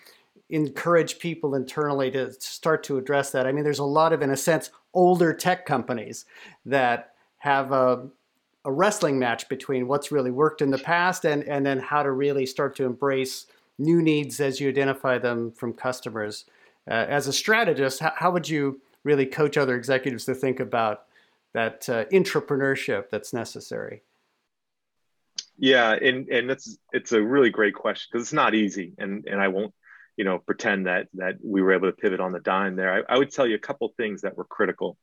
encourage 0.50 1.18
people 1.18 1.54
internally 1.54 2.10
to 2.10 2.32
start 2.32 2.82
to 2.84 2.98
address 2.98 3.30
that? 3.30 3.46
I 3.46 3.52
mean, 3.52 3.64
there's 3.64 3.78
a 3.78 3.84
lot 3.84 4.12
of, 4.12 4.20
in 4.20 4.30
a 4.30 4.36
sense, 4.36 4.70
older 4.92 5.32
tech 5.32 5.64
companies 5.64 6.26
that 6.66 7.14
have 7.38 7.72
a 7.72 8.08
a 8.64 8.72
wrestling 8.72 9.18
match 9.18 9.48
between 9.48 9.88
what's 9.88 10.12
really 10.12 10.30
worked 10.30 10.62
in 10.62 10.70
the 10.70 10.78
past 10.78 11.24
and, 11.24 11.42
and 11.44 11.66
then 11.66 11.78
how 11.80 12.02
to 12.02 12.10
really 12.10 12.46
start 12.46 12.76
to 12.76 12.84
embrace 12.84 13.46
new 13.78 14.00
needs 14.00 14.40
as 14.40 14.60
you 14.60 14.68
identify 14.68 15.18
them 15.18 15.50
from 15.50 15.72
customers. 15.72 16.44
Uh, 16.90 16.94
as 16.94 17.26
a 17.26 17.32
strategist, 17.32 18.00
how, 18.00 18.12
how, 18.16 18.30
would 18.30 18.48
you 18.48 18.80
really 19.04 19.26
coach 19.26 19.56
other 19.56 19.76
executives 19.76 20.24
to 20.24 20.34
think 20.34 20.60
about 20.60 21.04
that 21.54 21.88
uh, 21.88 22.04
entrepreneurship 22.06 23.10
that's 23.10 23.32
necessary? 23.32 24.02
Yeah, 25.58 25.92
and 25.92 26.28
and 26.28 26.50
that's 26.50 26.76
it's 26.92 27.12
a 27.12 27.22
really 27.22 27.50
great 27.50 27.74
question 27.74 28.08
because 28.10 28.26
it's 28.26 28.32
not 28.32 28.54
easy, 28.54 28.94
and 28.98 29.24
and 29.26 29.40
I 29.40 29.48
won't 29.48 29.72
you 30.16 30.24
know 30.24 30.38
pretend 30.38 30.86
that 30.86 31.08
that 31.14 31.36
we 31.42 31.62
were 31.62 31.72
able 31.72 31.88
to 31.88 31.96
pivot 31.96 32.20
on 32.20 32.32
the 32.32 32.40
dime 32.40 32.74
there. 32.74 33.04
I, 33.08 33.14
I 33.14 33.18
would 33.18 33.30
tell 33.30 33.46
you 33.46 33.54
a 33.54 33.60
couple 33.60 33.92
things 33.96 34.22
that 34.22 34.36
were 34.36 34.44
critical. 34.44 34.98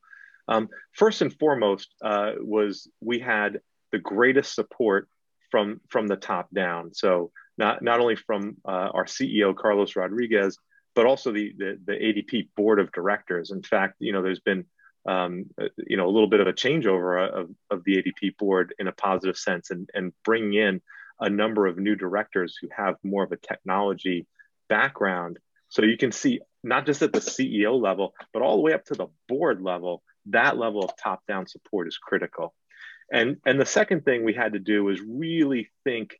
Um, 0.50 0.68
first 0.94 1.22
and 1.22 1.34
foremost 1.38 1.94
uh, 2.04 2.34
was 2.40 2.90
we 3.00 3.20
had 3.20 3.62
the 3.92 4.00
greatest 4.00 4.54
support 4.54 5.08
from 5.52 5.80
from 5.90 6.08
the 6.08 6.16
top 6.16 6.50
down. 6.54 6.94
So 6.94 7.32
not 7.58 7.82
not 7.82 8.00
only 8.00 8.16
from 8.16 8.58
uh, 8.66 8.90
our 8.94 9.06
CEO 9.06 9.56
Carlos 9.56 9.96
Rodriguez, 9.96 10.58
but 11.00 11.06
also 11.06 11.32
the, 11.32 11.54
the, 11.58 11.80
the 11.86 11.94
ADP 11.94 12.50
board 12.58 12.78
of 12.78 12.92
directors. 12.92 13.52
In 13.52 13.64
fact, 13.64 13.96
you 14.00 14.12
know, 14.12 14.22
there's 14.22 14.42
been 14.42 14.66
um, 15.08 15.46
uh, 15.58 15.70
you 15.88 15.96
know 15.96 16.06
a 16.08 16.12
little 16.12 16.28
bit 16.28 16.42
of 16.42 16.48
a 16.48 16.52
changeover 16.52 17.26
of, 17.26 17.50
of 17.72 17.86
the 17.86 17.96
ADP 17.96 18.36
board 18.36 18.76
in 18.80 18.90
a 18.90 18.92
positive 18.92 19.38
sense, 19.38 19.72
and 19.72 19.90
and 19.94 20.12
bringing 20.26 20.56
in 20.56 20.82
a 21.22 21.30
number 21.30 21.68
of 21.68 21.78
new 21.78 21.96
directors 21.96 22.58
who 22.60 22.68
have 22.76 22.96
more 23.02 23.24
of 23.24 23.32
a 23.32 23.38
technology 23.38 24.28
background. 24.68 25.40
So 25.70 25.84
you 25.84 25.96
can 25.96 26.12
see 26.12 26.42
not 26.66 26.86
just 26.86 27.02
at 27.02 27.14
the 27.14 27.20
CEO 27.20 27.82
level, 27.82 28.14
but 28.34 28.42
all 28.42 28.58
the 28.58 28.62
way 28.62 28.74
up 28.74 28.84
to 28.88 28.94
the 28.94 29.08
board 29.30 29.62
level, 29.62 30.04
that 30.26 30.58
level 30.58 30.84
of 30.84 30.92
top 31.02 31.26
down 31.30 31.48
support 31.48 31.88
is 31.88 31.98
critical. 31.98 32.54
And, 33.10 33.38
and 33.46 33.58
the 33.58 33.66
second 33.66 34.04
thing 34.04 34.26
we 34.26 34.34
had 34.34 34.52
to 34.52 34.60
do 34.60 34.84
was 34.84 35.00
really 35.00 35.70
think 35.86 36.20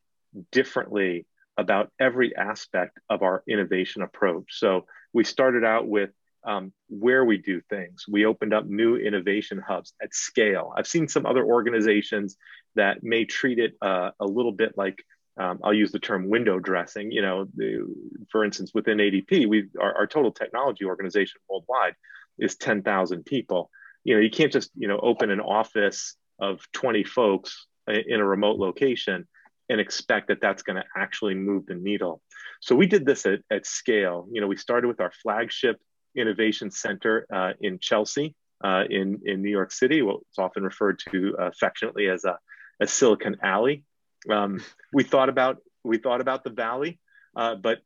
differently 0.54 1.26
about 1.60 1.92
every 2.00 2.36
aspect 2.36 3.00
of 3.10 3.22
our 3.22 3.44
innovation 3.48 4.02
approach. 4.02 4.46
So 4.50 4.86
we 5.14 5.24
started 5.24 5.64
out 5.64 5.88
with 5.88 6.12
um, 6.44 6.72
where 6.88 7.26
we 7.26 7.38
do 7.38 7.62
things. 7.70 8.06
We 8.08 8.26
opened 8.26 8.54
up 8.54 8.66
new 8.66 8.96
innovation 8.96 9.62
hubs 9.66 9.94
at 10.02 10.14
scale. 10.14 10.74
I've 10.76 10.88
seen 10.88 11.08
some 11.08 11.26
other 11.26 11.44
organizations 11.44 12.38
that 12.76 13.04
may 13.04 13.26
treat 13.26 13.60
it 13.60 13.74
uh, 13.82 14.12
a 14.20 14.26
little 14.26 14.54
bit 14.54 14.78
like 14.78 15.04
um, 15.38 15.60
I'll 15.64 15.74
use 15.74 15.92
the 15.92 16.00
term 16.00 16.30
window 16.30 16.60
dressing. 16.60 17.12
You 17.12 17.22
know, 17.22 17.46
the, 17.56 17.86
for 18.30 18.44
instance, 18.44 18.72
within 18.74 18.98
ADP, 18.98 19.48
we 19.48 19.70
our, 19.80 19.96
our 20.00 20.08
total 20.08 20.32
technology 20.32 20.86
organization 20.86 21.40
worldwide 21.50 21.96
is 22.38 22.56
10,000 22.56 23.26
people 23.26 23.70
you 24.04 24.16
know 24.16 24.22
you 24.22 24.30
can't 24.30 24.52
just 24.52 24.72
you 24.76 24.88
know 24.88 25.00
open 25.00 25.30
an 25.30 25.40
office 25.40 26.16
of 26.40 26.62
20 26.74 27.04
folks 27.04 27.68
in 27.88 28.20
a 28.20 28.26
remote 28.26 28.58
location 28.60 29.28
and 29.70 29.80
expect 29.80 30.28
that 30.28 30.42
that's 30.42 30.64
going 30.64 30.76
to 30.76 30.86
actually 30.98 31.36
move 31.36 31.66
the 31.66 31.76
needle. 31.76 32.22
So 32.60 32.76
we 32.76 32.88
did 32.88 33.06
this 33.06 33.26
at, 33.26 33.40
at 33.52 33.66
scale. 33.66 34.28
You 34.32 34.42
know, 34.42 34.48
we 34.48 34.58
started 34.58 34.88
with 34.88 35.00
our 35.00 35.12
flagship 35.24 35.78
innovation 36.16 36.72
center 36.72 37.26
uh, 37.32 37.54
in 37.62 37.80
Chelsea, 37.80 38.36
uh, 38.64 38.84
in 38.90 39.22
in 39.26 39.42
New 39.42 39.52
York 39.52 39.72
City. 39.72 40.02
It's 40.02 40.40
often 40.40 40.64
referred 40.64 41.00
to 41.12 41.36
affectionately 41.40 42.08
as 42.08 42.26
a, 42.26 42.38
a 42.80 42.88
Silicon 42.88 43.38
Alley. 43.44 43.84
Um, 44.30 44.62
we 44.94 45.04
thought 45.04 45.30
about 45.30 45.58
we 45.84 45.98
thought 45.98 46.22
about 46.22 46.44
the 46.44 46.50
Valley, 46.50 47.00
uh, 47.36 47.56
but 47.56 47.80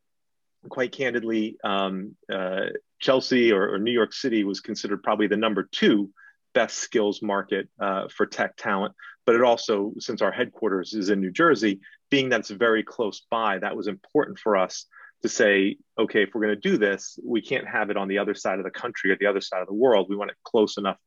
quite 0.69 0.91
candidly, 0.91 1.57
um, 1.63 2.15
uh, 2.31 2.67
Chelsea 2.99 3.51
or, 3.51 3.73
or, 3.73 3.79
New 3.79 3.91
York 3.91 4.13
City 4.13 4.43
was 4.43 4.61
considered 4.61 5.03
probably 5.03 5.27
the 5.27 5.37
number 5.37 5.67
two 5.71 6.09
best 6.53 6.77
skills 6.77 7.21
market 7.21 7.67
uh, 7.79 8.07
for 8.07 8.25
tech 8.25 8.55
talent. 8.55 8.93
But 9.25 9.35
it 9.35 9.41
also, 9.41 9.93
since 9.99 10.21
our 10.21 10.31
headquarters 10.31 10.93
is 10.93 11.09
in 11.09 11.21
New 11.21 11.31
Jersey, 11.31 11.79
being 12.09 12.29
that 12.29 12.41
it's 12.41 12.49
very 12.49 12.83
close 12.83 13.25
by, 13.31 13.59
that 13.59 13.75
was 13.75 13.87
important 13.87 14.39
for 14.39 14.57
us 14.57 14.85
to 15.21 15.29
say, 15.29 15.77
okay, 15.97 16.23
if 16.23 16.29
we're 16.33 16.41
going 16.41 16.59
to 16.59 16.69
do 16.69 16.77
this, 16.77 17.17
we 17.25 17.41
can't 17.41 17.67
have 17.67 17.89
it 17.89 17.97
on 17.97 18.09
the 18.09 18.17
other 18.17 18.35
side 18.35 18.59
of 18.59 18.65
the 18.65 18.71
country 18.71 19.11
or 19.11 19.17
the 19.17 19.25
other 19.25 19.41
side 19.41 19.61
of 19.61 19.67
the 19.67 19.73
world. 19.73 20.07
We 20.09 20.17
want 20.17 20.31
it 20.31 20.37
close 20.43 20.77
enough 20.77 20.97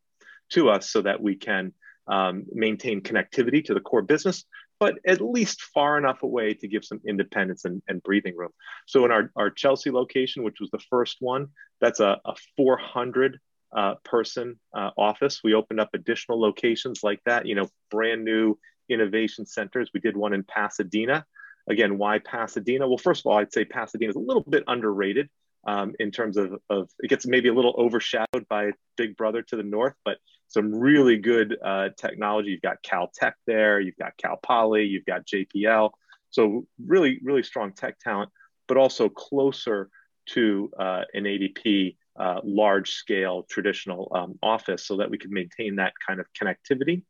to 0.50 0.70
us 0.70 0.90
so 0.90 1.02
that 1.02 1.20
we 1.20 1.36
can 1.36 1.72
um, 2.08 2.44
maintain 2.52 3.02
connectivity 3.02 3.64
to 3.66 3.74
the 3.74 3.80
core 3.80 4.02
business, 4.02 4.44
but 4.78 4.94
at 5.06 5.20
least 5.20 5.60
far 5.74 5.98
enough 5.98 6.22
away 6.22 6.54
to 6.54 6.68
give 6.68 6.84
some 6.84 7.00
independence 7.06 7.64
and, 7.64 7.82
and 7.88 8.02
breathing 8.02 8.36
room. 8.36 8.50
So 8.86 9.04
in 9.04 9.10
our, 9.10 9.30
our 9.36 9.50
Chelsea 9.50 9.90
location, 9.90 10.42
which 10.42 10.60
was 10.60 10.70
the 10.70 10.82
first 10.90 11.16
one, 11.20 11.48
that's 11.80 12.00
a, 12.00 12.20
a 12.24 12.34
400 12.56 13.38
uh, 13.76 13.94
person 14.04 14.58
uh, 14.74 14.90
office. 14.96 15.42
We 15.44 15.54
opened 15.54 15.80
up 15.80 15.90
additional 15.94 16.40
locations 16.40 17.04
like 17.04 17.20
that, 17.26 17.46
you 17.46 17.54
know, 17.54 17.68
brand 17.90 18.24
new 18.24 18.58
innovation 18.88 19.46
centers. 19.46 19.90
We 19.92 20.00
did 20.00 20.16
one 20.16 20.32
in 20.32 20.42
Pasadena. 20.42 21.26
Again, 21.68 21.98
why 21.98 22.18
Pasadena? 22.18 22.88
Well, 22.88 22.96
first 22.98 23.20
of 23.20 23.26
all, 23.26 23.38
I'd 23.38 23.52
say 23.52 23.64
Pasadena 23.64 24.10
is 24.10 24.16
a 24.16 24.20
little 24.20 24.44
bit 24.48 24.64
underrated 24.66 25.28
um, 25.66 25.94
in 25.98 26.10
terms 26.10 26.36
of, 26.36 26.58
of, 26.70 26.88
it 27.00 27.08
gets 27.08 27.26
maybe 27.26 27.48
a 27.48 27.54
little 27.54 27.74
overshadowed 27.76 28.48
by 28.48 28.70
Big 28.96 29.16
Brother 29.16 29.42
to 29.42 29.56
the 29.56 29.62
north, 29.62 29.94
but 30.04 30.18
some 30.48 30.72
really 30.72 31.18
good 31.18 31.56
uh, 31.62 31.88
technology. 31.98 32.50
You've 32.50 32.62
got 32.62 32.82
Caltech 32.82 33.32
there, 33.46 33.80
you've 33.80 33.96
got 33.96 34.16
Cal 34.16 34.38
Poly, 34.42 34.84
you've 34.84 35.04
got 35.04 35.26
JPL. 35.26 35.90
So 36.30 36.66
really, 36.84 37.18
really 37.22 37.42
strong 37.42 37.72
tech 37.72 37.98
talent, 37.98 38.30
but 38.68 38.76
also 38.76 39.08
closer 39.08 39.90
to 40.30 40.70
uh, 40.78 41.02
an 41.14 41.24
ADP 41.24 41.96
uh, 42.18 42.40
large 42.44 42.90
scale 42.92 43.44
traditional 43.48 44.10
um, 44.14 44.38
office 44.42 44.86
so 44.86 44.98
that 44.98 45.10
we 45.10 45.18
could 45.18 45.30
maintain 45.30 45.76
that 45.76 45.92
kind 46.06 46.20
of 46.20 46.26
connectivity. 46.40 47.02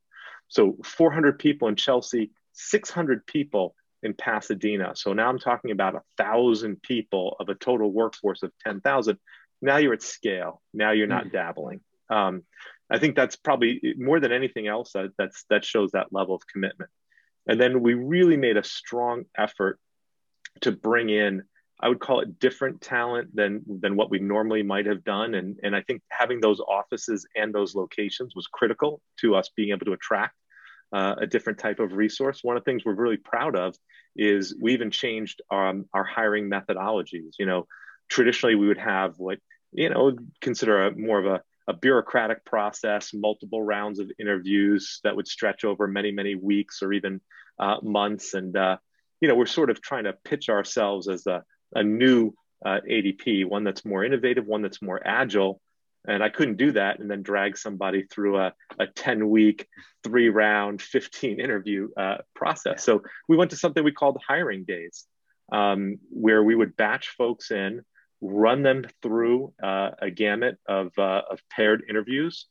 So 0.49 0.77
400 0.85 1.39
people 1.39 1.69
in 1.69 1.77
Chelsea, 1.77 2.31
600 2.53 3.27
people 3.27 3.75
in 4.03 4.15
Pasadena. 4.15 4.93
So 4.95 5.13
now 5.13 5.29
I'm 5.29 5.39
talking 5.39 5.71
about 5.71 5.95
a 5.95 6.03
thousand 6.17 6.83
people 6.83 7.37
of 7.41 7.49
a 7.49 7.55
total 7.55 7.91
workforce 7.91 8.43
of 8.43 8.53
10,000. 8.65 9.19
Now 9.63 9.79
you're 9.79 9.95
at 9.95 10.03
scale. 10.03 10.63
Now 10.73 10.93
you're 10.93 11.07
not 11.07 11.27
mm. 11.27 11.33
dabbling. 11.33 11.81
Um, 12.09 12.43
I 12.89 12.99
think 12.99 13.17
that's 13.17 13.37
probably 13.37 13.95
more 13.99 14.21
than 14.21 14.33
anything 14.33 14.69
else 14.69 14.93
that, 14.93 15.11
that's 15.19 15.45
that 15.51 15.65
shows 15.65 15.91
that 15.93 16.13
level 16.13 16.37
of 16.37 16.47
commitment. 16.47 16.91
And 17.49 17.61
then 17.61 17.83
we 17.83 17.95
really 17.95 18.37
made 18.37 18.57
a 18.57 18.65
strong 18.65 19.25
effort 19.37 19.79
to 20.63 20.73
bring 20.73 21.11
in, 21.11 21.43
I 21.81 21.89
would 21.89 22.01
call 22.01 22.21
it 22.21 22.39
different 22.39 22.81
talent 22.81 23.35
than 23.35 23.63
than 23.81 23.97
what 23.97 24.11
we 24.11 24.19
normally 24.19 24.63
might 24.63 24.87
have 24.87 25.05
done. 25.05 25.35
And, 25.35 25.59
and 25.63 25.77
I 25.77 25.83
think 25.83 26.03
having 26.11 26.41
those 26.41 26.61
offices 26.61 27.27
and 27.37 27.55
those 27.55 27.75
locations 27.75 28.35
was 28.35 28.47
critical 28.47 29.01
to 29.21 29.35
us 29.35 29.51
being 29.57 29.71
able 29.71 29.87
to 29.87 29.93
attract 29.93 30.35
uh, 30.93 31.17
a 31.19 31.27
different 31.27 31.59
type 31.59 31.79
of 31.79 31.93
resource. 31.93 32.41
One 32.43 32.57
of 32.57 32.65
the 32.65 32.71
things 32.71 32.85
we're 32.85 32.95
really 32.95 33.19
proud 33.19 33.57
of 33.57 33.77
is 34.17 34.57
we 34.61 34.73
even 34.73 34.91
changed 34.91 35.43
um, 35.51 35.87
our 35.93 36.05
hiring 36.05 36.49
methodologies. 36.49 37.35
You 37.39 37.47
know, 37.47 37.67
traditionally 38.09 38.55
we 38.55 38.69
would 38.69 38.79
have 38.79 39.15
what 39.19 39.39
you 39.73 39.91
know 39.91 40.17
consider 40.41 40.87
a 40.87 40.97
more 40.97 41.19
of 41.19 41.27
a 41.27 41.43
a 41.69 41.75
bureaucratic 41.75 42.45
process, 42.45 43.13
multiple 43.13 43.63
rounds 43.63 43.99
of 43.99 44.11
interviews 44.21 45.01
that 45.03 45.17
would 45.17 45.27
stretch 45.27 45.65
over 45.65 45.89
many, 45.89 46.13
many 46.13 46.35
weeks 46.35 46.83
or 46.83 46.93
even 46.93 47.21
uh, 47.59 47.77
months. 47.83 48.35
And, 48.35 48.57
uh, 48.57 48.77
you 49.21 49.29
know, 49.29 49.35
we're 49.35 49.47
sort 49.47 49.71
of 49.71 49.83
trying 49.83 50.05
to 50.05 50.13
pitch 50.25 50.49
ourselves 50.49 51.09
as 51.09 51.27
a, 51.27 51.43
a 51.77 51.83
new 51.83 52.33
uh, 52.65 52.81
ADP, 52.89 53.47
one 53.47 53.65
that's 53.65 53.85
more 53.85 54.05
innovative, 54.05 54.47
one 54.47 54.63
that's 54.63 54.83
more 54.83 55.01
agile. 55.05 55.61
And 56.09 56.23
I 56.23 56.29
couldn't 56.29 56.57
do 56.57 56.73
that 56.73 57.01
and 57.01 57.11
then 57.11 57.23
drag 57.23 57.59
somebody 57.59 58.05
through 58.05 58.39
a, 58.39 58.53
a 58.79 58.87
10 58.87 59.29
week, 59.29 59.67
three 60.05 60.29
round, 60.29 60.81
15 60.81 61.41
interview 61.41 61.89
uh, 61.97 62.19
process. 62.35 62.85
So 62.85 63.03
we 63.29 63.37
went 63.37 63.51
to 63.51 63.57
something 63.57 63.83
we 63.83 63.93
called 63.93 64.19
hiring 64.27 64.65
days, 64.65 65.05
um, 65.53 65.99
where 66.11 66.43
we 66.43 66.55
would 66.55 66.77
batch 66.77 67.09
folks 67.11 67.51
in 67.51 67.83
run 68.21 68.63
them 68.63 68.85
through 69.03 69.53
uh, 69.63 69.91
a 70.01 70.11
gamut 70.11 70.59
of, 70.67 70.91
uh, 70.99 71.23
of 71.31 71.41
paired 71.51 71.85
interviews, 71.89 72.47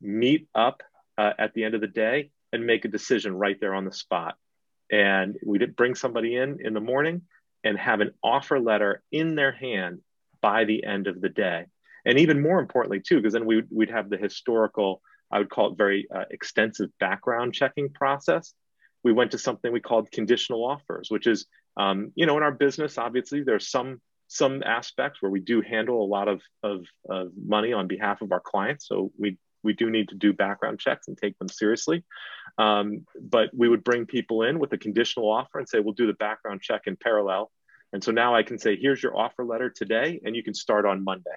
meet 0.00 0.48
up 0.54 0.82
uh, 1.16 1.32
at 1.38 1.54
the 1.54 1.64
end 1.64 1.74
of 1.74 1.80
the 1.80 1.86
day, 1.86 2.30
and 2.52 2.66
make 2.66 2.84
a 2.84 2.88
decision 2.88 3.34
right 3.34 3.58
there 3.60 3.74
on 3.74 3.84
the 3.84 3.92
spot. 3.92 4.36
And 4.90 5.36
we 5.44 5.58
did 5.58 5.76
bring 5.76 5.94
somebody 5.94 6.36
in 6.36 6.58
in 6.64 6.72
the 6.72 6.80
morning 6.80 7.22
and 7.64 7.78
have 7.78 8.00
an 8.00 8.12
offer 8.22 8.60
letter 8.60 9.02
in 9.10 9.34
their 9.34 9.52
hand 9.52 10.00
by 10.40 10.64
the 10.64 10.84
end 10.84 11.06
of 11.06 11.20
the 11.20 11.28
day. 11.28 11.66
And 12.04 12.18
even 12.18 12.40
more 12.40 12.60
importantly, 12.60 13.00
too, 13.00 13.16
because 13.16 13.32
then 13.32 13.46
we, 13.46 13.62
we'd 13.70 13.90
have 13.90 14.08
the 14.08 14.16
historical, 14.16 15.02
I 15.30 15.38
would 15.38 15.50
call 15.50 15.72
it 15.72 15.78
very 15.78 16.06
uh, 16.14 16.24
extensive 16.30 16.90
background 16.98 17.54
checking 17.54 17.90
process. 17.90 18.54
We 19.04 19.12
went 19.12 19.32
to 19.32 19.38
something 19.38 19.72
we 19.72 19.80
called 19.80 20.10
conditional 20.10 20.64
offers, 20.64 21.08
which 21.10 21.26
is, 21.26 21.46
um, 21.76 22.12
you 22.14 22.26
know, 22.26 22.36
in 22.36 22.42
our 22.42 22.52
business, 22.52 22.98
obviously, 22.98 23.42
there's 23.42 23.70
some 23.70 24.00
some 24.30 24.62
aspects 24.62 25.22
where 25.22 25.30
we 25.30 25.40
do 25.40 25.62
handle 25.62 26.04
a 26.04 26.06
lot 26.06 26.28
of, 26.28 26.42
of, 26.62 26.84
of 27.08 27.32
money 27.34 27.72
on 27.72 27.86
behalf 27.86 28.20
of 28.20 28.30
our 28.30 28.40
clients. 28.40 28.86
So 28.86 29.10
we 29.18 29.38
we 29.62 29.72
do 29.72 29.90
need 29.90 30.10
to 30.10 30.14
do 30.14 30.32
background 30.32 30.78
checks 30.78 31.08
and 31.08 31.16
take 31.16 31.38
them 31.38 31.48
seriously. 31.48 32.04
Um, 32.58 33.06
but 33.20 33.50
we 33.56 33.68
would 33.68 33.84
bring 33.84 34.06
people 34.06 34.42
in 34.42 34.58
with 34.58 34.72
a 34.72 34.78
conditional 34.78 35.30
offer 35.30 35.58
and 35.58 35.68
say, 35.68 35.80
we'll 35.80 35.94
do 35.94 36.08
the 36.08 36.12
background 36.12 36.60
check 36.60 36.82
in 36.86 36.96
parallel. 36.96 37.50
And 37.92 38.02
so 38.02 38.10
now 38.10 38.34
I 38.34 38.42
can 38.42 38.58
say, 38.58 38.76
here's 38.76 39.02
your 39.02 39.16
offer 39.16 39.44
letter 39.44 39.70
today, 39.70 40.20
and 40.24 40.34
you 40.36 40.42
can 40.42 40.54
start 40.54 40.84
on 40.84 41.04
Monday. 41.04 41.30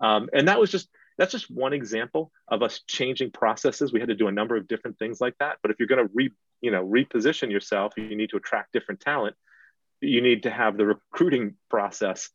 Um, 0.00 0.28
and 0.32 0.48
that 0.48 0.58
was 0.60 0.70
just 0.70 0.88
that's 1.18 1.32
just 1.32 1.50
one 1.50 1.72
example 1.72 2.32
of 2.48 2.62
us 2.62 2.80
changing 2.86 3.30
processes. 3.30 3.92
We 3.92 4.00
had 4.00 4.08
to 4.08 4.14
do 4.14 4.28
a 4.28 4.32
number 4.32 4.56
of 4.56 4.66
different 4.66 4.98
things 4.98 5.20
like 5.20 5.34
that. 5.38 5.58
But 5.62 5.70
if 5.70 5.78
you're 5.78 5.88
going 5.88 6.06
to 6.06 6.12
re 6.12 6.30
you 6.60 6.70
know 6.70 6.86
reposition 6.86 7.50
yourself, 7.50 7.92
you 7.96 8.16
need 8.16 8.30
to 8.30 8.36
attract 8.36 8.72
different 8.72 9.00
talent 9.00 9.36
you 10.00 10.20
need 10.20 10.44
to 10.44 10.50
have 10.50 10.76
the 10.76 10.86
recruiting 10.86 11.54
process 11.68 12.30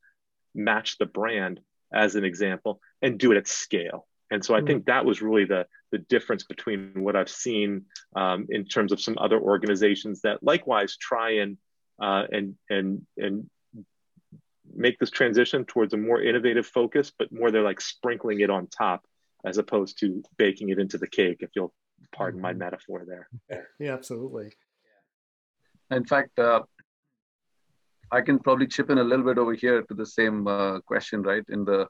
match 0.54 0.98
the 0.98 1.06
brand 1.06 1.60
as 1.94 2.16
an 2.16 2.24
example 2.24 2.80
and 3.02 3.18
do 3.18 3.32
it 3.32 3.38
at 3.38 3.48
scale 3.48 4.08
and 4.36 4.46
so 4.46 4.54
i 4.54 4.58
mm-hmm. 4.58 4.68
think 4.68 4.86
that 4.86 5.06
was 5.06 5.22
really 5.22 5.46
the 5.46 5.66
the 5.92 5.98
difference 5.98 6.44
between 6.44 6.92
what 6.96 7.16
i've 7.16 7.30
seen 7.30 7.86
um, 8.16 8.46
in 8.50 8.66
terms 8.66 8.92
of 8.92 9.02
some 9.02 9.18
other 9.18 9.40
organizations 9.40 10.22
that 10.22 10.44
likewise 10.44 10.98
try 10.98 11.38
and 11.38 11.58
uh, 12.02 12.24
and 12.32 12.56
and 12.70 13.02
and 13.18 13.50
make 14.76 15.00
this 15.00 15.10
transition 15.10 15.64
towards 15.64 15.94
a 15.94 15.98
more 15.98 16.22
innovative 16.22 16.68
focus 16.68 17.12
but 17.18 17.32
more 17.32 17.50
they're 17.50 17.64
like 17.64 17.80
sprinkling 17.80 18.42
it 18.42 18.50
on 18.50 18.68
top 18.68 19.06
as 19.46 19.58
opposed 19.58 20.00
to 20.00 20.22
baking 20.38 20.70
it 20.70 20.80
into 20.80 20.98
the 20.98 21.08
cake 21.08 21.38
if 21.40 21.50
you'll 21.56 21.74
pardon 22.14 22.42
my 22.42 22.52
mm-hmm. 22.52 22.60
metaphor 22.60 23.06
there 23.08 23.30
yeah 23.80 23.94
absolutely 23.94 24.52
in 25.92 26.04
fact 26.04 26.38
uh, 26.40 26.62
I 28.12 28.22
can 28.22 28.40
probably 28.40 28.68
chip 28.68 28.90
in 28.90 28.98
a 28.98 29.04
little 29.04 29.26
bit 29.26 29.38
over 29.38 29.54
here 29.54 29.82
to 29.82 29.94
the 29.94 30.06
same 30.06 30.48
uh, 30.48 30.80
question, 30.82 31.22
right? 31.24 31.44
In 31.50 31.66
the 31.66 31.88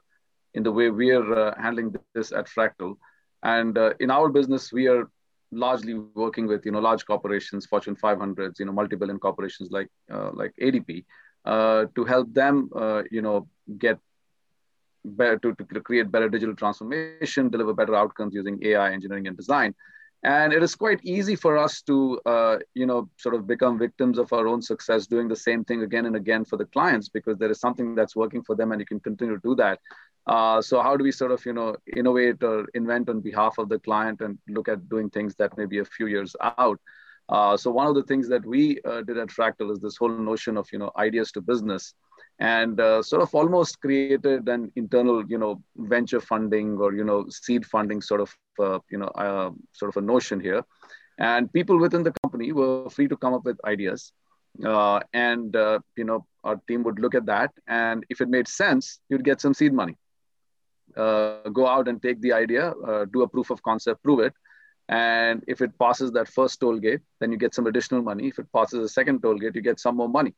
in 0.56 0.62
the 0.62 0.72
way 0.72 0.90
we 0.90 1.10
are 1.10 1.38
uh, 1.38 1.54
handling 1.62 1.94
this 2.14 2.32
at 2.32 2.46
Fractal, 2.46 2.96
and 3.42 3.76
uh, 3.78 3.92
in 4.00 4.10
our 4.10 4.28
business, 4.28 4.72
we 4.72 4.88
are 4.88 5.08
largely 5.52 5.94
working 5.94 6.46
with 6.46 6.64
you 6.66 6.72
know 6.72 6.80
large 6.80 7.06
corporations, 7.06 7.66
Fortune 7.66 7.94
500s, 7.94 8.58
you 8.58 8.66
know 8.66 8.72
multi-billion 8.72 9.18
corporations 9.18 9.70
like 9.70 9.88
uh, 10.10 10.30
like 10.32 10.52
ADP, 10.60 11.04
to 11.94 12.04
help 12.04 12.32
them 12.32 12.70
you 13.10 13.22
know 13.22 13.48
get 13.78 13.98
better 15.04 15.38
to, 15.38 15.54
to 15.72 15.80
create 15.80 16.10
better 16.10 16.28
digital 16.28 16.56
transformation, 16.56 17.48
deliver 17.48 17.72
better 17.72 17.94
outcomes 17.94 18.34
using 18.34 18.58
AI 18.62 18.92
engineering 18.92 19.28
and 19.28 19.36
design 19.36 19.74
and 20.26 20.52
it 20.52 20.60
is 20.60 20.74
quite 20.74 21.00
easy 21.04 21.36
for 21.36 21.56
us 21.56 21.80
to 21.82 22.20
uh, 22.26 22.58
you 22.74 22.84
know 22.84 23.08
sort 23.16 23.34
of 23.34 23.46
become 23.46 23.78
victims 23.78 24.18
of 24.18 24.32
our 24.32 24.48
own 24.48 24.60
success 24.60 25.06
doing 25.06 25.28
the 25.28 25.36
same 25.48 25.64
thing 25.64 25.82
again 25.82 26.04
and 26.06 26.16
again 26.16 26.44
for 26.44 26.56
the 26.56 26.64
clients 26.66 27.08
because 27.08 27.38
there 27.38 27.50
is 27.50 27.60
something 27.60 27.94
that's 27.94 28.16
working 28.16 28.42
for 28.42 28.56
them 28.56 28.72
and 28.72 28.80
you 28.80 28.86
can 28.86 29.00
continue 29.00 29.36
to 29.36 29.48
do 29.48 29.54
that. 29.54 29.78
Uh, 30.26 30.60
so 30.60 30.82
how 30.82 30.96
do 30.96 31.04
we 31.04 31.12
sort 31.12 31.30
of 31.30 31.46
you 31.46 31.52
know 31.52 31.76
innovate 31.96 32.42
or 32.42 32.66
invent 32.74 33.08
on 33.08 33.20
behalf 33.20 33.56
of 33.58 33.68
the 33.68 33.78
client 33.78 34.20
and 34.20 34.36
look 34.48 34.68
at 34.68 34.88
doing 34.88 35.08
things 35.10 35.36
that 35.36 35.56
may 35.56 35.64
be 35.64 35.78
a 35.78 35.84
few 35.84 36.08
years 36.08 36.34
out? 36.58 36.80
Uh, 37.28 37.56
so 37.56 37.70
one 37.70 37.86
of 37.86 37.94
the 37.94 38.02
things 38.02 38.28
that 38.28 38.44
we 38.44 38.80
uh, 38.84 39.02
did 39.02 39.18
at 39.18 39.28
fractal 39.28 39.70
is 39.70 39.78
this 39.78 39.96
whole 39.96 40.16
notion 40.32 40.56
of 40.56 40.66
you 40.72 40.78
know 40.80 40.90
ideas 40.96 41.30
to 41.30 41.40
business 41.40 41.94
and 42.38 42.80
uh, 42.80 43.02
sort 43.02 43.22
of 43.22 43.34
almost 43.34 43.80
created 43.80 44.48
an 44.48 44.70
internal 44.76 45.24
you 45.26 45.38
know 45.38 45.62
venture 45.76 46.20
funding 46.20 46.76
or 46.78 46.92
you 46.92 47.04
know 47.04 47.26
seed 47.30 47.64
funding 47.64 48.02
sort 48.02 48.20
of 48.20 48.34
uh, 48.58 48.78
you 48.90 48.98
know 48.98 49.08
uh, 49.08 49.50
sort 49.72 49.94
of 49.94 50.02
a 50.02 50.06
notion 50.06 50.40
here. 50.40 50.62
And 51.18 51.50
people 51.50 51.78
within 51.78 52.02
the 52.02 52.12
company 52.22 52.52
were 52.52 52.90
free 52.90 53.08
to 53.08 53.16
come 53.16 53.32
up 53.32 53.46
with 53.46 53.58
ideas 53.64 54.12
uh, 54.62 55.00
and 55.14 55.56
uh, 55.56 55.78
you 55.96 56.04
know 56.04 56.26
our 56.44 56.60
team 56.68 56.82
would 56.82 56.98
look 56.98 57.14
at 57.14 57.26
that. 57.26 57.52
And 57.66 58.04
if 58.10 58.20
it 58.20 58.28
made 58.28 58.48
sense 58.48 59.00
you'd 59.08 59.24
get 59.24 59.40
some 59.40 59.54
seed 59.54 59.72
money. 59.72 59.96
Uh, 60.96 61.48
go 61.50 61.66
out 61.66 61.88
and 61.88 62.00
take 62.02 62.20
the 62.22 62.32
idea 62.32 62.72
do 63.12 63.22
a 63.22 63.28
proof 63.28 63.50
of 63.50 63.62
concept 63.62 64.02
prove 64.02 64.20
it. 64.20 64.34
And 64.88 65.42
if 65.48 65.60
it 65.62 65.76
passes 65.78 66.12
that 66.12 66.28
first 66.28 66.60
toll 66.60 66.78
gate 66.78 67.00
then 67.18 67.32
you 67.32 67.38
get 67.38 67.54
some 67.54 67.66
additional 67.66 68.02
money. 68.02 68.28
If 68.28 68.38
it 68.38 68.46
passes 68.52 68.82
the 68.82 68.88
second 68.88 69.22
toll 69.22 69.38
gate 69.38 69.54
you 69.54 69.62
get 69.62 69.80
some 69.80 69.96
more 69.96 70.08
money 70.08 70.34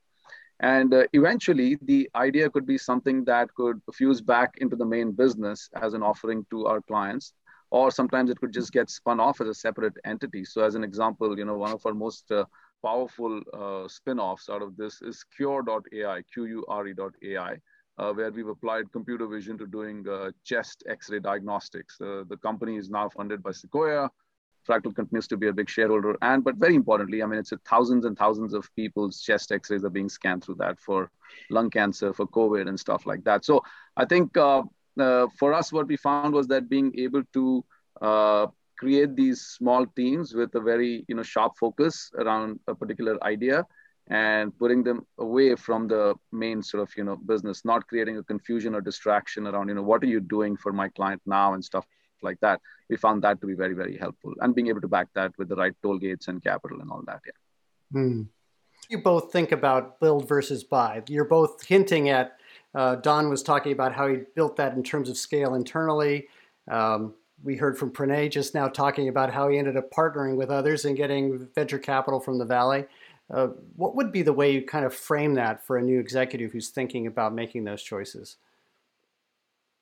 and 0.61 0.93
uh, 0.93 1.05
eventually 1.13 1.79
the 1.83 2.09
idea 2.15 2.51
could 2.51 2.67
be 2.67 2.79
something 2.79 3.25
that 3.25 3.53
could 3.55 3.81
fuse 3.93 4.21
back 4.21 4.55
into 4.59 4.77
the 4.77 4.85
main 4.85 5.13
business 5.13 5.69
as 5.81 5.95
an 5.95 6.03
offering 6.03 6.45
to 6.51 6.67
our 6.67 6.81
clients 6.83 7.33
or 7.71 7.91
sometimes 7.91 8.31
it 8.31 8.41
could 8.41 8.53
just 8.53 8.73
get 8.73 8.89
spun 8.89 9.21
off 9.21 9.41
as 9.41 9.49
a 9.49 9.55
separate 9.55 9.95
entity. 10.05 10.45
So, 10.45 10.63
as 10.63 10.75
an 10.75 10.85
example, 10.85 11.39
you 11.39 11.45
know, 11.45 11.57
one 11.57 11.73
of 11.73 11.85
our 11.85 11.95
most 11.95 12.31
uh, 12.31 12.45
powerful 12.83 13.43
uh, 13.53 13.89
spin-offs 13.89 14.49
out 14.49 14.63
of 14.63 14.77
this 14.77 15.03
is 15.03 15.25
Qure.ai, 15.39 16.23
Q-U-R-E.ai, 16.33 17.57
uh, 17.99 18.13
where 18.13 18.31
we've 18.31 18.49
applied 18.49 18.91
computer 18.93 19.27
vision 19.27 19.59
to 19.59 19.67
doing 19.67 20.07
uh, 20.09 20.31
chest 20.45 20.85
X-ray 20.89 21.21
diagnostics. 21.21 22.01
Uh, 22.01 22.25
the 22.29 22.37
company 22.43 22.77
is 22.77 22.89
now 22.89 23.09
funded 23.09 23.43
by 23.43 23.53
Sequoia. 23.53 24.11
Fractal 24.69 24.95
continues 24.95 25.27
to 25.29 25.37
be 25.37 25.49
a 25.49 25.53
big 25.53 25.69
shareholder, 25.69 26.17
and 26.23 26.45
but 26.45 26.57
very 26.57 26.75
importantly, 26.75 27.23
I 27.23 27.27
mean, 27.27 27.39
it's 27.39 27.53
thousands 27.65 28.05
and 28.05 28.17
thousands 28.17 28.53
of 28.55 28.69
people's 28.77 29.21
chest 29.23 29.51
X-rays 29.51 29.85
are 29.85 29.91
being 29.91 30.09
scanned 30.09 30.45
through 30.45 30.57
that 30.57 30.79
for 30.79 31.11
lung 31.51 31.71
cancer, 31.71 32.13
for 32.13 32.27
COVID, 32.27 32.69
and 32.69 32.79
stuff 32.79 33.07
like 33.07 33.25
that. 33.25 33.45
So, 33.45 33.63
I 33.97 34.05
think 34.05 34.37
uh, 34.37 34.63
uh, 35.01 35.27
for 35.39 35.55
us, 35.55 35.73
what 35.73 35.87
we 35.87 35.97
found 35.97 36.35
was 36.35 36.47
that 36.49 36.69
being 36.69 36.93
able 36.99 37.23
to 37.33 37.65
uh, 38.01 38.47
create 38.79 39.17
these 39.17 39.41
small 39.41 39.87
teams 39.97 40.35
with 40.35 40.55
a 40.55 40.61
very 40.61 41.05
you 41.09 41.15
know 41.15 41.23
sharp 41.23 41.57
focus 41.59 42.11
around 42.19 42.61
a 42.69 42.75
particular 42.75 43.23
idea 43.25 43.67
and 44.11 44.57
putting 44.59 44.83
them 44.83 45.07
away 45.19 45.55
from 45.55 45.87
the 45.87 46.15
main 46.33 46.63
sort 46.63 46.83
of 46.83 46.97
you 46.97 47.05
know 47.05 47.17
business 47.17 47.65
not 47.65 47.87
creating 47.89 48.17
a 48.17 48.23
confusion 48.23 48.75
or 48.75 48.81
distraction 48.81 49.47
around 49.47 49.69
you 49.69 49.75
know 49.75 49.83
what 49.83 50.03
are 50.03 50.07
you 50.07 50.21
doing 50.21 50.57
for 50.57 50.73
my 50.73 50.89
client 50.89 51.21
now 51.27 51.55
and 51.55 51.65
stuff 51.65 51.87
like 52.23 52.41
that 52.41 52.61
we 52.89 52.97
found 52.97 53.23
that 53.23 53.41
to 53.41 53.47
be 53.47 53.55
very 53.55 53.75
very 53.75 53.97
helpful 53.97 54.35
and 54.41 54.55
being 54.55 54.69
able 54.69 54.81
to 54.81 54.89
back 54.89 55.09
that 55.15 55.33
with 55.39 55.49
the 55.49 55.57
right 55.57 55.75
toll 55.83 55.99
gates 55.99 56.29
and 56.29 56.43
capital 56.43 56.81
and 56.81 56.91
all 56.91 57.03
that 57.07 57.21
yeah 57.27 57.33
hmm. 57.93 58.23
you 58.89 58.99
both 58.99 59.33
think 59.33 59.53
about 59.53 60.01
build 60.01 60.29
versus 60.29 60.65
buy 60.65 61.03
you're 61.09 61.25
both 61.25 61.65
hinting 61.65 62.09
at 62.09 62.39
uh, 62.75 62.97
Don 62.97 63.29
was 63.29 63.43
talking 63.43 63.73
about 63.73 63.95
how 63.95 64.09
he 64.09 64.19
built 64.35 64.57
that 64.57 64.75
in 64.75 64.83
terms 64.83 65.09
of 65.09 65.17
scale 65.17 65.55
internally. 65.55 66.29
Um, 66.71 67.15
we 67.43 67.57
heard 67.57 67.79
from 67.79 67.91
Pranay 67.91 68.31
just 68.31 68.55
now 68.55 68.69
talking 68.69 69.09
about 69.09 69.33
how 69.33 69.49
he 69.49 69.59
ended 69.59 69.77
up 69.77 69.91
partnering 69.91 70.37
with 70.37 70.51
others 70.51 70.85
and 70.85 70.97
getting 70.97 71.49
venture 71.55 71.79
capital 71.79 72.21
from 72.21 72.39
the 72.39 72.45
Valley. 72.45 72.85
Uh, 73.33 73.49
what 73.77 73.95
would 73.95 74.11
be 74.11 74.23
the 74.23 74.33
way 74.33 74.53
you 74.53 74.63
kind 74.63 74.85
of 74.85 74.95
frame 74.95 75.35
that 75.35 75.65
for 75.67 75.77
a 75.77 75.83
new 75.83 76.01
executive 76.01 76.53
who's 76.53 76.69
thinking 76.69 77.07
about 77.07 77.35
making 77.35 77.65
those 77.65 77.83
choices? 77.83 78.37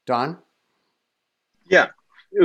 Don? 0.05 0.38
Yeah, 1.68 1.88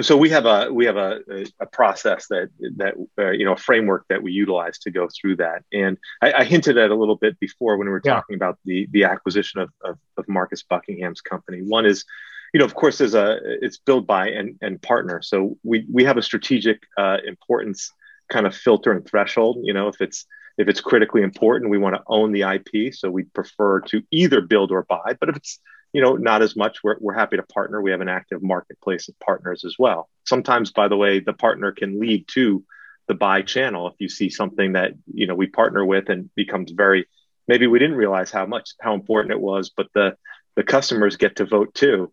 so 0.02 0.16
we 0.16 0.30
have 0.30 0.46
a 0.46 0.72
we 0.72 0.86
have 0.86 0.98
a, 0.98 1.20
a 1.60 1.66
process 1.66 2.28
that 2.28 2.50
that 2.78 2.94
uh, 3.18 3.32
you 3.32 3.46
know 3.46 3.54
a 3.54 3.58
framework 3.58 4.06
that 4.10 4.22
we 4.22 4.32
utilize 4.32 4.78
to 4.80 4.92
go 4.92 5.08
through 5.10 5.38
that. 5.38 5.64
And 5.74 5.98
I, 6.22 6.34
I 6.34 6.44
hinted 6.44 6.78
at 6.78 6.92
a 6.92 6.96
little 6.96 7.16
bit 7.16 7.40
before 7.40 7.78
when 7.78 7.88
we 7.88 7.92
were 7.92 8.02
yeah. 8.04 8.14
talking 8.14 8.36
about 8.36 8.58
the 8.66 8.88
the 8.92 9.04
acquisition 9.04 9.60
of, 9.60 9.70
of, 9.84 9.98
of 10.18 10.28
marcus 10.28 10.64
buckingham's 10.64 11.22
company. 11.22 11.62
One 11.62 11.86
is 11.86 12.06
you 12.54 12.60
know 12.60 12.66
of 12.66 12.76
course 12.76 13.00
there's 13.00 13.16
a 13.16 13.40
it's 13.62 13.78
built 13.78 14.08
by 14.08 14.30
and, 14.30 14.58
and 14.62 14.82
partner. 14.82 15.22
So 15.22 15.58
we 15.64 15.86
we 15.92 16.04
have 16.04 16.18
a 16.18 16.24
strategic 16.24 16.82
uh, 16.98 17.18
importance 17.26 17.92
kind 18.30 18.46
of 18.46 18.56
filter 18.56 18.92
and 18.92 19.06
threshold. 19.06 19.60
You 19.64 19.74
know 19.74 19.88
if 19.88 20.00
it's 20.00 20.26
if 20.58 20.68
it's 20.68 20.82
critically 20.82 21.22
important 21.22 21.72
we 21.72 21.78
want 21.78 21.96
to 21.96 22.04
own 22.08 22.34
the 22.34 22.42
ip 22.42 22.94
so 22.94 23.10
we 23.10 23.24
prefer 23.24 23.80
to 23.82 24.04
either 24.12 24.42
build 24.42 24.72
or 24.72 24.84
buy. 24.84 25.16
But 25.20 25.30
if 25.30 25.38
it's 25.38 25.60
you 25.94 26.02
know, 26.02 26.16
not 26.16 26.42
as 26.42 26.56
much. 26.56 26.84
We're, 26.84 26.98
we're 27.00 27.14
happy 27.14 27.38
to 27.38 27.44
partner. 27.44 27.82
We 27.82 27.92
have 27.92 28.02
an 28.02 28.10
active 28.10 28.42
marketplace 28.42 29.10
of 29.10 29.20
partners 29.20 29.64
as 29.66 29.76
well. 29.78 30.10
Sometimes, 30.26 30.72
by 30.72 30.88
the 30.88 30.98
way, 30.98 31.20
the 31.20 31.34
partner 31.34 31.72
can 31.72 32.00
lead 32.00 32.28
to 32.30 32.64
the 33.08 33.14
buy 33.16 33.42
channel. 33.42 33.88
If 33.88 33.96
you 34.00 34.08
see 34.08 34.30
something 34.30 34.74
that, 34.74 34.94
you 35.14 35.28
know, 35.28 35.36
we 35.36 35.48
partner 35.48 35.86
with 35.86 36.10
and 36.10 36.34
becomes 36.36 36.72
very, 36.72 37.08
maybe 37.48 37.68
we 37.68 37.80
didn't 37.80 37.98
realize 37.98 38.32
how 38.32 38.46
much, 38.46 38.72
how 38.80 38.94
important 38.94 39.34
it 39.34 39.42
was, 39.42 39.72
but 39.76 39.88
the, 39.94 40.16
the 40.56 40.64
customers 40.64 41.18
get 41.18 41.38
to 41.38 41.46
vote 41.46 41.74
too. 41.74 42.12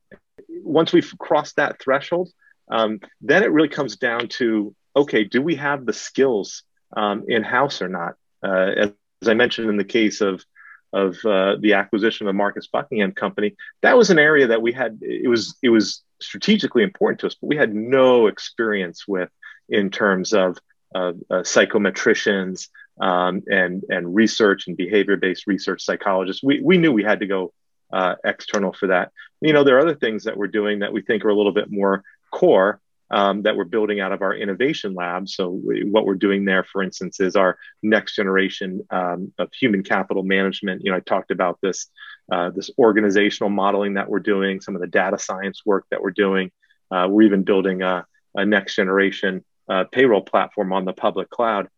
Once 0.63 0.93
we've 0.93 1.15
crossed 1.19 1.57
that 1.57 1.81
threshold, 1.81 2.31
um, 2.71 3.01
then 3.21 3.43
it 3.43 3.53
really 3.53 3.69
comes 3.69 3.97
down 3.97 4.29
to, 4.29 4.75
okay, 4.97 5.25
do 5.25 5.41
we 5.41 5.55
have 5.57 5.87
the 5.87 5.93
skills 5.93 6.65
um, 6.97 7.25
in 7.29 7.43
house 7.43 7.81
or 7.81 7.89
not? 7.89 8.15
Uh, 8.43 8.73
as, 8.77 8.93
as 9.23 9.29
I 9.29 9.35
mentioned 9.35 9.69
in 9.69 9.77
the 9.77 9.85
case 9.85 10.21
of 10.21 10.45
of 10.93 11.17
uh, 11.25 11.57
the 11.61 11.75
acquisition 11.75 12.27
of 12.27 12.31
the 12.31 12.37
Marcus 12.37 12.67
Buckingham 12.67 13.13
Company, 13.13 13.57
that 13.83 13.97
was 13.97 14.11
an 14.11 14.19
area 14.19 14.47
that 14.49 14.63
we 14.63 14.73
had. 14.73 14.99
It 15.03 15.29
was 15.29 15.57
it 15.63 15.71
was 15.71 16.03
strategically 16.21 16.83
important 16.83 17.21
to 17.21 17.27
us, 17.27 17.37
but 17.41 17.49
we 17.49 17.57
had 17.57 17.75
no 17.75 18.27
experience 18.27 19.07
with 19.07 19.31
in 19.69 19.91
terms 19.91 20.33
of 20.33 20.59
uh, 20.95 21.13
uh, 21.31 21.43
psychometricians 21.43 22.69
um, 23.01 23.43
and 23.47 23.85
and 23.89 24.15
research 24.15 24.67
and 24.67 24.77
behavior 24.77 25.17
based 25.17 25.47
research 25.47 25.85
psychologists. 25.85 26.43
We 26.43 26.61
we 26.61 26.79
knew 26.79 26.93
we 26.93 27.05
had 27.05 27.21
to 27.21 27.27
go 27.27 27.53
uh, 27.93 28.17
external 28.25 28.73
for 28.73 28.89
that. 28.89 29.13
You 29.41 29.53
know, 29.53 29.65
there 29.65 29.77
are 29.77 29.81
other 29.81 29.95
things 29.95 30.25
that 30.25 30.37
we're 30.37 30.49
doing 30.49 30.81
that 30.81 30.93
we 30.93 31.03
think 31.03 31.25
are 31.25 31.31
a 31.31 31.37
little 31.37 31.53
bit 31.53 31.71
more 31.71 32.03
core 32.31 32.81
um, 33.11 33.43
that 33.43 33.57
we're 33.57 33.65
building 33.65 34.01
out 34.01 34.13
of 34.13 34.23
our 34.23 34.35
innovation 34.35 34.95
lab. 34.95 35.29
So, 35.29 35.49
we, 35.49 35.85
what 35.85 36.05
we're 36.05 36.15
doing 36.15 36.45
there, 36.45 36.65
for 36.65 36.83
instance, 36.83 37.21
is 37.21 37.37
our 37.37 37.59
next 37.83 38.17
generation 38.17 38.83
um, 38.91 39.33
of 39.39 39.51
human 39.59 39.83
capital 39.83 40.23
management. 40.23 40.83
You 40.85 40.91
know, 40.91 40.97
I 40.97 41.01
talked 41.01 41.31
about 41.31 41.59
this 41.63 41.87
uh, 42.31 42.51
this 42.51 42.71
organizational 42.79 43.51
modeling 43.51 43.95
that 43.95 44.09
we're 44.09 44.21
doing, 44.21 44.61
some 44.61 44.75
of 44.75 44.83
the 44.83 44.87
data 44.87 45.19
science 45.19 45.63
work 45.65 45.87
that 45.91 46.03
we're 46.03 46.11
doing. 46.11 46.51
Uh, 46.91 47.07
we're 47.09 47.23
even 47.23 47.43
building 47.43 47.83
a, 47.83 48.07
a 48.35 48.45
next 48.45 48.77
generation 48.77 49.45
uh, 49.69 49.85
payroll 49.91 50.23
platform 50.23 50.73
on 50.73 50.85
the 50.85 50.93
public 50.93 51.31
cloud. 51.31 51.69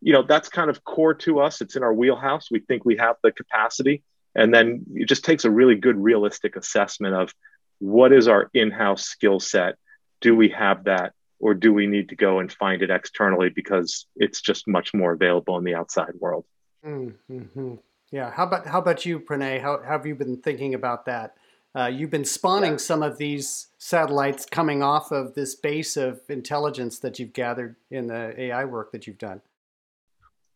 You 0.00 0.12
know, 0.12 0.22
that's 0.22 0.48
kind 0.48 0.70
of 0.70 0.82
core 0.82 1.14
to 1.14 1.40
us. 1.40 1.60
It's 1.60 1.76
in 1.76 1.82
our 1.82 1.92
wheelhouse. 1.92 2.50
We 2.50 2.60
think 2.60 2.84
we 2.84 2.96
have 2.96 3.16
the 3.22 3.32
capacity. 3.32 4.02
And 4.34 4.54
then 4.54 4.86
it 4.94 5.08
just 5.08 5.24
takes 5.24 5.44
a 5.44 5.50
really 5.50 5.74
good, 5.74 5.96
realistic 5.96 6.56
assessment 6.56 7.14
of 7.14 7.34
what 7.78 8.12
is 8.12 8.28
our 8.28 8.50
in 8.54 8.70
house 8.70 9.04
skill 9.04 9.40
set 9.40 9.76
do 10.20 10.36
we 10.36 10.48
have 10.50 10.84
that 10.84 11.12
or 11.38 11.54
do 11.54 11.72
we 11.72 11.86
need 11.86 12.08
to 12.10 12.16
go 12.16 12.38
and 12.38 12.52
find 12.52 12.82
it 12.82 12.90
externally 12.90 13.48
because 13.48 14.06
it's 14.16 14.40
just 14.40 14.68
much 14.68 14.92
more 14.92 15.12
available 15.12 15.56
in 15.56 15.64
the 15.64 15.74
outside 15.74 16.12
world? 16.18 16.44
Mm-hmm. 16.84 17.74
yeah. 18.10 18.30
How 18.30 18.44
about 18.44 18.66
how 18.66 18.78
about 18.78 19.04
you 19.04 19.20
pranay? 19.20 19.60
How, 19.60 19.82
how 19.82 19.92
have 19.92 20.06
you 20.06 20.14
been 20.14 20.36
thinking 20.38 20.74
about 20.74 21.06
that? 21.06 21.34
Uh, 21.76 21.86
you've 21.86 22.10
been 22.10 22.24
spawning 22.24 22.72
yeah. 22.72 22.78
some 22.78 23.02
of 23.02 23.16
these 23.16 23.68
satellites 23.78 24.44
coming 24.50 24.82
off 24.82 25.12
of 25.12 25.34
this 25.34 25.54
base 25.54 25.96
of 25.96 26.20
intelligence 26.28 26.98
that 26.98 27.18
you've 27.18 27.32
gathered 27.32 27.76
in 27.90 28.08
the 28.08 28.38
ai 28.40 28.64
work 28.64 28.90
that 28.92 29.06
you've 29.06 29.18
done. 29.18 29.40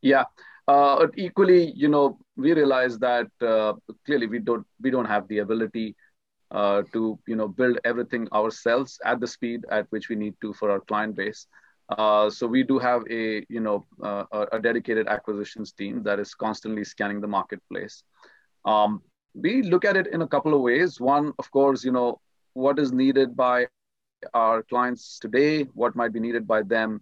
Yeah. 0.03 0.25
Uh, 0.67 1.07
equally 1.17 1.73
you 1.73 1.89
know 1.89 2.19
we 2.37 2.53
realize 2.55 2.99
that 2.99 3.29
uh, 3.43 3.75
clearly 4.07 4.27
we 4.27 4.39
don't 4.39 4.67
we 4.81 4.91
don't 4.91 5.05
have 5.05 5.29
the 5.29 5.39
ability 5.39 5.95
uh, 6.55 6.83
to 6.93 7.19
you 7.27 7.37
know 7.37 7.49
build 7.49 7.79
everything 7.85 8.29
ourselves 8.33 8.99
at 9.05 9.21
the 9.21 9.27
speed 9.27 9.65
at 9.71 9.87
which 9.91 10.09
we 10.09 10.17
need 10.17 10.35
to 10.41 10.53
for 10.55 10.71
our 10.71 10.81
client 10.81 11.17
base. 11.17 11.47
Uh, 11.89 12.31
so 12.31 12.47
we 12.47 12.63
do 12.63 12.79
have 12.79 13.03
a 13.11 13.45
you 13.49 13.61
know 13.61 13.85
uh, 14.03 14.25
a 14.53 14.59
dedicated 14.59 15.09
acquisitions 15.09 15.73
team 15.73 16.03
that 16.03 16.19
is 16.19 16.35
constantly 16.35 16.85
scanning 16.85 17.21
the 17.21 17.27
marketplace. 17.27 18.03
Um, 18.65 19.03
we 19.35 19.63
look 19.63 19.85
at 19.85 19.97
it 19.97 20.07
in 20.07 20.23
a 20.23 20.29
couple 20.29 20.55
of 20.55 20.61
ways. 20.61 21.01
One, 21.01 21.33
of 21.39 21.51
course, 21.51 21.85
you 21.85 21.93
know 21.93 22.21
what 22.55 22.79
is 22.79 22.93
needed 22.93 23.37
by 23.37 23.67
our 24.33 24.63
clients 24.63 25.19
today, 25.19 25.65
what 25.75 25.97
might 25.97 26.13
be 26.13 26.21
needed 26.21 26.47
by 26.47 26.63
them 26.63 27.01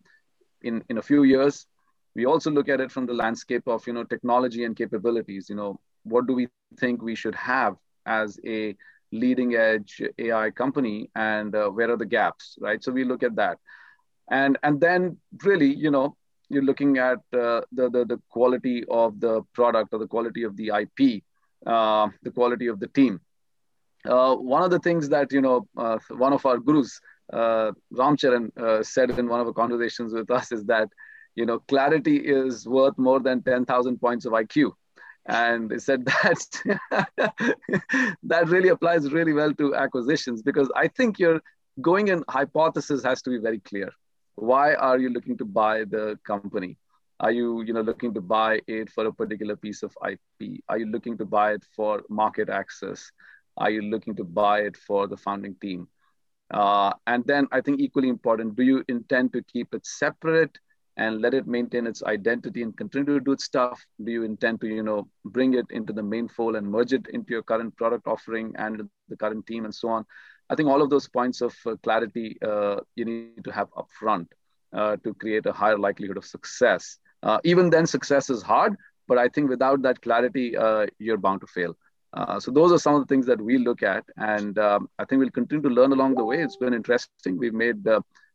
in 0.62 0.82
in 0.88 0.98
a 0.98 1.02
few 1.02 1.24
years. 1.24 1.66
We 2.14 2.24
also 2.26 2.50
look 2.50 2.68
at 2.68 2.80
it 2.80 2.90
from 2.90 3.06
the 3.06 3.14
landscape 3.14 3.68
of 3.68 3.86
you 3.86 3.92
know 3.92 4.04
technology 4.04 4.64
and 4.64 4.74
capabilities. 4.74 5.48
You 5.50 5.56
know 5.56 5.80
what 6.04 6.26
do 6.26 6.32
we 6.32 6.48
think 6.80 7.02
we 7.02 7.14
should 7.14 7.34
have 7.34 7.76
as 8.06 8.40
a 8.44 8.74
leading 9.12 9.54
edge 9.54 10.02
AI 10.18 10.50
company 10.50 11.10
and 11.14 11.54
uh, 11.54 11.68
where 11.68 11.90
are 11.90 11.96
the 11.96 12.06
gaps, 12.06 12.56
right? 12.60 12.82
So 12.82 12.90
we 12.90 13.04
look 13.04 13.22
at 13.22 13.36
that. 13.36 13.58
And, 14.30 14.58
and 14.62 14.80
then 14.80 15.18
really, 15.44 15.72
you 15.72 15.90
know, 15.90 16.16
you're 16.48 16.62
looking 16.62 16.98
at 16.98 17.18
uh, 17.32 17.60
the, 17.72 17.90
the, 17.90 18.04
the 18.06 18.20
quality 18.30 18.84
of 18.90 19.20
the 19.20 19.42
product 19.52 19.90
or 19.92 19.98
the 19.98 20.06
quality 20.06 20.42
of 20.42 20.56
the 20.56 20.68
IP, 20.68 21.22
uh, 21.66 22.08
the 22.22 22.30
quality 22.30 22.66
of 22.66 22.80
the 22.80 22.88
team. 22.88 23.20
Uh, 24.04 24.34
one 24.34 24.62
of 24.62 24.70
the 24.70 24.80
things 24.80 25.08
that, 25.10 25.30
you 25.30 25.40
know, 25.40 25.68
uh, 25.76 25.98
one 26.10 26.32
of 26.32 26.44
our 26.44 26.58
gurus, 26.58 27.00
uh, 27.32 27.72
Ram 27.90 28.16
Charan, 28.16 28.50
uh, 28.56 28.82
said 28.82 29.10
in 29.10 29.28
one 29.28 29.40
of 29.40 29.46
the 29.46 29.52
conversations 29.52 30.12
with 30.12 30.30
us 30.30 30.50
is 30.52 30.64
that, 30.64 30.88
you 31.34 31.46
know, 31.46 31.60
clarity 31.60 32.16
is 32.16 32.66
worth 32.66 32.98
more 32.98 33.20
than 33.20 33.42
10,000 33.42 33.98
points 33.98 34.24
of 34.24 34.32
IQ 34.32 34.72
and 35.26 35.70
they 35.70 35.78
said 35.78 36.04
that 36.06 37.06
that 38.22 38.48
really 38.48 38.68
applies 38.68 39.12
really 39.12 39.32
well 39.32 39.54
to 39.54 39.74
acquisitions 39.74 40.42
because 40.42 40.70
i 40.76 40.88
think 40.88 41.18
your 41.18 41.40
going 41.80 42.08
in 42.08 42.22
hypothesis 42.28 43.02
has 43.04 43.22
to 43.22 43.30
be 43.30 43.38
very 43.38 43.60
clear 43.60 43.90
why 44.36 44.74
are 44.74 44.98
you 44.98 45.10
looking 45.10 45.36
to 45.38 45.44
buy 45.44 45.84
the 45.84 46.18
company? 46.26 46.78
Are 47.20 47.30
you, 47.30 47.62
you 47.62 47.72
know, 47.72 47.82
looking 47.82 48.14
to 48.14 48.20
buy 48.20 48.60
it 48.66 48.90
for 48.90 49.06
a 49.06 49.12
particular 49.12 49.56
piece 49.56 49.82
of 49.82 49.96
IP? 50.08 50.60
Are 50.68 50.78
you 50.78 50.86
looking 50.86 51.16
to 51.18 51.24
buy 51.24 51.52
it 51.52 51.64
for 51.76 52.02
market 52.08 52.48
access? 52.48 53.10
Are 53.56 53.70
you 53.70 53.82
looking 53.82 54.16
to 54.16 54.24
buy 54.24 54.60
it 54.60 54.76
for 54.76 55.06
the 55.06 55.16
founding 55.16 55.54
team? 55.60 55.88
Uh, 56.50 56.92
and 57.06 57.24
then 57.26 57.46
I 57.52 57.60
think 57.60 57.80
equally 57.80 58.08
important, 58.08 58.56
do 58.56 58.62
you 58.62 58.84
intend 58.88 59.32
to 59.34 59.42
keep 59.42 59.74
it 59.74 59.86
separate 59.86 60.58
and 60.96 61.20
let 61.20 61.34
it 61.34 61.46
maintain 61.46 61.86
its 61.86 62.02
identity 62.02 62.62
and 62.62 62.76
continue 62.76 63.18
to 63.18 63.24
do 63.24 63.32
its 63.32 63.44
stuff? 63.44 63.84
Do 64.04 64.12
you 64.12 64.24
intend 64.24 64.60
to, 64.60 64.66
you 64.68 64.82
know, 64.82 65.08
bring 65.24 65.54
it 65.54 65.66
into 65.70 65.92
the 65.92 66.02
main 66.02 66.28
fold 66.28 66.56
and 66.56 66.66
merge 66.66 66.92
it 66.92 67.06
into 67.12 67.30
your 67.30 67.42
current 67.42 67.76
product 67.76 68.06
offering 68.06 68.54
and 68.58 68.88
the 69.08 69.16
current 69.16 69.46
team 69.46 69.64
and 69.64 69.74
so 69.74 69.88
on? 69.88 70.04
I 70.50 70.54
think 70.54 70.68
all 70.68 70.82
of 70.82 70.90
those 70.90 71.08
points 71.08 71.40
of 71.40 71.54
uh, 71.66 71.76
clarity 71.82 72.38
uh, 72.42 72.80
you 72.94 73.04
need 73.06 73.44
to 73.44 73.52
have 73.52 73.68
upfront 73.70 74.26
uh, 74.72 74.96
to 75.04 75.14
create 75.14 75.46
a 75.46 75.52
higher 75.52 75.78
likelihood 75.78 76.18
of 76.18 76.24
success. 76.24 76.98
Uh, 77.22 77.38
even 77.44 77.70
then, 77.70 77.86
success 77.86 78.28
is 78.28 78.42
hard, 78.42 78.76
but 79.08 79.16
I 79.16 79.28
think 79.28 79.48
without 79.48 79.82
that 79.82 80.02
clarity, 80.02 80.56
uh, 80.56 80.86
you're 80.98 81.16
bound 81.16 81.40
to 81.40 81.46
fail. 81.46 81.76
Uh, 82.12 82.38
so 82.38 82.50
those 82.50 82.70
are 82.70 82.78
some 82.78 82.94
of 82.94 83.00
the 83.00 83.06
things 83.06 83.24
that 83.24 83.40
we 83.40 83.56
look 83.56 83.82
at, 83.82 84.04
and 84.18 84.58
um, 84.58 84.90
I 84.98 85.06
think 85.06 85.20
we'll 85.20 85.30
continue 85.30 85.62
to 85.62 85.74
learn 85.74 85.92
along 85.92 86.16
the 86.16 86.24
way. 86.24 86.42
It's 86.42 86.56
been 86.56 86.74
interesting. 86.74 87.38
We've 87.38 87.54
made, 87.54 87.86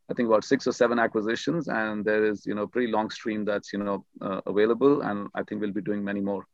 I 0.09 0.13
think, 0.13 0.27
about 0.27 0.43
six 0.43 0.67
or 0.67 0.71
seven 0.71 0.99
acquisitions, 0.99 1.67
and 1.67 2.05
there 2.05 2.25
is, 2.25 2.45
you 2.45 2.55
know, 2.55 2.65
pretty 2.65 2.91
long 2.91 3.09
stream 3.09 3.43
that's, 3.45 3.73
you 3.73 3.79
know, 3.79 4.05
uh, 4.21 4.41
available, 4.45 5.01
and 5.01 5.27
I 5.35 5.43
think 5.43 5.61
we'll 5.61 5.71
be 5.71 5.81
doing 5.81 6.03
many 6.03 6.21
more. 6.21 6.45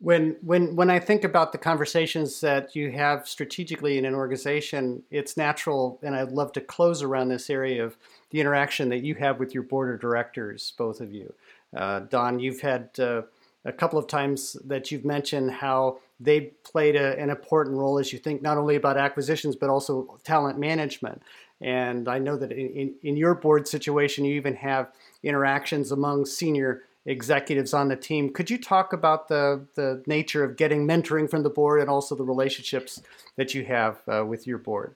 When 0.00 0.36
when 0.40 0.74
when 0.76 0.88
I 0.88 0.98
think 0.98 1.24
about 1.24 1.52
the 1.52 1.58
conversations 1.58 2.40
that 2.40 2.74
you 2.74 2.90
have 2.92 3.28
strategically 3.28 3.98
in 3.98 4.06
an 4.06 4.14
organization, 4.14 5.02
it's 5.10 5.36
natural, 5.36 5.98
and 6.02 6.14
I'd 6.16 6.32
love 6.32 6.52
to 6.52 6.60
close 6.60 7.02
around 7.02 7.28
this 7.28 7.50
area 7.50 7.84
of 7.84 7.98
the 8.30 8.40
interaction 8.40 8.88
that 8.88 9.04
you 9.04 9.14
have 9.16 9.38
with 9.38 9.52
your 9.52 9.62
board 9.62 9.94
of 9.94 10.00
directors, 10.00 10.72
both 10.78 11.00
of 11.00 11.12
you. 11.12 11.32
Uh, 11.76 12.00
Don, 12.00 12.40
you've 12.40 12.62
had 12.62 12.88
uh, 12.98 13.22
a 13.64 13.72
couple 13.72 13.98
of 13.98 14.06
times 14.06 14.56
that 14.64 14.90
you've 14.90 15.04
mentioned 15.04 15.50
how 15.52 15.98
they 16.18 16.52
played 16.64 16.96
a, 16.96 17.18
an 17.18 17.30
important 17.30 17.76
role 17.76 17.98
as 17.98 18.12
you 18.12 18.18
think 18.18 18.42
not 18.42 18.56
only 18.56 18.76
about 18.76 18.96
acquisitions 18.96 19.54
but 19.54 19.68
also 19.68 20.18
talent 20.24 20.58
management. 20.58 21.22
And 21.60 22.08
I 22.08 22.18
know 22.18 22.36
that 22.36 22.52
in, 22.52 22.94
in 23.02 23.16
your 23.16 23.34
board 23.34 23.68
situation, 23.68 24.24
you 24.24 24.34
even 24.34 24.54
have 24.56 24.92
interactions 25.22 25.92
among 25.92 26.24
senior 26.26 26.82
executives 27.06 27.74
on 27.74 27.88
the 27.88 27.96
team. 27.96 28.32
Could 28.32 28.50
you 28.50 28.58
talk 28.58 28.92
about 28.92 29.28
the, 29.28 29.66
the 29.74 30.02
nature 30.06 30.44
of 30.44 30.56
getting 30.56 30.86
mentoring 30.86 31.28
from 31.28 31.42
the 31.42 31.50
board 31.50 31.80
and 31.80 31.90
also 31.90 32.14
the 32.14 32.24
relationships 32.24 33.02
that 33.36 33.54
you 33.54 33.64
have 33.64 34.00
uh, 34.08 34.24
with 34.24 34.46
your 34.46 34.58
board? 34.58 34.94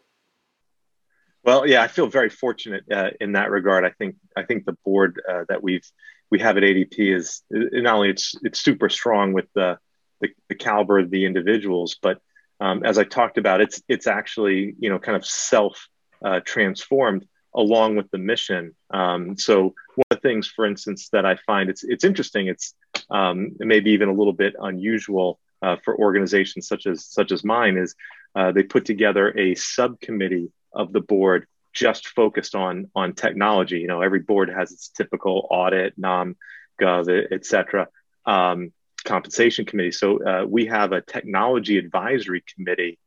Well, 1.44 1.66
yeah, 1.66 1.83
I 1.83 1.88
feel 1.88 2.07
very 2.07 2.31
fortunate 2.31 2.85
uh, 2.90 3.11
in 3.20 3.33
that 3.33 3.50
regard. 3.50 3.85
I 3.85 3.90
think 3.90 4.16
I 4.35 4.44
think 4.44 4.64
the 4.64 4.77
board 4.85 5.20
uh, 5.29 5.44
that 5.50 5.62
we've 5.62 5.87
we 6.31 6.38
have 6.40 6.57
at 6.57 6.62
ADP 6.62 7.14
is 7.14 7.42
not 7.50 7.96
only 7.96 8.09
it's 8.09 8.35
it's 8.42 8.61
super 8.61 8.88
strong 8.88 9.35
with 9.35 9.46
the 9.55 9.79
the, 10.22 10.29
the 10.48 10.55
caliber 10.55 10.98
of 10.98 11.11
the 11.11 11.27
individuals, 11.27 11.96
but 12.00 12.22
um, 12.61 12.83
as 12.83 12.96
I 12.96 13.05
talked 13.05 13.37
about, 13.37 13.61
it's 13.61 13.83
it's 13.88 14.07
actually 14.07 14.74
you 14.79 14.88
know 14.88 14.98
kind 14.98 15.16
of 15.16 15.27
self 15.27 15.87
uh, 16.22 16.40
transformed 16.44 17.27
along 17.55 17.96
with 17.96 18.11
the 18.11 18.18
mission. 18.18 18.74
Um, 18.90 19.37
so 19.38 19.74
one 19.94 20.05
of 20.11 20.16
the 20.16 20.29
things, 20.29 20.48
for 20.48 20.66
instance, 20.66 21.09
that 21.11 21.24
I 21.24 21.37
find 21.46 21.70
it's 21.70 21.85
it's 21.85 22.05
interesting. 22.05 22.48
It's 22.48 22.74
um, 23.11 23.57
maybe 23.59 23.92
even 23.92 24.09
a 24.09 24.12
little 24.12 24.33
bit 24.33 24.55
unusual 24.59 25.38
uh, 25.62 25.77
for 25.85 25.96
organizations 25.96 26.66
such 26.66 26.87
as 26.87 27.05
such 27.05 27.33
as 27.33 27.44
mine 27.44 27.77
is 27.77 27.94
uh, 28.35 28.53
they 28.53 28.62
put 28.64 28.85
together 28.85 29.37
a 29.38 29.55
subcommittee 29.55 30.50
of 30.72 30.92
the 30.92 31.00
board 31.00 31.46
just 31.72 32.09
focused 32.09 32.55
on 32.55 32.90
on 32.94 33.14
technology. 33.14 33.79
You 33.81 33.87
know, 33.87 34.03
every 34.03 34.20
board 34.20 34.48
has 34.50 34.72
its 34.72 34.88
typical 34.88 35.46
audit, 35.50 35.96
nom, 35.96 36.37
gov, 36.81 37.09
et 37.31 37.46
cetera, 37.46 37.88
um, 38.27 38.72
compensation 39.05 39.64
committee. 39.64 39.92
So 39.92 40.24
uh, 40.24 40.44
we 40.44 40.66
have 40.66 40.92
a 40.92 41.00
technology 41.00 41.79
advisory 41.79 42.42
committee, 42.55 42.98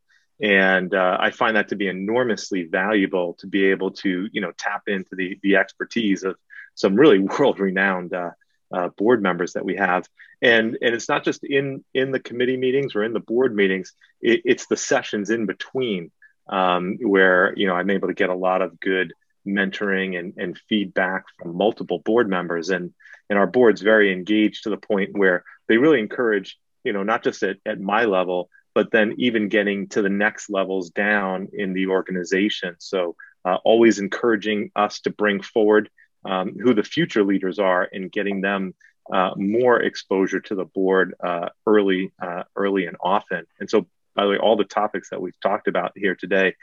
and 0.41 0.93
uh, 0.93 1.17
I 1.19 1.31
find 1.31 1.55
that 1.55 1.69
to 1.69 1.75
be 1.75 1.87
enormously 1.87 2.63
valuable 2.63 3.33
to 3.39 3.47
be 3.47 3.65
able 3.65 3.91
to 3.91 4.27
you 4.31 4.41
know 4.41 4.51
tap 4.57 4.83
into 4.87 5.15
the 5.15 5.39
the 5.41 5.55
expertise 5.57 6.23
of 6.23 6.35
some 6.75 6.95
really 6.95 7.19
world 7.39 7.59
renowned. 7.59 8.13
Uh, 8.13 8.31
uh, 8.69 8.89
board 8.97 9.21
members 9.21 9.53
that 9.53 9.63
we 9.63 9.77
have 9.77 10.05
and 10.41 10.77
and 10.81 10.93
it's 10.93 11.07
not 11.07 11.23
just 11.23 11.41
in 11.45 11.83
in 11.93 12.11
the 12.11 12.19
committee 12.19 12.57
meetings 12.57 12.95
or 12.95 13.03
in 13.03 13.13
the 13.13 13.19
board 13.21 13.55
meetings 13.55 13.93
it, 14.21 14.41
it's 14.43 14.67
the 14.67 14.75
sessions 14.75 15.29
in 15.29 15.45
between 15.45 16.11
um, 16.49 16.97
where 17.01 17.53
you 17.55 17.67
know 17.67 17.73
I'm 17.73 17.89
able 17.89 18.07
to 18.07 18.13
get 18.13 18.29
a 18.29 18.35
lot 18.35 18.61
of 18.61 18.79
good 18.79 19.13
mentoring 19.47 20.19
and, 20.19 20.33
and 20.37 20.59
feedback 20.67 21.25
from 21.39 21.55
multiple 21.55 21.99
board 21.99 22.29
members 22.29 22.69
and 22.69 22.93
and 23.29 23.39
our 23.39 23.47
board's 23.47 23.81
very 23.81 24.11
engaged 24.11 24.63
to 24.63 24.69
the 24.69 24.77
point 24.77 25.17
where 25.17 25.43
they 25.67 25.77
really 25.77 25.99
encourage 25.99 26.57
you 26.83 26.93
know 26.93 27.03
not 27.03 27.23
just 27.23 27.43
at, 27.43 27.57
at 27.65 27.79
my 27.79 28.05
level 28.05 28.49
but 28.77 28.91
then 28.91 29.15
even 29.17 29.49
getting 29.49 29.87
to 29.87 30.03
the 30.03 30.09
next 30.25 30.51
levels 30.51 30.91
down 30.91 31.47
in 31.51 31.73
the 31.73 31.87
organization. 31.87 32.75
So 32.77 33.15
uh, 33.43 33.57
always 33.65 33.97
encouraging 33.97 34.69
us 34.75 34.99
to 34.99 35.09
bring 35.09 35.41
forward 35.41 35.89
um, 36.23 36.55
who 36.61 36.75
the 36.75 36.83
future 36.83 37.23
leaders 37.23 37.57
are 37.57 37.89
and 37.91 38.11
getting 38.11 38.39
them 38.41 38.75
uh, 39.11 39.31
more 39.35 39.81
exposure 39.81 40.41
to 40.41 40.53
the 40.53 40.65
board 40.65 41.15
uh, 41.29 41.49
early 41.65 42.13
uh, 42.21 42.43
early 42.55 42.85
and 42.85 42.97
often. 43.01 43.47
And 43.59 43.67
so 43.67 43.87
by 44.13 44.25
the 44.25 44.29
way, 44.29 44.37
all 44.37 44.57
the 44.57 44.63
topics 44.63 45.09
that 45.09 45.23
we've 45.23 45.39
talked 45.39 45.67
about 45.67 45.93
here 45.95 46.13
today, 46.13 46.53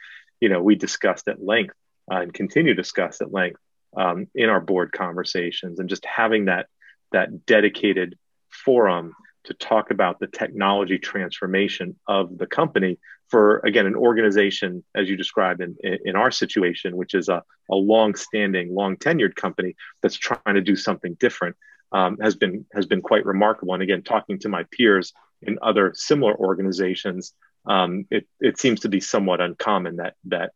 you 0.40 0.48
know, 0.48 0.62
we 0.62 0.76
discussed 0.76 1.26
at 1.26 1.42
length 1.42 1.74
uh, 2.08 2.20
and 2.20 2.32
continue 2.32 2.74
to 2.74 2.80
discuss 2.80 3.20
at 3.22 3.32
length 3.32 3.60
um, 3.96 4.28
in 4.36 4.50
our 4.50 4.60
board 4.60 4.92
conversations, 4.92 5.80
and 5.80 5.88
just 5.88 6.06
having 6.06 6.44
that 6.44 6.66
that 7.10 7.44
dedicated 7.44 8.16
forum 8.50 9.16
to 9.44 9.54
talk 9.54 9.90
about 9.90 10.18
the 10.18 10.26
technology 10.26 10.98
transformation 10.98 11.96
of 12.06 12.36
the 12.38 12.46
company 12.46 12.98
for 13.28 13.58
again 13.64 13.86
an 13.86 13.96
organization 13.96 14.84
as 14.94 15.08
you 15.08 15.16
described 15.16 15.60
in, 15.60 15.76
in 16.04 16.16
our 16.16 16.30
situation 16.30 16.96
which 16.96 17.14
is 17.14 17.28
a, 17.28 17.42
a 17.70 17.74
long-standing 17.74 18.74
long 18.74 18.96
tenured 18.96 19.34
company 19.34 19.74
that's 20.02 20.16
trying 20.16 20.54
to 20.54 20.60
do 20.60 20.76
something 20.76 21.14
different 21.14 21.56
um, 21.94 22.18
has 22.20 22.34
been 22.34 22.66
has 22.74 22.86
been 22.86 23.00
quite 23.00 23.24
remarkable. 23.24 23.72
And 23.72 23.82
again 23.82 24.02
talking 24.02 24.38
to 24.40 24.48
my 24.48 24.64
peers 24.70 25.14
in 25.40 25.58
other 25.62 25.92
similar 25.94 26.34
organizations, 26.34 27.32
um, 27.66 28.06
it, 28.10 28.26
it 28.40 28.58
seems 28.58 28.80
to 28.80 28.88
be 28.88 29.00
somewhat 29.00 29.40
uncommon 29.40 29.96
that 29.96 30.14
that 30.26 30.52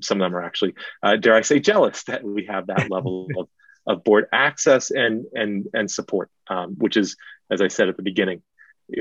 some 0.00 0.20
of 0.20 0.24
them 0.24 0.34
are 0.34 0.42
actually, 0.42 0.74
uh, 1.02 1.16
dare 1.16 1.34
I 1.34 1.42
say, 1.42 1.60
jealous 1.60 2.02
that 2.04 2.24
we 2.24 2.46
have 2.46 2.66
that 2.68 2.90
level 2.90 3.28
of, 3.38 3.48
of 3.86 4.04
board 4.04 4.26
access 4.32 4.90
and 4.90 5.26
and 5.32 5.66
and 5.74 5.90
support, 5.90 6.30
um, 6.48 6.74
which 6.78 6.96
is, 6.96 7.16
as 7.50 7.60
I 7.60 7.68
said 7.68 7.88
at 7.88 7.96
the 7.96 8.02
beginning, 8.02 8.42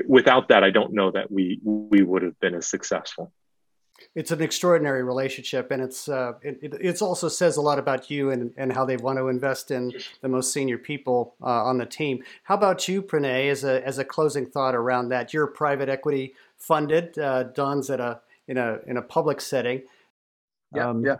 without 0.08 0.50
that, 0.50 0.63
I 0.63 0.71
don't 0.71 0.93
know 0.93 1.12
that 1.12 1.32
we 1.32 1.60
we 1.63 2.02
would 2.02 2.24
have 2.24 2.39
been 2.39 2.56
as 2.56 2.67
successful 2.67 3.32
it's 4.13 4.32
an 4.32 4.41
extraordinary 4.41 5.04
relationship, 5.04 5.71
and 5.71 5.82
it's 5.82 6.08
uh, 6.08 6.34
it, 6.41 6.74
it 6.80 7.02
also 7.02 7.28
says 7.28 7.58
a 7.58 7.62
lot 7.62 7.80
about 7.80 8.10
you 8.10 8.32
and, 8.32 8.54
and 8.58 8.71
how 8.71 8.86
they 8.86 8.98
want 8.98 9.17
to 9.17 9.28
invest 9.28 9.71
in 9.71 9.93
the 10.21 10.28
most 10.28 10.54
senior 10.54 10.78
people 10.78 11.36
uh, 11.41 11.63
on 11.63 11.78
the 11.78 11.86
team. 11.86 12.24
How 12.43 12.56
about 12.56 12.88
you, 12.88 13.02
Pranay, 13.02 13.50
as 13.50 13.63
a 13.63 13.86
as 13.86 13.98
a 13.98 14.06
closing 14.06 14.45
thought 14.45 14.76
around 14.76 15.10
that? 15.10 15.34
You're 15.34 15.48
private 15.48 15.89
equity 15.89 16.34
funded. 16.58 17.17
Uh, 17.17 17.43
Don's 17.43 17.89
at 17.89 18.00
a 18.00 18.21
in 18.48 18.58
a 18.58 18.80
in 18.88 18.98
a 18.98 19.02
public 19.02 19.41
setting. 19.41 19.84
Yeah, 20.74 20.89
um, 20.89 21.06
yeah, 21.06 21.15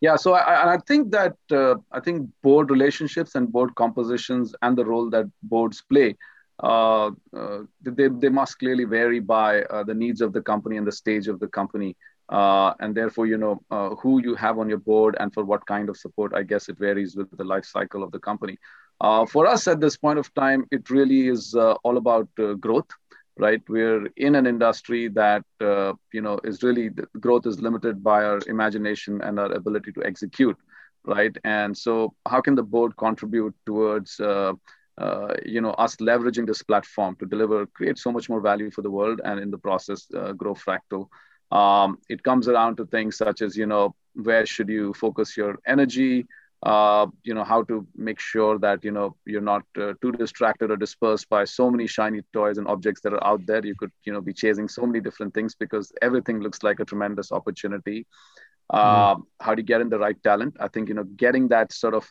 yeah. 0.00 0.16
So 0.16 0.34
I, 0.34 0.74
I 0.74 0.78
think 0.78 1.10
that 1.12 1.36
uh, 1.50 1.74
I 1.92 2.00
think 2.00 2.28
board 2.42 2.70
relationships 2.70 3.34
and 3.34 3.50
board 3.50 3.74
compositions 3.74 4.54
and 4.62 4.76
the 4.76 4.84
role 4.84 5.10
that 5.10 5.26
boards 5.42 5.82
play 5.82 6.16
uh, 6.62 7.10
uh, 7.34 7.60
they, 7.82 8.08
they 8.08 8.28
must 8.28 8.58
clearly 8.58 8.84
vary 8.84 9.20
by 9.20 9.62
uh, 9.62 9.82
the 9.82 9.94
needs 9.94 10.20
of 10.20 10.32
the 10.32 10.42
company 10.42 10.76
and 10.76 10.86
the 10.86 10.92
stage 10.92 11.26
of 11.28 11.40
the 11.40 11.48
company. 11.48 11.96
Uh, 12.28 12.74
and 12.78 12.94
therefore, 12.94 13.26
you 13.26 13.36
know, 13.36 13.60
uh, 13.70 13.90
who 13.96 14.22
you 14.22 14.34
have 14.36 14.58
on 14.58 14.68
your 14.68 14.78
board 14.78 15.16
and 15.18 15.34
for 15.34 15.44
what 15.44 15.66
kind 15.66 15.88
of 15.88 15.96
support, 15.96 16.32
I 16.34 16.42
guess 16.44 16.68
it 16.68 16.78
varies 16.78 17.16
with 17.16 17.28
the 17.36 17.44
life 17.44 17.64
cycle 17.64 18.02
of 18.02 18.12
the 18.12 18.20
company. 18.20 18.56
for 19.00 19.46
us 19.46 19.66
at 19.66 19.80
this 19.80 19.96
point 19.96 20.18
of 20.18 20.32
time, 20.34 20.64
it 20.70 20.90
really 20.90 21.28
is 21.28 21.54
all 21.54 21.96
about 21.96 22.28
growth, 22.60 22.90
right? 23.40 23.62
We're 23.68 24.06
in 24.16 24.34
an 24.36 24.46
industry 24.46 25.08
that, 25.08 25.44
you 26.12 26.20
know, 26.20 26.38
is 26.44 26.62
really, 26.62 26.90
growth 27.18 27.46
is 27.46 27.60
limited 27.60 28.02
by 28.04 28.24
our 28.24 28.40
imagination 28.46 29.20
and 29.22 29.38
our 29.40 29.52
ability 29.52 29.92
to 29.92 30.04
execute, 30.04 30.56
right? 31.04 31.36
And 31.44 31.76
so 31.76 32.14
how 32.26 32.40
can 32.40 32.54
the 32.54 32.62
board 32.62 32.96
contribute 32.96 33.54
towards 33.66 34.20
uh, 35.00 35.34
you 35.46 35.60
know 35.60 35.70
us 35.70 35.96
leveraging 35.96 36.46
this 36.46 36.62
platform 36.62 37.16
to 37.16 37.26
deliver 37.26 37.66
create 37.66 37.98
so 37.98 38.12
much 38.12 38.28
more 38.28 38.40
value 38.40 38.70
for 38.70 38.82
the 38.82 38.90
world 38.90 39.20
and 39.24 39.40
in 39.40 39.50
the 39.50 39.58
process 39.58 40.06
uh, 40.14 40.32
grow 40.32 40.54
fractal 40.54 41.08
um, 41.52 41.98
it 42.10 42.22
comes 42.22 42.48
around 42.48 42.76
to 42.76 42.84
things 42.86 43.16
such 43.16 43.40
as 43.40 43.56
you 43.56 43.66
know 43.66 43.94
where 44.14 44.44
should 44.44 44.68
you 44.68 44.92
focus 44.92 45.36
your 45.36 45.58
energy 45.66 46.26
uh, 46.62 47.06
you 47.24 47.34
know 47.34 47.44
how 47.44 47.62
to 47.62 47.86
make 47.96 48.20
sure 48.20 48.58
that 48.58 48.84
you 48.84 48.90
know 48.92 49.14
you're 49.26 49.40
not 49.52 49.62
uh, 49.80 49.92
too 50.02 50.12
distracted 50.12 50.70
or 50.70 50.76
dispersed 50.76 51.28
by 51.28 51.44
so 51.44 51.70
many 51.70 51.86
shiny 51.86 52.20
toys 52.32 52.56
and 52.58 52.66
objects 52.66 53.00
that 53.02 53.12
are 53.12 53.24
out 53.24 53.40
there 53.46 53.64
you 53.64 53.74
could 53.74 53.90
you 54.04 54.12
know 54.12 54.20
be 54.20 54.32
chasing 54.32 54.68
so 54.68 54.82
many 54.86 55.00
different 55.00 55.34
things 55.34 55.54
because 55.54 55.92
everything 56.02 56.40
looks 56.40 56.62
like 56.62 56.80
a 56.80 56.84
tremendous 56.92 57.32
opportunity 57.32 58.06
Uh, 58.70 59.14
mm. 59.14 59.24
How 59.44 59.54
do 59.54 59.60
you 59.62 59.66
get 59.66 59.80
in 59.82 59.88
the 59.92 59.98
right 59.98 60.18
talent? 60.26 60.54
I 60.64 60.68
think 60.72 60.88
you 60.88 60.94
know 60.98 61.04
getting 61.22 61.48
that 61.48 61.72
sort 61.72 61.94
of 61.98 62.04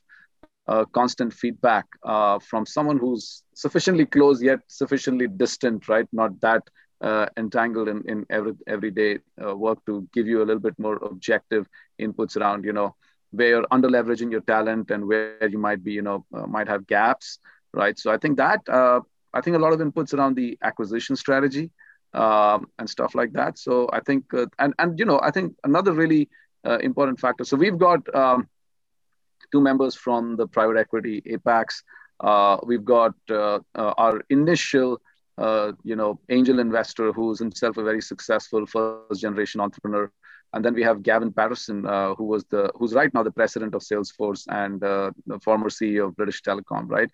uh, 0.43 0.85
constant 0.97 1.33
feedback 1.33 1.85
uh, 2.03 2.37
from 2.49 2.65
someone 2.65 2.97
who's 2.97 3.43
sufficiently 3.53 4.05
close 4.05 4.41
yet 4.41 4.59
sufficiently 4.67 5.27
distant, 5.27 5.87
right? 5.87 6.07
Not 6.11 6.39
that 6.41 6.63
uh, 7.01 7.25
entangled 7.37 7.87
in, 7.87 8.03
in 8.07 8.25
every 8.29 8.53
everyday 8.67 9.19
uh, 9.43 9.55
work 9.55 9.79
to 9.85 10.07
give 10.13 10.27
you 10.27 10.39
a 10.39 10.47
little 10.47 10.61
bit 10.69 10.77
more 10.79 10.97
objective 11.11 11.67
inputs 11.99 12.37
around, 12.37 12.65
you 12.65 12.73
know, 12.73 12.95
where 13.31 13.49
you're 13.49 13.67
under 13.71 13.89
leveraging 13.89 14.31
your 14.31 14.41
talent 14.41 14.91
and 14.91 15.07
where 15.07 15.47
you 15.47 15.57
might 15.57 15.83
be, 15.83 15.93
you 15.93 16.01
know, 16.01 16.25
uh, 16.33 16.47
might 16.47 16.67
have 16.67 16.87
gaps, 16.87 17.39
right? 17.73 17.97
So 17.97 18.11
I 18.11 18.17
think 18.17 18.37
that 18.37 18.67
uh, 18.67 19.01
I 19.33 19.41
think 19.41 19.55
a 19.55 19.59
lot 19.59 19.73
of 19.73 19.79
inputs 19.79 20.13
around 20.13 20.35
the 20.35 20.57
acquisition 20.63 21.15
strategy 21.15 21.71
um, 22.13 22.67
and 22.79 22.89
stuff 22.89 23.13
like 23.13 23.33
that. 23.33 23.57
So 23.59 23.89
I 23.93 23.99
think 23.99 24.25
and 24.57 24.73
and 24.79 24.97
you 24.97 25.05
know 25.05 25.19
I 25.21 25.31
think 25.31 25.55
another 25.63 25.93
really 25.93 26.29
important 26.63 27.19
factor. 27.19 27.45
So 27.45 27.55
we've 27.55 27.77
got 27.77 28.13
um, 28.13 28.47
two 29.51 29.61
members 29.61 29.95
from 29.95 30.35
the 30.35 30.47
private 30.47 30.77
equity 30.77 31.21
Apax. 31.21 31.83
Uh, 32.19 32.57
we've 32.65 32.85
got 32.85 33.13
uh, 33.29 33.59
uh, 33.75 33.93
our 33.97 34.21
initial, 34.29 35.01
uh, 35.37 35.71
you 35.83 35.95
know, 35.95 36.19
angel 36.29 36.59
investor 36.59 37.11
who's 37.13 37.39
himself 37.39 37.77
a 37.77 37.83
very 37.83 38.01
successful 38.01 38.65
first 38.65 39.21
generation 39.21 39.61
entrepreneur, 39.61 40.11
and 40.53 40.63
then 40.65 40.73
we 40.73 40.83
have 40.83 41.03
Gavin 41.03 41.31
Patterson, 41.31 41.85
uh, 41.85 42.15
who 42.15 42.25
was 42.25 42.43
the 42.45 42.71
who's 42.75 42.93
right 42.93 43.13
now 43.13 43.23
the 43.23 43.31
president 43.31 43.75
of 43.75 43.81
Salesforce 43.81 44.45
and 44.49 44.83
uh, 44.83 45.11
the 45.27 45.39
former 45.39 45.69
CEO 45.69 46.07
of 46.07 46.15
British 46.15 46.41
Telecom. 46.41 46.87
Right. 46.87 47.09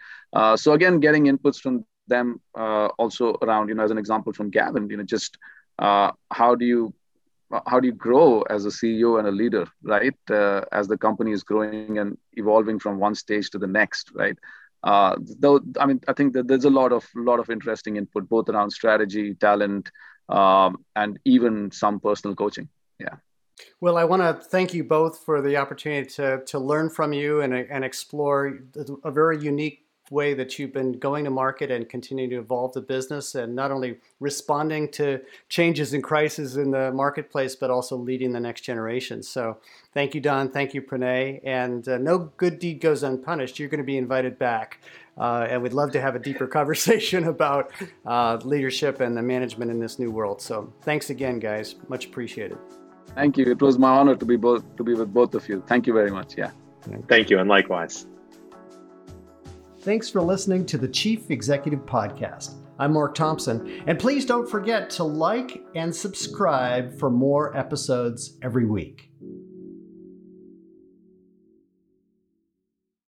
so 0.57 0.73
again, 0.73 0.99
getting 0.99 1.25
inputs 1.25 1.59
from 1.59 1.85
them 2.07 2.39
also 2.55 3.37
around, 3.41 3.69
you 3.69 3.75
know, 3.75 3.83
as 3.83 3.91
an 3.91 3.97
example 3.97 4.31
from 4.33 4.49
Gavin, 4.49 4.89
you 4.89 4.97
know, 4.97 5.03
just 5.03 5.37
how 5.79 6.55
do 6.55 6.65
you 6.65 6.93
how 7.65 7.79
do 7.79 7.87
you 7.87 7.93
grow 7.93 8.41
as 8.43 8.65
a 8.65 8.69
CEO 8.69 9.19
and 9.19 9.27
a 9.27 9.31
leader, 9.31 9.65
right? 9.83 10.15
Uh, 10.29 10.61
as 10.71 10.87
the 10.87 10.97
company 10.97 11.31
is 11.31 11.43
growing 11.43 11.99
and 11.99 12.17
evolving 12.33 12.79
from 12.79 12.99
one 12.99 13.15
stage 13.15 13.49
to 13.51 13.59
the 13.59 13.67
next, 13.67 14.11
right? 14.13 14.37
Uh, 14.83 15.15
though, 15.39 15.59
I 15.79 15.85
mean, 15.85 16.01
I 16.07 16.13
think 16.13 16.33
that 16.33 16.47
there's 16.47 16.65
a 16.65 16.69
lot 16.69 16.91
of 16.91 17.07
lot 17.15 17.39
of 17.39 17.49
interesting 17.49 17.97
input, 17.97 18.29
both 18.29 18.49
around 18.49 18.71
strategy, 18.71 19.33
talent, 19.35 19.89
um, 20.29 20.85
and 20.95 21.19
even 21.25 21.71
some 21.71 21.99
personal 21.99 22.35
coaching. 22.35 22.69
Yeah. 22.99 23.15
Well, 23.79 23.97
I 23.97 24.03
want 24.03 24.21
to 24.21 24.33
thank 24.33 24.73
you 24.73 24.83
both 24.83 25.19
for 25.19 25.41
the 25.41 25.57
opportunity 25.57 26.09
to 26.11 26.43
to 26.45 26.59
learn 26.59 26.89
from 26.89 27.13
you 27.13 27.41
and 27.41 27.53
and 27.53 27.85
explore 27.85 28.59
a 29.03 29.11
very 29.11 29.37
unique 29.39 29.85
way 30.11 30.33
that 30.33 30.59
you've 30.59 30.73
been 30.73 30.93
going 30.93 31.23
to 31.23 31.31
market 31.31 31.71
and 31.71 31.89
continuing 31.89 32.29
to 32.29 32.37
evolve 32.37 32.73
the 32.73 32.81
business 32.81 33.35
and 33.35 33.55
not 33.55 33.71
only 33.71 33.97
responding 34.19 34.89
to 34.91 35.19
changes 35.49 35.93
and 35.93 36.03
crises 36.03 36.57
in 36.57 36.71
the 36.71 36.91
marketplace, 36.91 37.55
but 37.55 37.71
also 37.71 37.95
leading 37.95 38.31
the 38.31 38.39
next 38.39 38.61
generation. 38.61 39.23
So 39.23 39.57
thank 39.93 40.13
you, 40.13 40.21
Don. 40.21 40.49
Thank 40.49 40.73
you, 40.73 40.81
Pranay. 40.81 41.41
And 41.43 41.87
uh, 41.87 41.97
no 41.97 42.31
good 42.37 42.59
deed 42.59 42.81
goes 42.81 43.03
unpunished. 43.03 43.57
You're 43.57 43.69
going 43.69 43.79
to 43.79 43.83
be 43.83 43.97
invited 43.97 44.37
back. 44.37 44.79
Uh, 45.17 45.47
and 45.49 45.63
we'd 45.63 45.73
love 45.73 45.91
to 45.93 46.01
have 46.01 46.15
a 46.15 46.19
deeper 46.19 46.47
conversation 46.59 47.27
about 47.27 47.71
uh, 48.05 48.37
leadership 48.43 48.99
and 48.99 49.17
the 49.17 49.23
management 49.23 49.71
in 49.71 49.79
this 49.79 49.97
new 49.97 50.11
world. 50.11 50.41
So 50.41 50.71
thanks 50.83 51.09
again, 51.09 51.39
guys. 51.39 51.75
Much 51.87 52.05
appreciated. 52.05 52.57
Thank 53.15 53.37
you. 53.37 53.45
It 53.45 53.61
was 53.61 53.79
my 53.79 53.89
honor 53.89 54.15
to 54.15 54.25
be 54.25 54.35
both 54.35 54.63
to 54.75 54.83
be 54.83 54.93
with 54.93 55.13
both 55.13 55.33
of 55.35 55.47
you. 55.47 55.63
Thank 55.65 55.87
you 55.87 55.93
very 55.93 56.11
much. 56.11 56.37
Yeah. 56.37 56.51
Thank 57.07 57.29
you, 57.29 57.39
and 57.39 57.49
likewise. 57.49 58.05
Thanks 59.79 60.09
for 60.09 60.21
listening 60.21 60.65
to 60.67 60.77
the 60.77 60.87
Chief 60.87 61.31
Executive 61.31 61.85
Podcast. 61.85 62.55
I'm 62.77 62.91
Mark 62.93 63.15
Thompson, 63.15 63.83
and 63.87 63.97
please 63.97 64.25
don't 64.25 64.49
forget 64.49 64.89
to 64.91 65.03
like 65.03 65.63
and 65.75 65.95
subscribe 65.95 66.99
for 66.99 67.09
more 67.09 67.55
episodes 67.55 68.37
every 68.41 68.65
week. 68.65 69.04